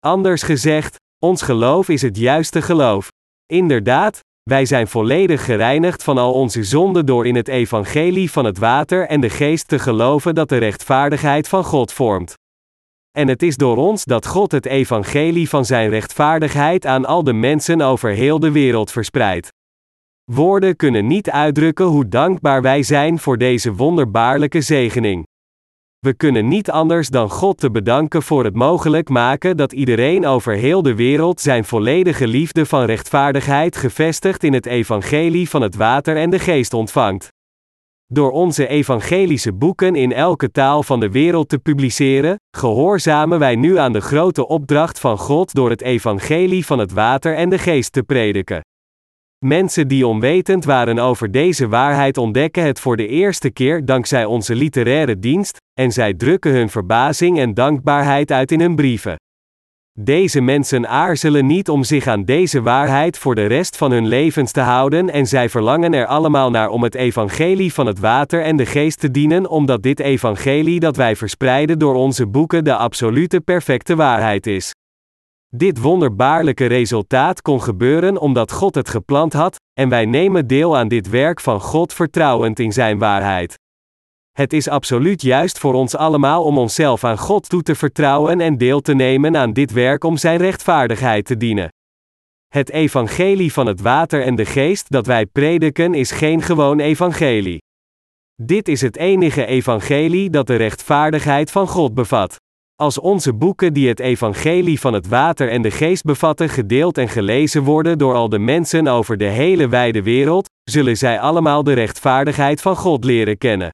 Anders 0.06 0.42
gezegd, 0.42 0.96
ons 1.20 1.42
geloof 1.42 1.88
is 1.88 2.02
het 2.02 2.16
juiste 2.16 2.62
geloof. 2.62 3.08
Inderdaad, 3.46 4.20
wij 4.42 4.64
zijn 4.64 4.88
volledig 4.88 5.44
gereinigd 5.44 6.02
van 6.02 6.18
al 6.18 6.32
onze 6.32 6.64
zonden 6.64 7.06
door 7.06 7.26
in 7.26 7.34
het 7.34 7.48
evangelie 7.48 8.30
van 8.30 8.44
het 8.44 8.58
water 8.58 9.06
en 9.06 9.20
de 9.20 9.30
geest 9.30 9.68
te 9.68 9.78
geloven 9.78 10.34
dat 10.34 10.48
de 10.48 10.56
rechtvaardigheid 10.56 11.48
van 11.48 11.64
God 11.64 11.92
vormt. 11.92 12.34
En 13.18 13.28
het 13.28 13.42
is 13.42 13.56
door 13.56 13.76
ons 13.76 14.04
dat 14.04 14.26
God 14.26 14.52
het 14.52 14.66
evangelie 14.66 15.48
van 15.48 15.64
zijn 15.64 15.90
rechtvaardigheid 15.90 16.86
aan 16.86 17.04
al 17.04 17.24
de 17.24 17.32
mensen 17.32 17.80
over 17.80 18.10
heel 18.10 18.40
de 18.40 18.50
wereld 18.50 18.92
verspreidt. 18.92 19.48
Woorden 20.24 20.76
kunnen 20.76 21.06
niet 21.06 21.30
uitdrukken 21.30 21.86
hoe 21.86 22.08
dankbaar 22.08 22.62
wij 22.62 22.82
zijn 22.82 23.18
voor 23.18 23.38
deze 23.38 23.74
wonderbaarlijke 23.74 24.60
zegening. 24.60 25.26
We 26.06 26.14
kunnen 26.14 26.48
niet 26.48 26.70
anders 26.70 27.08
dan 27.08 27.30
God 27.30 27.58
te 27.58 27.70
bedanken 27.70 28.22
voor 28.22 28.44
het 28.44 28.54
mogelijk 28.54 29.08
maken 29.08 29.56
dat 29.56 29.72
iedereen 29.72 30.26
over 30.26 30.54
heel 30.54 30.82
de 30.82 30.94
wereld 30.94 31.40
zijn 31.40 31.64
volledige 31.64 32.26
liefde 32.26 32.66
van 32.66 32.84
rechtvaardigheid 32.84 33.76
gevestigd 33.76 34.44
in 34.44 34.52
het 34.52 34.66
evangelie 34.66 35.48
van 35.48 35.62
het 35.62 35.74
water 35.74 36.16
en 36.16 36.30
de 36.30 36.38
geest 36.38 36.74
ontvangt. 36.74 37.28
Door 38.06 38.30
onze 38.30 38.66
evangelische 38.66 39.52
boeken 39.52 39.94
in 39.94 40.12
elke 40.12 40.50
taal 40.50 40.82
van 40.82 41.00
de 41.00 41.10
wereld 41.10 41.48
te 41.48 41.58
publiceren, 41.58 42.36
gehoorzamen 42.56 43.38
wij 43.38 43.56
nu 43.56 43.78
aan 43.78 43.92
de 43.92 44.00
grote 44.00 44.48
opdracht 44.48 45.00
van 45.00 45.18
God 45.18 45.54
door 45.54 45.70
het 45.70 45.82
evangelie 45.82 46.66
van 46.66 46.78
het 46.78 46.92
water 46.92 47.34
en 47.34 47.48
de 47.48 47.58
geest 47.58 47.92
te 47.92 48.02
prediken. 48.02 48.60
Mensen 49.46 49.88
die 49.88 50.06
onwetend 50.06 50.64
waren 50.64 50.98
over 50.98 51.30
deze 51.30 51.68
waarheid 51.68 52.16
ontdekken 52.16 52.64
het 52.64 52.80
voor 52.80 52.96
de 52.96 53.06
eerste 53.06 53.50
keer 53.50 53.84
dankzij 53.84 54.24
onze 54.24 54.54
literaire 54.54 55.18
dienst, 55.18 55.56
en 55.80 55.92
zij 55.92 56.14
drukken 56.14 56.52
hun 56.52 56.68
verbazing 56.68 57.38
en 57.38 57.54
dankbaarheid 57.54 58.32
uit 58.32 58.52
in 58.52 58.60
hun 58.60 58.76
brieven. 58.76 59.16
Deze 59.98 60.40
mensen 60.40 60.88
aarzelen 60.88 61.46
niet 61.46 61.68
om 61.68 61.84
zich 61.84 62.06
aan 62.06 62.24
deze 62.24 62.62
waarheid 62.62 63.18
voor 63.18 63.34
de 63.34 63.46
rest 63.46 63.76
van 63.76 63.90
hun 63.90 64.06
levens 64.06 64.52
te 64.52 64.60
houden 64.60 65.10
en 65.10 65.26
zij 65.26 65.48
verlangen 65.48 65.94
er 65.94 66.06
allemaal 66.06 66.50
naar 66.50 66.68
om 66.68 66.82
het 66.82 66.94
evangelie 66.94 67.72
van 67.72 67.86
het 67.86 67.98
water 67.98 68.42
en 68.42 68.56
de 68.56 68.66
geest 68.66 69.00
te 69.00 69.10
dienen, 69.10 69.48
omdat 69.48 69.82
dit 69.82 70.00
evangelie 70.00 70.80
dat 70.80 70.96
wij 70.96 71.16
verspreiden 71.16 71.78
door 71.78 71.94
onze 71.94 72.26
boeken 72.26 72.64
de 72.64 72.76
absolute 72.76 73.40
perfecte 73.40 73.96
waarheid 73.96 74.46
is. 74.46 74.72
Dit 75.56 75.80
wonderbaarlijke 75.80 76.66
resultaat 76.66 77.42
kon 77.42 77.62
gebeuren 77.62 78.20
omdat 78.20 78.52
God 78.52 78.74
het 78.74 78.88
gepland 78.88 79.32
had, 79.32 79.60
en 79.72 79.88
wij 79.88 80.04
nemen 80.04 80.46
deel 80.46 80.76
aan 80.76 80.88
dit 80.88 81.08
werk 81.08 81.40
van 81.40 81.60
God 81.60 81.92
vertrouwend 81.92 82.58
in 82.58 82.72
Zijn 82.72 82.98
waarheid. 82.98 83.58
Het 84.32 84.52
is 84.52 84.68
absoluut 84.68 85.22
juist 85.22 85.58
voor 85.58 85.74
ons 85.74 85.96
allemaal 85.96 86.44
om 86.44 86.58
onszelf 86.58 87.04
aan 87.04 87.18
God 87.18 87.48
toe 87.48 87.62
te 87.62 87.74
vertrouwen 87.74 88.40
en 88.40 88.58
deel 88.58 88.80
te 88.80 88.94
nemen 88.94 89.36
aan 89.36 89.52
dit 89.52 89.72
werk 89.72 90.04
om 90.04 90.16
Zijn 90.16 90.38
rechtvaardigheid 90.38 91.24
te 91.24 91.36
dienen. 91.36 91.68
Het 92.48 92.70
evangelie 92.70 93.52
van 93.52 93.66
het 93.66 93.80
water 93.80 94.22
en 94.22 94.34
de 94.34 94.44
geest 94.44 94.90
dat 94.90 95.06
wij 95.06 95.26
prediken 95.26 95.94
is 95.94 96.10
geen 96.10 96.42
gewoon 96.42 96.80
evangelie. 96.80 97.58
Dit 98.42 98.68
is 98.68 98.80
het 98.80 98.96
enige 98.96 99.46
evangelie 99.46 100.30
dat 100.30 100.46
de 100.46 100.56
rechtvaardigheid 100.56 101.50
van 101.50 101.68
God 101.68 101.94
bevat. 101.94 102.36
Als 102.80 102.98
onze 102.98 103.32
boeken 103.32 103.72
die 103.72 103.88
het 103.88 104.00
evangelie 104.00 104.80
van 104.80 104.92
het 104.92 105.08
water 105.08 105.48
en 105.48 105.62
de 105.62 105.70
geest 105.70 106.04
bevatten 106.04 106.48
gedeeld 106.48 106.98
en 106.98 107.08
gelezen 107.08 107.62
worden 107.62 107.98
door 107.98 108.14
al 108.14 108.28
de 108.28 108.38
mensen 108.38 108.86
over 108.86 109.16
de 109.16 109.24
hele 109.24 109.68
wijde 109.68 110.02
wereld, 110.02 110.48
zullen 110.70 110.96
zij 110.96 111.20
allemaal 111.20 111.62
de 111.62 111.72
rechtvaardigheid 111.72 112.60
van 112.60 112.76
God 112.76 113.04
leren 113.04 113.38
kennen. 113.38 113.70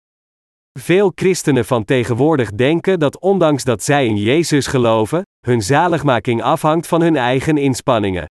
Veel 0.79 1.13
christenen 1.15 1.65
van 1.65 1.85
tegenwoordig 1.85 2.51
denken 2.51 2.99
dat 2.99 3.21
ondanks 3.21 3.65
dat 3.65 3.83
zij 3.83 4.07
in 4.07 4.17
Jezus 4.17 4.67
geloven, 4.67 5.23
hun 5.47 5.63
zaligmaking 5.63 6.43
afhangt 6.43 6.87
van 6.87 7.01
hun 7.01 7.17
eigen 7.17 7.57
inspanningen. 7.57 8.27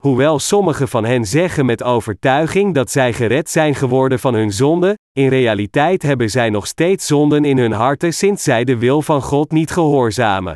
Hoewel 0.00 0.38
sommigen 0.38 0.88
van 0.88 1.04
hen 1.04 1.24
zeggen 1.24 1.66
met 1.66 1.82
overtuiging 1.82 2.74
dat 2.74 2.90
zij 2.90 3.12
gered 3.12 3.50
zijn 3.50 3.74
geworden 3.74 4.18
van 4.18 4.34
hun 4.34 4.52
zonde, 4.52 4.98
in 5.12 5.28
realiteit 5.28 6.02
hebben 6.02 6.30
zij 6.30 6.50
nog 6.50 6.66
steeds 6.66 7.06
zonden 7.06 7.44
in 7.44 7.58
hun 7.58 7.72
harten 7.72 8.14
sinds 8.14 8.42
zij 8.42 8.64
de 8.64 8.78
wil 8.78 9.02
van 9.02 9.22
God 9.22 9.50
niet 9.50 9.70
gehoorzamen. 9.70 10.54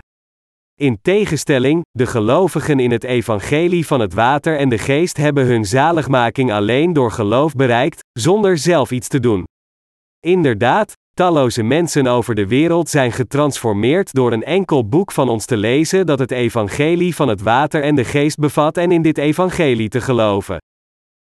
In 0.81 0.99
tegenstelling, 1.03 1.83
de 1.91 2.07
gelovigen 2.07 2.81
in 2.81 2.91
het 2.91 3.05
evangelie 3.05 3.87
van 3.87 4.01
het 4.01 4.15
water 4.15 4.59
en 4.59 4.69
de 4.69 4.79
geest 4.79 5.17
hebben 5.17 5.47
hun 5.47 5.65
zaligmaking 5.65 6.53
alleen 6.53 6.93
door 6.93 7.11
geloof 7.11 7.55
bereikt, 7.55 8.01
zonder 8.13 8.59
zelf 8.59 8.91
iets 8.91 9.09
te 9.09 9.21
doen. 9.21 9.45
Inderdaad, 10.21 10.93
talloze 11.15 11.63
mensen 11.63 12.07
over 12.07 12.35
de 12.35 12.47
wereld 12.47 12.89
zijn 12.89 13.13
getransformeerd 13.13 14.13
door 14.13 14.33
een 14.33 14.45
enkel 14.45 14.89
boek 14.89 15.13
van 15.13 15.29
ons 15.29 15.45
te 15.45 15.57
lezen 15.57 16.07
dat 16.07 16.19
het 16.19 16.31
evangelie 16.31 17.15
van 17.15 17.29
het 17.29 17.43
water 17.43 17.83
en 17.83 17.95
de 17.95 18.05
geest 18.05 18.39
bevat 18.39 18.77
en 18.77 18.93
in 18.93 19.03
dit 19.03 19.19
evangelie 19.19 19.89
te 19.89 20.01
geloven. 20.01 20.59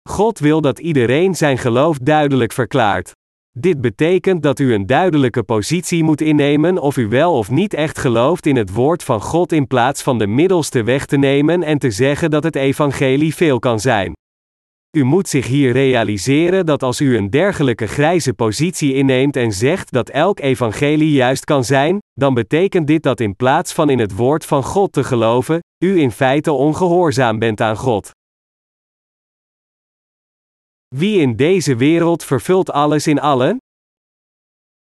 God 0.10 0.40
wil 0.40 0.62
dat 0.62 0.80
iedereen 0.80 1.36
zijn 1.36 1.58
geloof 1.58 1.98
duidelijk 1.98 2.52
verklaart. 2.52 3.12
Dit 3.58 3.82
betekent 3.82 4.44
dat 4.44 4.60
u 4.60 4.74
een 4.74 4.86
duidelijke 4.86 5.44
positie 5.44 6.04
moet 6.04 6.22
innemen 6.22 6.78
of 6.78 6.98
u 6.98 7.08
wel 7.08 7.34
of 7.34 7.50
niet 7.50 7.74
echt 7.74 7.98
gelooft 7.98 8.46
in 8.46 8.56
het 8.56 8.74
woord 8.74 9.04
van 9.04 9.22
God 9.22 9.52
in 9.52 9.68
plaats 9.68 10.02
van 10.02 10.18
de 10.18 10.28
middelste 10.28 10.84
weg 10.84 11.06
te 11.06 11.18
nemen 11.18 11.64
en 11.64 11.78
te 11.78 11.92
zeggen 11.92 12.32
dat 12.32 12.44
het 12.44 12.56
evangelie 12.56 13.36
veel 13.36 13.60
kan 13.60 13.80
zijn. 13.80 14.14
U 14.98 15.04
moet 15.04 15.30
zich 15.30 15.48
hier 15.48 15.72
realiseren 15.72 16.66
dat 16.66 16.84
als 16.84 17.02
u 17.02 17.18
een 17.18 17.30
dergelijke 17.30 17.88
grijze 17.88 18.34
positie 18.34 18.94
inneemt 18.94 19.36
en 19.36 19.52
zegt 19.52 19.92
dat 19.92 20.10
elk 20.10 20.40
evangelie 20.40 21.12
juist 21.12 21.46
kan 21.46 21.64
zijn, 21.64 22.00
dan 22.14 22.34
betekent 22.34 22.88
dit 22.88 23.04
dat 23.04 23.20
in 23.20 23.36
plaats 23.36 23.74
van 23.74 23.90
in 23.90 24.00
het 24.00 24.16
woord 24.16 24.46
van 24.46 24.64
God 24.64 24.92
te 24.94 25.04
geloven, 25.04 25.60
u 25.84 26.00
in 26.00 26.12
feite 26.12 26.52
ongehoorzaam 26.52 27.40
bent 27.40 27.62
aan 27.62 27.78
God. 27.78 28.12
Wie 30.88 31.20
in 31.20 31.36
deze 31.36 31.76
wereld 31.76 32.24
vervult 32.24 32.72
alles 32.72 33.08
in 33.08 33.20
allen? 33.20 33.58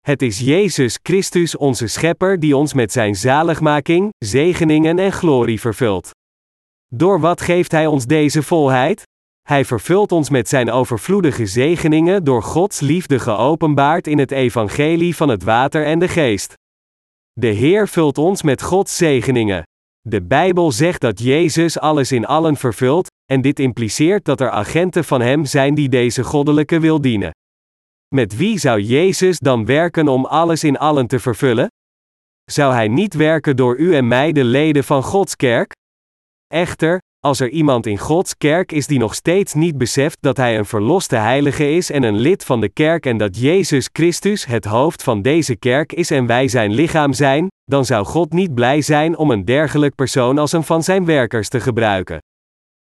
Het 0.00 0.22
is 0.22 0.38
Jezus 0.38 0.98
Christus 1.02 1.56
onze 1.56 1.86
Schepper 1.86 2.40
die 2.40 2.56
ons 2.56 2.72
met 2.72 2.92
zijn 2.92 3.14
zaligmaking, 3.14 4.08
zegeningen 4.18 4.98
en 4.98 5.12
glorie 5.12 5.60
vervult. 5.60 6.10
Door 6.86 7.20
wat 7.20 7.40
geeft 7.40 7.72
Hij 7.72 7.86
ons 7.86 8.06
deze 8.06 8.42
volheid? 8.42 9.02
Hij 9.46 9.64
vervult 9.64 10.12
ons 10.12 10.30
met 10.30 10.48
zijn 10.48 10.70
overvloedige 10.70 11.46
zegeningen 11.46 12.24
door 12.24 12.42
Gods 12.42 12.80
liefde 12.80 13.18
geopenbaard 13.18 14.06
in 14.06 14.18
het 14.18 14.30
evangelie 14.30 15.16
van 15.16 15.28
het 15.28 15.42
water 15.42 15.84
en 15.84 15.98
de 15.98 16.08
geest. 16.08 16.54
De 17.32 17.46
Heer 17.46 17.88
vult 17.88 18.18
ons 18.18 18.42
met 18.42 18.62
Gods 18.62 18.96
zegeningen. 18.96 19.62
De 20.00 20.22
Bijbel 20.22 20.72
zegt 20.72 21.00
dat 21.00 21.18
Jezus 21.20 21.78
alles 21.78 22.12
in 22.12 22.26
allen 22.26 22.56
vervult, 22.56 23.06
en 23.24 23.40
dit 23.40 23.58
impliceert 23.58 24.24
dat 24.24 24.40
er 24.40 24.50
agenten 24.50 25.04
van 25.04 25.20
Hem 25.20 25.44
zijn 25.44 25.74
die 25.74 25.88
deze 25.88 26.24
goddelijke 26.24 26.80
wil 26.80 27.00
dienen. 27.00 27.30
Met 28.14 28.36
wie 28.36 28.58
zou 28.58 28.80
Jezus 28.80 29.38
dan 29.38 29.66
werken 29.66 30.08
om 30.08 30.24
alles 30.24 30.64
in 30.64 30.78
allen 30.78 31.06
te 31.06 31.18
vervullen? 31.18 31.66
Zou 32.44 32.72
Hij 32.72 32.88
niet 32.88 33.14
werken 33.14 33.56
door 33.56 33.76
u 33.76 33.94
en 33.94 34.08
mij, 34.08 34.32
de 34.32 34.44
leden 34.44 34.84
van 34.84 35.02
Gods 35.02 35.36
kerk? 35.36 35.72
Echter, 36.46 36.98
als 37.26 37.40
er 37.40 37.48
iemand 37.48 37.86
in 37.86 37.98
Gods 37.98 38.36
kerk 38.36 38.72
is 38.72 38.86
die 38.86 38.98
nog 38.98 39.14
steeds 39.14 39.54
niet 39.54 39.78
beseft 39.78 40.16
dat 40.20 40.36
hij 40.36 40.58
een 40.58 40.64
verloste 40.64 41.16
heilige 41.16 41.70
is 41.70 41.90
en 41.90 42.02
een 42.02 42.18
lid 42.18 42.44
van 42.44 42.60
de 42.60 42.68
kerk 42.68 43.06
en 43.06 43.16
dat 43.16 43.38
Jezus 43.38 43.88
Christus 43.92 44.46
het 44.46 44.64
hoofd 44.64 45.02
van 45.02 45.22
deze 45.22 45.56
kerk 45.56 45.92
is 45.92 46.10
en 46.10 46.26
wij 46.26 46.48
zijn 46.48 46.72
lichaam 46.72 47.12
zijn, 47.12 47.46
dan 47.64 47.84
zou 47.84 48.04
God 48.04 48.32
niet 48.32 48.54
blij 48.54 48.80
zijn 48.80 49.16
om 49.16 49.30
een 49.30 49.44
dergelijk 49.44 49.94
persoon 49.94 50.38
als 50.38 50.52
een 50.52 50.64
van 50.64 50.82
zijn 50.82 51.04
werkers 51.04 51.48
te 51.48 51.60
gebruiken. 51.60 52.18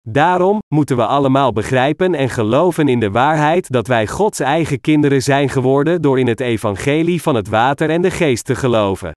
Daarom 0.09 0.59
moeten 0.75 0.95
we 0.95 1.05
allemaal 1.05 1.51
begrijpen 1.51 2.15
en 2.15 2.29
geloven 2.29 2.87
in 2.87 2.99
de 2.99 3.11
waarheid 3.11 3.71
dat 3.71 3.87
wij 3.87 4.07
Gods 4.07 4.39
eigen 4.39 4.81
kinderen 4.81 5.21
zijn 5.21 5.49
geworden 5.49 6.01
door 6.01 6.19
in 6.19 6.27
het 6.27 6.39
evangelie 6.39 7.21
van 7.21 7.35
het 7.35 7.47
water 7.47 7.89
en 7.89 8.01
de 8.01 8.11
geest 8.11 8.45
te 8.45 8.55
geloven. 8.55 9.11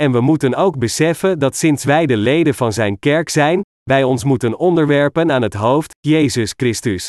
En 0.00 0.12
we 0.12 0.20
moeten 0.20 0.54
ook 0.54 0.78
beseffen 0.78 1.38
dat 1.38 1.56
sinds 1.56 1.84
wij 1.84 2.06
de 2.06 2.16
leden 2.16 2.54
van 2.54 2.72
zijn 2.72 2.98
kerk 2.98 3.28
zijn, 3.28 3.62
wij 3.82 4.02
ons 4.02 4.24
moeten 4.24 4.58
onderwerpen 4.58 5.32
aan 5.32 5.42
het 5.42 5.54
hoofd, 5.54 5.96
Jezus 6.00 6.52
Christus. 6.56 7.08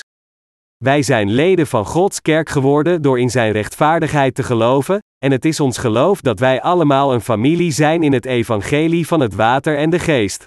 Wij 0.78 1.02
zijn 1.02 1.32
leden 1.32 1.68
van 1.68 1.86
Gods 1.86 2.22
kerk 2.22 2.50
geworden 2.50 3.02
door 3.02 3.20
in 3.20 3.30
Zijn 3.30 3.52
rechtvaardigheid 3.52 4.36
te 4.36 4.44
geloven, 4.44 5.00
en 5.18 5.32
het 5.32 5.46
is 5.46 5.60
ons 5.60 5.78
geloof 5.78 6.22
dat 6.22 6.40
wij 6.40 6.62
allemaal 6.62 7.14
een 7.14 7.22
familie 7.22 7.72
zijn 7.72 8.04
in 8.04 8.14
het 8.14 8.26
evangelie 8.26 9.08
van 9.08 9.20
het 9.20 9.36
water 9.36 9.78
en 9.78 9.90
de 9.90 10.00
geest. 10.00 10.46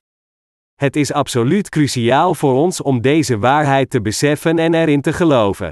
Het 0.75 0.97
is 0.97 1.13
absoluut 1.13 1.69
cruciaal 1.69 2.35
voor 2.35 2.55
ons 2.55 2.83
om 2.83 3.01
deze 3.01 3.39
waarheid 3.39 3.91
te 3.91 4.01
beseffen 4.01 4.59
en 4.59 4.75
erin 4.75 5.01
te 5.01 5.13
geloven. 5.13 5.71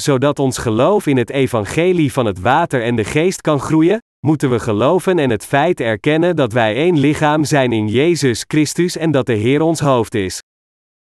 Zodat 0.00 0.38
ons 0.38 0.58
geloof 0.58 1.06
in 1.06 1.16
het 1.16 1.30
evangelie 1.30 2.12
van 2.12 2.26
het 2.26 2.40
water 2.40 2.82
en 2.82 2.96
de 2.96 3.04
geest 3.04 3.40
kan 3.40 3.60
groeien, 3.60 3.98
moeten 4.26 4.50
we 4.50 4.58
geloven 4.58 5.18
en 5.18 5.30
het 5.30 5.44
feit 5.44 5.80
erkennen 5.80 6.36
dat 6.36 6.52
wij 6.52 6.74
één 6.74 6.98
lichaam 6.98 7.44
zijn 7.44 7.72
in 7.72 7.88
Jezus 7.88 8.44
Christus 8.46 8.96
en 8.96 9.10
dat 9.10 9.26
de 9.26 9.32
Heer 9.32 9.60
ons 9.60 9.80
hoofd 9.80 10.14
is. 10.14 10.38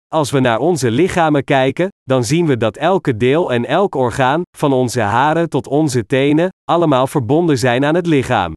Als 0.08 0.32
we 0.32 0.40
naar 0.40 0.60
onze 0.60 0.92
lichamen 0.92 1.44
kijken, 1.44 1.88
dan 2.04 2.24
zien 2.24 2.46
we 2.46 2.58
dat 2.58 2.78
elke 2.78 3.18
deel 3.18 3.54
en 3.54 3.66
elk 3.66 3.96
orgaan, 3.96 4.42
van 4.58 4.74
onze 4.74 5.02
haren 5.02 5.50
tot 5.50 5.68
onze 5.68 6.06
tenen, 6.06 6.50
allemaal 6.64 7.08
verbonden 7.08 7.58
zijn 7.58 7.86
aan 7.86 7.96
het 7.96 8.08
lichaam. 8.08 8.54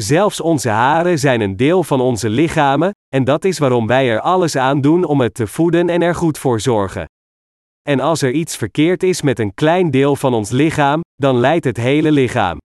Zelfs 0.00 0.40
onze 0.40 0.68
haren 0.68 1.18
zijn 1.18 1.40
een 1.40 1.56
deel 1.56 1.82
van 1.82 2.00
onze 2.00 2.28
lichamen, 2.28 2.90
en 3.14 3.24
dat 3.24 3.44
is 3.44 3.58
waarom 3.58 3.86
wij 3.86 4.10
er 4.10 4.20
alles 4.20 4.56
aan 4.56 4.80
doen 4.80 5.04
om 5.04 5.20
het 5.20 5.34
te 5.34 5.46
voeden 5.46 5.88
en 5.88 6.02
er 6.02 6.14
goed 6.14 6.38
voor 6.38 6.60
zorgen. 6.60 7.04
En 7.88 8.00
als 8.00 8.22
er 8.22 8.30
iets 8.30 8.56
verkeerd 8.56 9.02
is 9.02 9.22
met 9.22 9.38
een 9.38 9.54
klein 9.54 9.90
deel 9.90 10.16
van 10.16 10.34
ons 10.34 10.50
lichaam, 10.50 11.00
dan 11.14 11.36
leidt 11.36 11.64
het 11.64 11.76
hele 11.76 12.12
lichaam. 12.12 12.58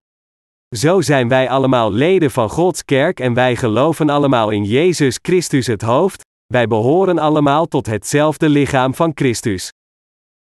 Zo 0.78 1.02
zijn 1.02 1.28
wij 1.28 1.50
allemaal 1.50 1.92
leden 1.92 2.32
van 2.32 2.50
Gods 2.50 2.86
kerk 2.86 3.20
en 3.20 3.34
wij 3.34 3.56
geloven 3.56 4.10
allemaal 4.10 4.50
in 4.50 4.64
Jezus 4.64 5.20
Christus 5.22 5.68
het 5.68 5.82
hoofd, 5.82 6.22
wij 6.54 6.68
behoren 6.68 7.20
allemaal 7.20 7.68
tot 7.68 7.86
hetzelfde 7.86 8.50
lichaam 8.50 8.96
van 8.96 9.12
Christus. 9.16 9.72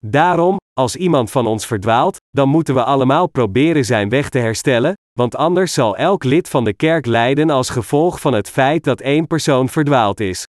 Daarom, 0.07 0.57
als 0.73 0.97
iemand 0.97 1.31
van 1.31 1.47
ons 1.47 1.67
verdwaalt, 1.67 2.17
dan 2.31 2.49
moeten 2.49 2.75
we 2.75 2.85
allemaal 2.85 3.27
proberen 3.27 3.85
zijn 3.85 4.09
weg 4.09 4.29
te 4.29 4.39
herstellen, 4.39 4.95
want 5.13 5.37
anders 5.37 5.73
zal 5.73 5.97
elk 5.97 6.25
lid 6.25 6.49
van 6.49 6.65
de 6.65 6.75
kerk 6.75 7.07
lijden 7.07 7.51
als 7.51 7.71
gevolg 7.71 8.21
van 8.21 8.33
het 8.33 8.51
feit 8.51 8.85
dat 8.85 9.01
één 9.01 9.27
persoon 9.27 9.69
verdwaald 9.69 10.21
is. 10.21 10.47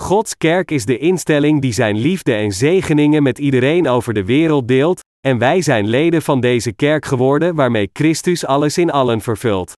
Gods 0.00 0.36
kerk 0.36 0.70
is 0.70 0.84
de 0.84 0.98
instelling 0.98 1.60
die 1.60 1.72
zijn 1.72 1.96
liefde 1.96 2.34
en 2.34 2.52
zegeningen 2.52 3.22
met 3.22 3.38
iedereen 3.38 3.88
over 3.88 4.14
de 4.14 4.24
wereld 4.24 4.68
deelt, 4.68 5.00
en 5.26 5.38
wij 5.38 5.62
zijn 5.62 5.86
leden 5.86 6.22
van 6.22 6.40
deze 6.40 6.72
kerk 6.72 7.04
geworden 7.04 7.54
waarmee 7.54 7.90
Christus 7.92 8.46
alles 8.46 8.78
in 8.78 8.90
allen 8.90 9.20
vervult. 9.20 9.72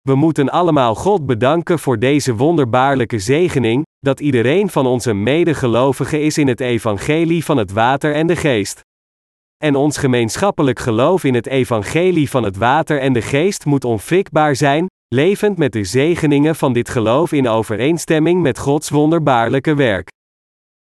We 0.00 0.14
moeten 0.14 0.48
allemaal 0.48 0.94
God 0.94 1.26
bedanken 1.26 1.78
voor 1.78 1.98
deze 1.98 2.34
wonderbaarlijke 2.34 3.18
zegening, 3.18 3.82
dat 3.98 4.20
iedereen 4.20 4.70
van 4.70 4.86
ons 4.86 5.04
een 5.04 5.22
medegelovige 5.22 6.20
is 6.20 6.38
in 6.38 6.48
het 6.48 6.60
evangelie 6.60 7.44
van 7.44 7.56
het 7.56 7.72
water 7.72 8.14
en 8.14 8.26
de 8.26 8.36
geest. 8.36 8.80
En 9.56 9.74
ons 9.74 9.96
gemeenschappelijk 9.96 10.78
geloof 10.78 11.24
in 11.24 11.34
het 11.34 11.46
evangelie 11.46 12.30
van 12.30 12.42
het 12.42 12.56
water 12.56 13.00
en 13.00 13.12
de 13.12 13.22
geest 13.22 13.64
moet 13.64 13.84
onwrikbaar 13.84 14.56
zijn, 14.56 14.86
levend 15.14 15.58
met 15.58 15.72
de 15.72 15.84
zegeningen 15.84 16.56
van 16.56 16.72
dit 16.72 16.88
geloof 16.88 17.32
in 17.32 17.48
overeenstemming 17.48 18.42
met 18.42 18.58
Gods 18.58 18.88
wonderbaarlijke 18.88 19.74
werk. 19.74 20.08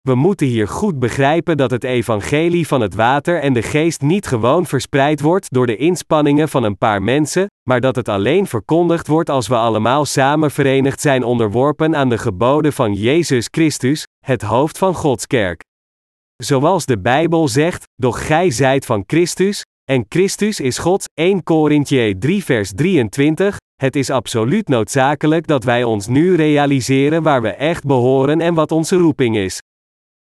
We 0.08 0.16
moeten 0.16 0.48
hier 0.48 0.68
goed 0.68 1.00
begrijpen 1.00 1.58
dat 1.58 1.72
het 1.72 1.84
evangelie 1.84 2.68
van 2.68 2.82
het 2.82 2.96
water 2.96 3.42
en 3.42 3.54
de 3.54 3.62
geest 3.62 4.02
niet 4.02 4.28
gewoon 4.28 4.66
verspreid 4.66 5.22
wordt 5.22 5.54
door 5.54 5.66
de 5.66 5.76
inspanningen 5.76 6.50
van 6.50 6.64
een 6.64 6.78
paar 6.78 7.02
mensen, 7.02 7.48
maar 7.70 7.82
dat 7.82 7.96
het 7.96 8.10
alleen 8.10 8.48
verkondigd 8.48 9.08
wordt 9.08 9.30
als 9.30 9.48
we 9.48 9.56
allemaal 9.56 10.06
samen 10.06 10.52
verenigd 10.52 11.02
zijn 11.02 11.24
onderworpen 11.24 11.96
aan 11.96 12.10
de 12.10 12.18
geboden 12.18 12.74
van 12.74 12.94
Jezus 12.94 13.48
Christus, 13.52 14.06
het 14.26 14.42
hoofd 14.42 14.78
van 14.78 14.96
Gods 14.96 15.28
kerk. 15.28 15.64
Zoals 16.36 16.86
de 16.86 17.00
Bijbel 17.00 17.48
zegt, 17.48 17.84
doch 17.96 18.28
gij 18.28 18.52
zijt 18.52 18.86
van 18.86 19.04
Christus, 19.08 19.64
en 19.92 20.06
Christus 20.10 20.60
is 20.60 20.78
Gods, 20.78 21.06
1 21.14 21.44
Korintje 21.44 22.18
3 22.18 22.44
vers 22.44 22.72
23, 22.76 23.58
het 23.76 23.96
is 23.96 24.10
absoluut 24.10 24.68
noodzakelijk 24.68 25.48
dat 25.48 25.64
wij 25.64 25.84
ons 25.84 26.08
nu 26.08 26.36
realiseren 26.36 27.24
waar 27.24 27.42
we 27.42 27.50
echt 27.50 27.84
behoren 27.84 28.42
en 28.42 28.54
wat 28.54 28.72
onze 28.72 28.96
roeping 28.96 29.38
is. 29.38 29.62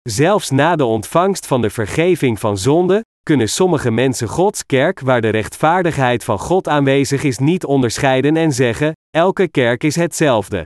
Zelfs 0.10 0.50
na 0.50 0.76
de 0.76 0.86
ontvangst 0.86 1.48
van 1.48 1.62
de 1.62 1.70
vergeving 1.70 2.40
van 2.40 2.58
zonde, 2.58 3.06
kunnen 3.24 3.50
sommige 3.50 3.92
mensen 3.92 4.28
Gods 4.28 4.66
kerk 4.66 5.00
waar 5.00 5.22
de 5.22 5.30
rechtvaardigheid 5.30 6.24
van 6.24 6.40
God 6.40 6.68
aanwezig 6.68 7.24
is 7.24 7.38
niet 7.38 7.66
onderscheiden 7.66 8.38
en 8.38 8.52
zeggen: 8.54 8.92
elke 9.10 9.48
kerk 9.48 9.84
is 9.84 9.96
hetzelfde. 9.96 10.66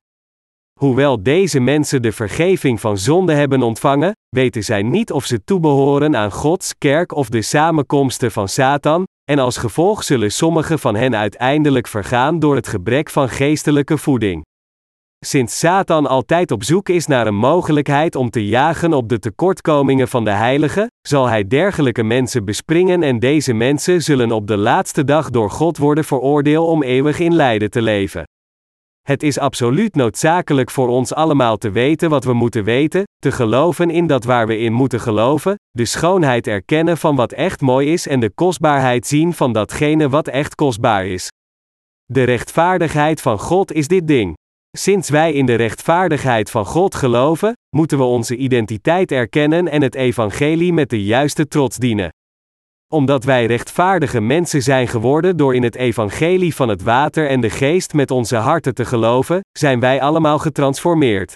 Hoewel 0.79 1.23
deze 1.23 1.59
mensen 1.59 2.01
de 2.01 2.11
vergeving 2.11 2.79
van 2.79 2.97
zonde 2.97 3.33
hebben 3.33 3.61
ontvangen, 3.61 4.11
weten 4.29 4.63
zij 4.63 4.81
niet 4.81 5.11
of 5.11 5.25
ze 5.25 5.43
toebehoren 5.43 6.15
aan 6.15 6.31
Gods 6.31 6.77
kerk 6.77 7.11
of 7.11 7.29
de 7.29 7.41
samenkomsten 7.41 8.31
van 8.31 8.47
Satan, 8.47 9.03
en 9.23 9.39
als 9.39 9.57
gevolg 9.57 10.03
zullen 10.03 10.31
sommige 10.31 10.77
van 10.77 10.95
hen 10.95 11.15
uiteindelijk 11.15 11.87
vergaan 11.87 12.39
door 12.39 12.55
het 12.55 12.67
gebrek 12.67 13.09
van 13.09 13.29
geestelijke 13.29 13.97
voeding. 13.97 14.45
Sinds 15.25 15.59
Satan 15.59 16.07
altijd 16.07 16.51
op 16.51 16.63
zoek 16.63 16.89
is 16.89 17.07
naar 17.07 17.27
een 17.27 17.35
mogelijkheid 17.35 18.15
om 18.15 18.29
te 18.29 18.47
jagen 18.47 18.93
op 18.93 19.09
de 19.09 19.19
tekortkomingen 19.19 20.07
van 20.07 20.23
de 20.23 20.31
heiligen, 20.31 20.87
zal 21.07 21.27
hij 21.27 21.47
dergelijke 21.47 22.03
mensen 22.03 22.45
bespringen 22.45 23.03
en 23.03 23.19
deze 23.19 23.53
mensen 23.53 24.01
zullen 24.01 24.31
op 24.31 24.47
de 24.47 24.57
laatste 24.57 25.03
dag 25.03 25.29
door 25.29 25.49
God 25.49 25.77
worden 25.77 26.03
veroordeeld 26.03 26.67
om 26.67 26.83
eeuwig 26.83 27.19
in 27.19 27.35
lijden 27.35 27.69
te 27.69 27.81
leven. 27.81 28.23
Het 29.01 29.23
is 29.23 29.39
absoluut 29.39 29.95
noodzakelijk 29.95 30.71
voor 30.71 30.87
ons 30.87 31.13
allemaal 31.13 31.57
te 31.57 31.71
weten 31.71 32.09
wat 32.09 32.23
we 32.23 32.33
moeten 32.33 32.63
weten, 32.63 33.03
te 33.21 33.31
geloven 33.31 33.89
in 33.89 34.07
dat 34.07 34.23
waar 34.23 34.47
we 34.47 34.57
in 34.57 34.73
moeten 34.73 34.99
geloven, 34.99 35.55
de 35.69 35.85
schoonheid 35.85 36.47
erkennen 36.47 36.97
van 36.97 37.15
wat 37.15 37.31
echt 37.31 37.61
mooi 37.61 37.91
is 37.91 38.07
en 38.07 38.19
de 38.19 38.29
kostbaarheid 38.29 39.07
zien 39.07 39.33
van 39.33 39.53
datgene 39.53 40.09
wat 40.09 40.27
echt 40.27 40.55
kostbaar 40.55 41.05
is. 41.05 41.27
De 42.05 42.23
rechtvaardigheid 42.23 43.21
van 43.21 43.39
God 43.39 43.71
is 43.71 43.87
dit 43.87 44.07
ding. 44.07 44.35
Sinds 44.77 45.09
wij 45.09 45.33
in 45.33 45.45
de 45.45 45.55
rechtvaardigheid 45.55 46.51
van 46.51 46.65
God 46.65 46.95
geloven, 46.95 47.53
moeten 47.75 47.97
we 47.97 48.03
onze 48.03 48.35
identiteit 48.35 49.11
erkennen 49.11 49.67
en 49.67 49.81
het 49.81 49.95
evangelie 49.95 50.73
met 50.73 50.89
de 50.89 51.03
juiste 51.03 51.47
trots 51.47 51.77
dienen. 51.77 52.09
Omdat 52.93 53.23
wij 53.23 53.45
rechtvaardige 53.45 54.21
mensen 54.21 54.61
zijn 54.61 54.87
geworden 54.87 55.37
door 55.37 55.55
in 55.55 55.63
het 55.63 55.75
evangelie 55.75 56.55
van 56.55 56.69
het 56.69 56.83
water 56.83 57.27
en 57.27 57.41
de 57.41 57.49
geest 57.49 57.93
met 57.93 58.11
onze 58.11 58.35
harten 58.35 58.73
te 58.73 58.85
geloven, 58.85 59.41
zijn 59.51 59.79
wij 59.79 60.01
allemaal 60.01 60.39
getransformeerd. 60.39 61.35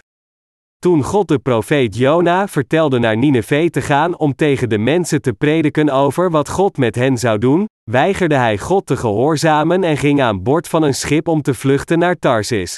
Toen 0.79 1.03
God 1.03 1.27
de 1.27 1.39
profeet 1.39 1.95
Jona 1.95 2.47
vertelde 2.47 2.99
naar 2.99 3.17
Nineveh 3.17 3.69
te 3.69 3.81
gaan 3.81 4.17
om 4.17 4.35
tegen 4.35 4.69
de 4.69 4.77
mensen 4.77 5.21
te 5.21 5.33
prediken 5.33 5.89
over 5.89 6.31
wat 6.31 6.49
God 6.49 6.77
met 6.77 6.95
hen 6.95 7.17
zou 7.17 7.37
doen, 7.37 7.65
weigerde 7.91 8.35
hij 8.35 8.57
God 8.57 8.85
te 8.85 8.97
gehoorzamen 8.97 9.83
en 9.83 9.97
ging 9.97 10.21
aan 10.21 10.43
boord 10.43 10.67
van 10.67 10.83
een 10.83 10.95
schip 10.95 11.27
om 11.27 11.41
te 11.41 11.53
vluchten 11.53 11.99
naar 11.99 12.15
Tarsis. 12.15 12.77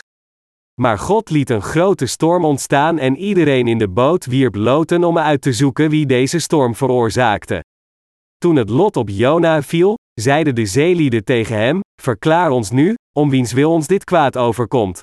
Maar 0.81 0.99
God 0.99 1.29
liet 1.29 1.49
een 1.49 1.61
grote 1.61 2.05
storm 2.05 2.45
ontstaan 2.45 2.97
en 2.97 3.17
iedereen 3.17 3.67
in 3.67 3.77
de 3.77 3.89
boot 3.89 4.25
wierp 4.25 4.55
loten 4.55 5.03
om 5.03 5.17
uit 5.17 5.41
te 5.41 5.53
zoeken 5.53 5.89
wie 5.89 6.05
deze 6.05 6.39
storm 6.39 6.75
veroorzaakte. 6.75 7.63
Toen 8.37 8.55
het 8.55 8.69
lot 8.69 8.97
op 8.97 9.09
Jona 9.09 9.61
viel, 9.61 9.95
zeiden 10.13 10.55
de 10.55 10.65
zeelieden 10.65 11.23
tegen 11.23 11.57
hem: 11.57 11.79
Verklaar 12.01 12.51
ons 12.51 12.71
nu, 12.71 12.95
om 13.15 13.29
wiens 13.29 13.51
wil 13.51 13.71
ons 13.71 13.87
dit 13.87 14.03
kwaad 14.03 14.37
overkomt. 14.37 15.01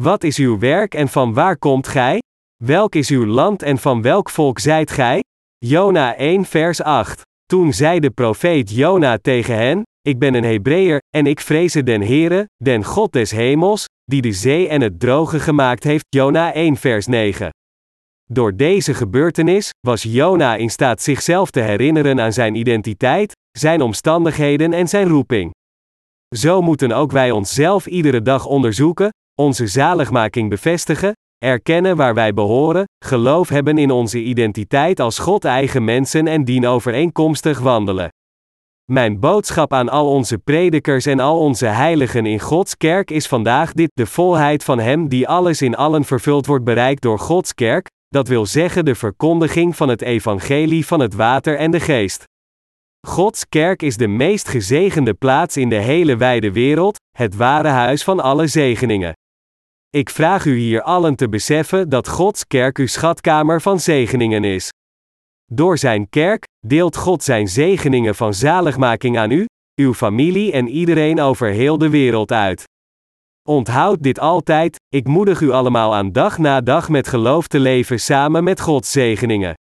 Wat 0.00 0.24
is 0.24 0.38
uw 0.38 0.58
werk 0.58 0.94
en 0.94 1.08
van 1.08 1.34
waar 1.34 1.58
komt 1.58 1.88
gij? 1.88 2.18
Welk 2.64 2.94
is 2.94 3.10
uw 3.10 3.26
land 3.26 3.62
en 3.62 3.78
van 3.78 4.02
welk 4.02 4.30
volk 4.30 4.58
zijt 4.58 4.90
gij? 4.90 5.22
Jona 5.58 6.16
1 6.16 6.44
vers 6.44 6.82
8. 6.82 7.22
Toen 7.46 7.72
zei 7.72 8.00
de 8.00 8.10
profeet 8.10 8.70
Jona 8.70 9.18
tegen 9.18 9.54
hen: 9.54 9.82
Ik 10.08 10.18
ben 10.18 10.34
een 10.34 10.44
Hebreeër, 10.44 11.00
en 11.16 11.26
ik 11.26 11.40
vreze 11.40 11.82
den 11.82 12.02
Heere, 12.02 12.48
den 12.56 12.84
God 12.84 13.12
des 13.12 13.30
hemels, 13.30 13.84
die 14.04 14.22
de 14.22 14.32
zee 14.32 14.68
en 14.68 14.80
het 14.80 15.00
droge 15.00 15.40
gemaakt 15.40 15.84
heeft, 15.84 16.04
Jona 16.08 16.52
1 16.52 16.76
vers 16.76 17.06
9. 17.06 17.50
Door 18.24 18.56
deze 18.56 18.94
gebeurtenis 18.94 19.70
was 19.80 20.02
Jona 20.02 20.56
in 20.56 20.70
staat 20.70 21.02
zichzelf 21.02 21.50
te 21.50 21.60
herinneren 21.60 22.20
aan 22.20 22.32
zijn 22.32 22.54
identiteit, 22.54 23.32
zijn 23.58 23.80
omstandigheden 23.80 24.72
en 24.72 24.88
zijn 24.88 25.08
roeping. 25.08 25.50
Zo 26.36 26.60
moeten 26.60 26.92
ook 26.92 27.12
wij 27.12 27.30
onszelf 27.30 27.86
iedere 27.86 28.22
dag 28.22 28.46
onderzoeken, 28.46 29.08
onze 29.34 29.66
zaligmaking 29.66 30.48
bevestigen, 30.48 31.12
erkennen 31.44 31.96
waar 31.96 32.14
wij 32.14 32.34
behoren, 32.34 32.84
geloof 33.04 33.48
hebben 33.48 33.78
in 33.78 33.90
onze 33.90 34.18
identiteit 34.18 35.00
als 35.00 35.18
God 35.18 35.44
eigen 35.44 35.84
mensen 35.84 36.26
en 36.26 36.44
dien 36.44 36.66
overeenkomstig 36.66 37.58
wandelen. 37.58 38.08
Mijn 38.92 39.20
boodschap 39.20 39.72
aan 39.72 39.88
al 39.88 40.10
onze 40.10 40.38
predikers 40.38 41.06
en 41.06 41.20
al 41.20 41.38
onze 41.38 41.66
heiligen 41.66 42.26
in 42.26 42.40
Gods 42.40 42.76
kerk 42.76 43.10
is 43.10 43.26
vandaag 43.26 43.72
dit: 43.72 43.90
de 43.94 44.06
volheid 44.06 44.64
van 44.64 44.78
Hem 44.78 45.08
die 45.08 45.28
alles 45.28 45.62
in 45.62 45.76
allen 45.76 46.04
vervuld 46.04 46.46
wordt 46.46 46.64
bereikt 46.64 47.02
door 47.02 47.18
Gods 47.18 47.54
kerk, 47.54 47.86
dat 48.08 48.28
wil 48.28 48.46
zeggen 48.46 48.84
de 48.84 48.94
verkondiging 48.94 49.76
van 49.76 49.88
het 49.88 50.02
evangelie 50.02 50.86
van 50.86 51.00
het 51.00 51.14
water 51.14 51.56
en 51.56 51.70
de 51.70 51.80
geest. 51.80 52.24
Gods 53.06 53.48
kerk 53.48 53.82
is 53.82 53.96
de 53.96 54.06
meest 54.06 54.48
gezegende 54.48 55.14
plaats 55.14 55.56
in 55.56 55.68
de 55.68 55.80
hele 55.80 56.16
wijde 56.16 56.52
wereld, 56.52 56.96
het 57.16 57.36
ware 57.36 57.68
huis 57.68 58.04
van 58.04 58.20
alle 58.20 58.46
zegeningen. 58.46 59.12
Ik 59.90 60.10
vraag 60.10 60.44
u 60.44 60.56
hier 60.56 60.82
allen 60.82 61.16
te 61.16 61.28
beseffen 61.28 61.88
dat 61.88 62.08
Gods 62.08 62.46
kerk 62.46 62.78
uw 62.78 62.86
schatkamer 62.86 63.60
van 63.60 63.80
zegeningen 63.80 64.44
is. 64.44 64.68
Door 65.52 65.78
zijn 65.78 66.08
kerk 66.08 66.44
deelt 66.66 66.96
God 66.96 67.22
zijn 67.22 67.48
zegeningen 67.48 68.14
van 68.14 68.34
zaligmaking 68.34 69.18
aan 69.18 69.30
u, 69.30 69.46
uw 69.80 69.94
familie 69.94 70.52
en 70.52 70.68
iedereen 70.68 71.20
over 71.20 71.48
heel 71.48 71.78
de 71.78 71.88
wereld 71.88 72.32
uit. 72.32 72.64
Onthoud 73.48 74.02
dit 74.02 74.20
altijd, 74.20 74.76
ik 74.88 75.06
moedig 75.06 75.40
u 75.40 75.50
allemaal 75.50 75.94
aan 75.94 76.12
dag 76.12 76.38
na 76.38 76.60
dag 76.60 76.88
met 76.88 77.08
geloof 77.08 77.46
te 77.46 77.58
leven 77.58 78.00
samen 78.00 78.44
met 78.44 78.60
Gods 78.60 78.92
zegeningen. 78.92 79.54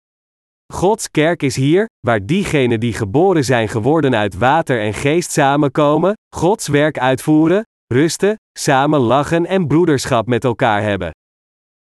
Gods 0.73 1.11
kerk 1.11 1.43
is 1.43 1.55
hier, 1.55 1.85
waar 1.99 2.25
diegenen 2.25 2.79
die 2.79 2.93
geboren 2.93 3.43
zijn 3.43 3.67
geworden 3.67 4.15
uit 4.15 4.37
water 4.37 4.81
en 4.81 4.93
geest 4.93 5.31
samenkomen, 5.31 6.13
Gods 6.35 6.67
werk 6.67 6.99
uitvoeren, 6.99 7.63
rusten, 7.93 8.35
samen 8.59 8.99
lachen 8.99 9.45
en 9.45 9.67
broederschap 9.67 10.27
met 10.27 10.43
elkaar 10.43 10.81
hebben. 10.81 11.11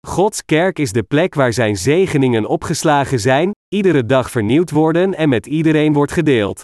Gods 0.06 0.44
kerk 0.44 0.78
is 0.78 0.92
de 0.92 1.02
plek 1.02 1.34
waar 1.34 1.52
zijn 1.52 1.76
zegeningen 1.76 2.46
opgeslagen 2.46 3.20
zijn, 3.20 3.50
iedere 3.68 4.06
dag 4.06 4.30
vernieuwd 4.30 4.70
worden 4.70 5.14
en 5.14 5.28
met 5.28 5.46
iedereen 5.46 5.92
wordt 5.92 6.12
gedeeld. 6.12 6.62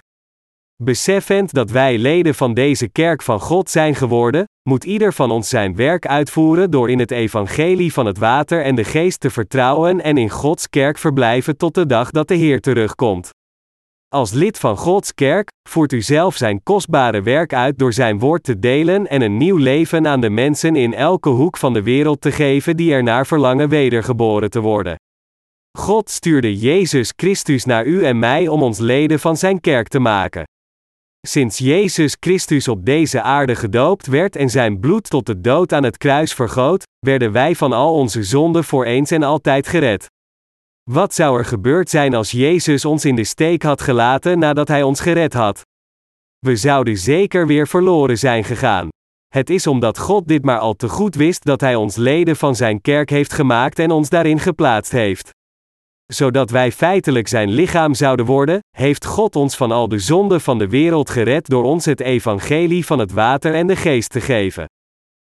Beseffend 0.83 1.53
dat 1.53 1.71
wij 1.71 1.99
leden 1.99 2.35
van 2.35 2.55
deze 2.55 2.89
kerk 2.89 3.23
van 3.23 3.41
God 3.41 3.71
zijn 3.71 3.95
geworden, 3.95 4.45
moet 4.69 4.85
ieder 4.85 5.13
van 5.13 5.31
ons 5.31 5.49
zijn 5.49 5.77
werk 5.77 6.07
uitvoeren 6.07 6.71
door 6.71 6.91
in 6.91 6.99
het 6.99 7.11
evangelie 7.11 7.93
van 7.93 8.07
het 8.07 8.19
water 8.19 8.63
en 8.63 8.75
de 8.75 8.85
geest 8.85 9.21
te 9.21 9.31
vertrouwen 9.31 10.01
en 10.01 10.17
in 10.17 10.31
Gods 10.31 10.69
kerk 10.69 10.99
verblijven 10.99 11.57
tot 11.57 11.75
de 11.75 11.87
dag 11.87 12.11
dat 12.11 12.29
de 12.29 12.35
Heer 12.35 12.61
terugkomt. 12.61 13.31
Als 14.09 14.33
lid 14.33 14.59
van 14.59 14.77
Gods 14.77 15.15
kerk, 15.15 15.49
voert 15.69 15.93
u 15.93 16.03
zelf 16.03 16.37
zijn 16.37 16.63
kostbare 16.63 17.23
werk 17.23 17.55
uit 17.55 17.79
door 17.79 17.93
zijn 17.93 18.19
woord 18.19 18.43
te 18.43 18.59
delen 18.59 19.07
en 19.07 19.23
een 19.23 19.37
nieuw 19.37 19.57
leven 19.57 20.07
aan 20.07 20.21
de 20.21 20.31
mensen 20.31 20.77
in 20.77 20.95
elke 20.95 21.29
hoek 21.29 21.57
van 21.57 21.73
de 21.73 21.83
wereld 21.83 22.21
te 22.21 22.33
geven 22.33 22.77
die 22.77 22.93
er 22.93 23.03
naar 23.03 23.27
verlangen 23.27 23.69
wedergeboren 23.69 24.51
te 24.51 24.61
worden. 24.61 24.97
God 25.79 26.11
stuurde 26.11 26.57
Jezus 26.57 27.13
Christus 27.17 27.65
naar 27.65 27.87
u 27.87 28.05
en 28.05 28.19
mij 28.19 28.49
om 28.49 28.63
ons 28.63 28.79
leden 28.79 29.21
van 29.21 29.37
zijn 29.37 29.61
kerk 29.61 29.89
te 29.89 29.99
maken. 29.99 30.45
Sinds 31.27 31.59
Jezus 31.59 32.17
Christus 32.21 32.69
op 32.69 32.85
deze 32.85 33.23
aarde 33.23 33.57
gedoopt 33.57 34.07
werd 34.07 34.37
en 34.37 34.51
zijn 34.51 34.81
bloed 34.81 35.11
tot 35.11 35.27
de 35.27 35.41
dood 35.41 35.73
aan 35.73 35.85
het 35.85 35.97
kruis 35.97 36.33
vergoot, 36.35 36.83
werden 36.99 37.33
wij 37.33 37.55
van 37.55 37.73
al 37.73 37.95
onze 37.95 38.23
zonden 38.23 38.65
voor 38.65 38.85
eens 38.85 39.11
en 39.11 39.23
altijd 39.23 39.67
gered. 39.67 40.07
Wat 40.91 41.15
zou 41.15 41.39
er 41.39 41.45
gebeurd 41.45 41.91
zijn 41.91 42.15
als 42.15 42.31
Jezus 42.31 42.85
ons 42.85 43.05
in 43.05 43.17
de 43.17 43.25
steek 43.25 43.63
had 43.63 43.81
gelaten 43.81 44.39
nadat 44.39 44.69
Hij 44.69 44.83
ons 44.83 45.01
gered 45.01 45.33
had? 45.33 45.63
We 46.39 46.57
zouden 46.57 46.97
zeker 46.97 47.47
weer 47.47 47.69
verloren 47.69 48.19
zijn 48.19 48.45
gegaan. 48.45 48.89
Het 49.29 49.51
is 49.51 49.67
omdat 49.67 49.99
God 49.99 50.29
dit 50.29 50.45
maar 50.45 50.59
al 50.59 50.75
te 50.75 50.89
goed 50.89 51.15
wist 51.15 51.45
dat 51.45 51.61
Hij 51.61 51.75
ons 51.75 51.97
leden 51.97 52.37
van 52.37 52.55
Zijn 52.55 52.81
kerk 52.81 53.11
heeft 53.11 53.33
gemaakt 53.33 53.79
en 53.79 53.91
ons 53.91 54.09
daarin 54.09 54.39
geplaatst 54.39 54.93
heeft. 54.93 55.31
Zodat 56.13 56.51
wij 56.51 56.73
feitelijk 56.73 57.29
Zijn 57.29 57.51
lichaam 57.51 57.95
zouden 57.95 58.27
worden, 58.27 58.59
heeft 58.77 59.05
God 59.05 59.37
ons 59.37 59.57
van 59.57 59.71
al 59.71 59.89
de 59.89 59.99
zonden 59.99 60.41
van 60.41 60.59
de 60.59 60.69
wereld 60.69 61.11
gered 61.11 61.49
door 61.49 61.65
ons 61.65 61.85
het 61.85 62.01
evangelie 62.01 62.87
van 62.87 62.99
het 62.99 63.13
water 63.13 63.55
en 63.55 63.67
de 63.67 63.77
geest 63.77 64.11
te 64.11 64.21
geven. 64.21 64.65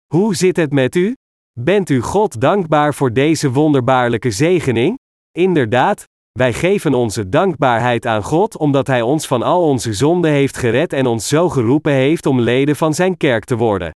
Hoe 0.07 0.35
zit 0.35 0.57
het 0.57 0.73
met 0.73 0.95
u? 0.95 1.15
Bent 1.61 1.91
u 1.91 2.01
God 2.01 2.41
dankbaar 2.41 2.95
voor 2.95 3.13
deze 3.13 3.51
wonderbaarlijke 3.51 4.31
zegening? 4.31 4.99
Inderdaad, 5.33 6.05
wij 6.33 6.53
geven 6.53 6.95
onze 6.95 7.29
dankbaarheid 7.29 8.07
aan 8.07 8.23
God 8.23 8.57
omdat 8.57 8.87
Hij 8.87 9.03
ons 9.03 9.27
van 9.27 9.43
al 9.43 9.63
onze 9.63 9.93
zonden 9.93 10.31
heeft 10.31 10.57
gered 10.57 10.93
en 10.93 11.07
ons 11.07 11.29
zo 11.29 11.49
geroepen 11.49 11.93
heeft 11.93 12.27
om 12.27 12.41
leden 12.41 12.77
van 12.77 12.95
Zijn 12.95 13.17
kerk 13.17 13.45
te 13.45 13.57
worden. 13.57 13.91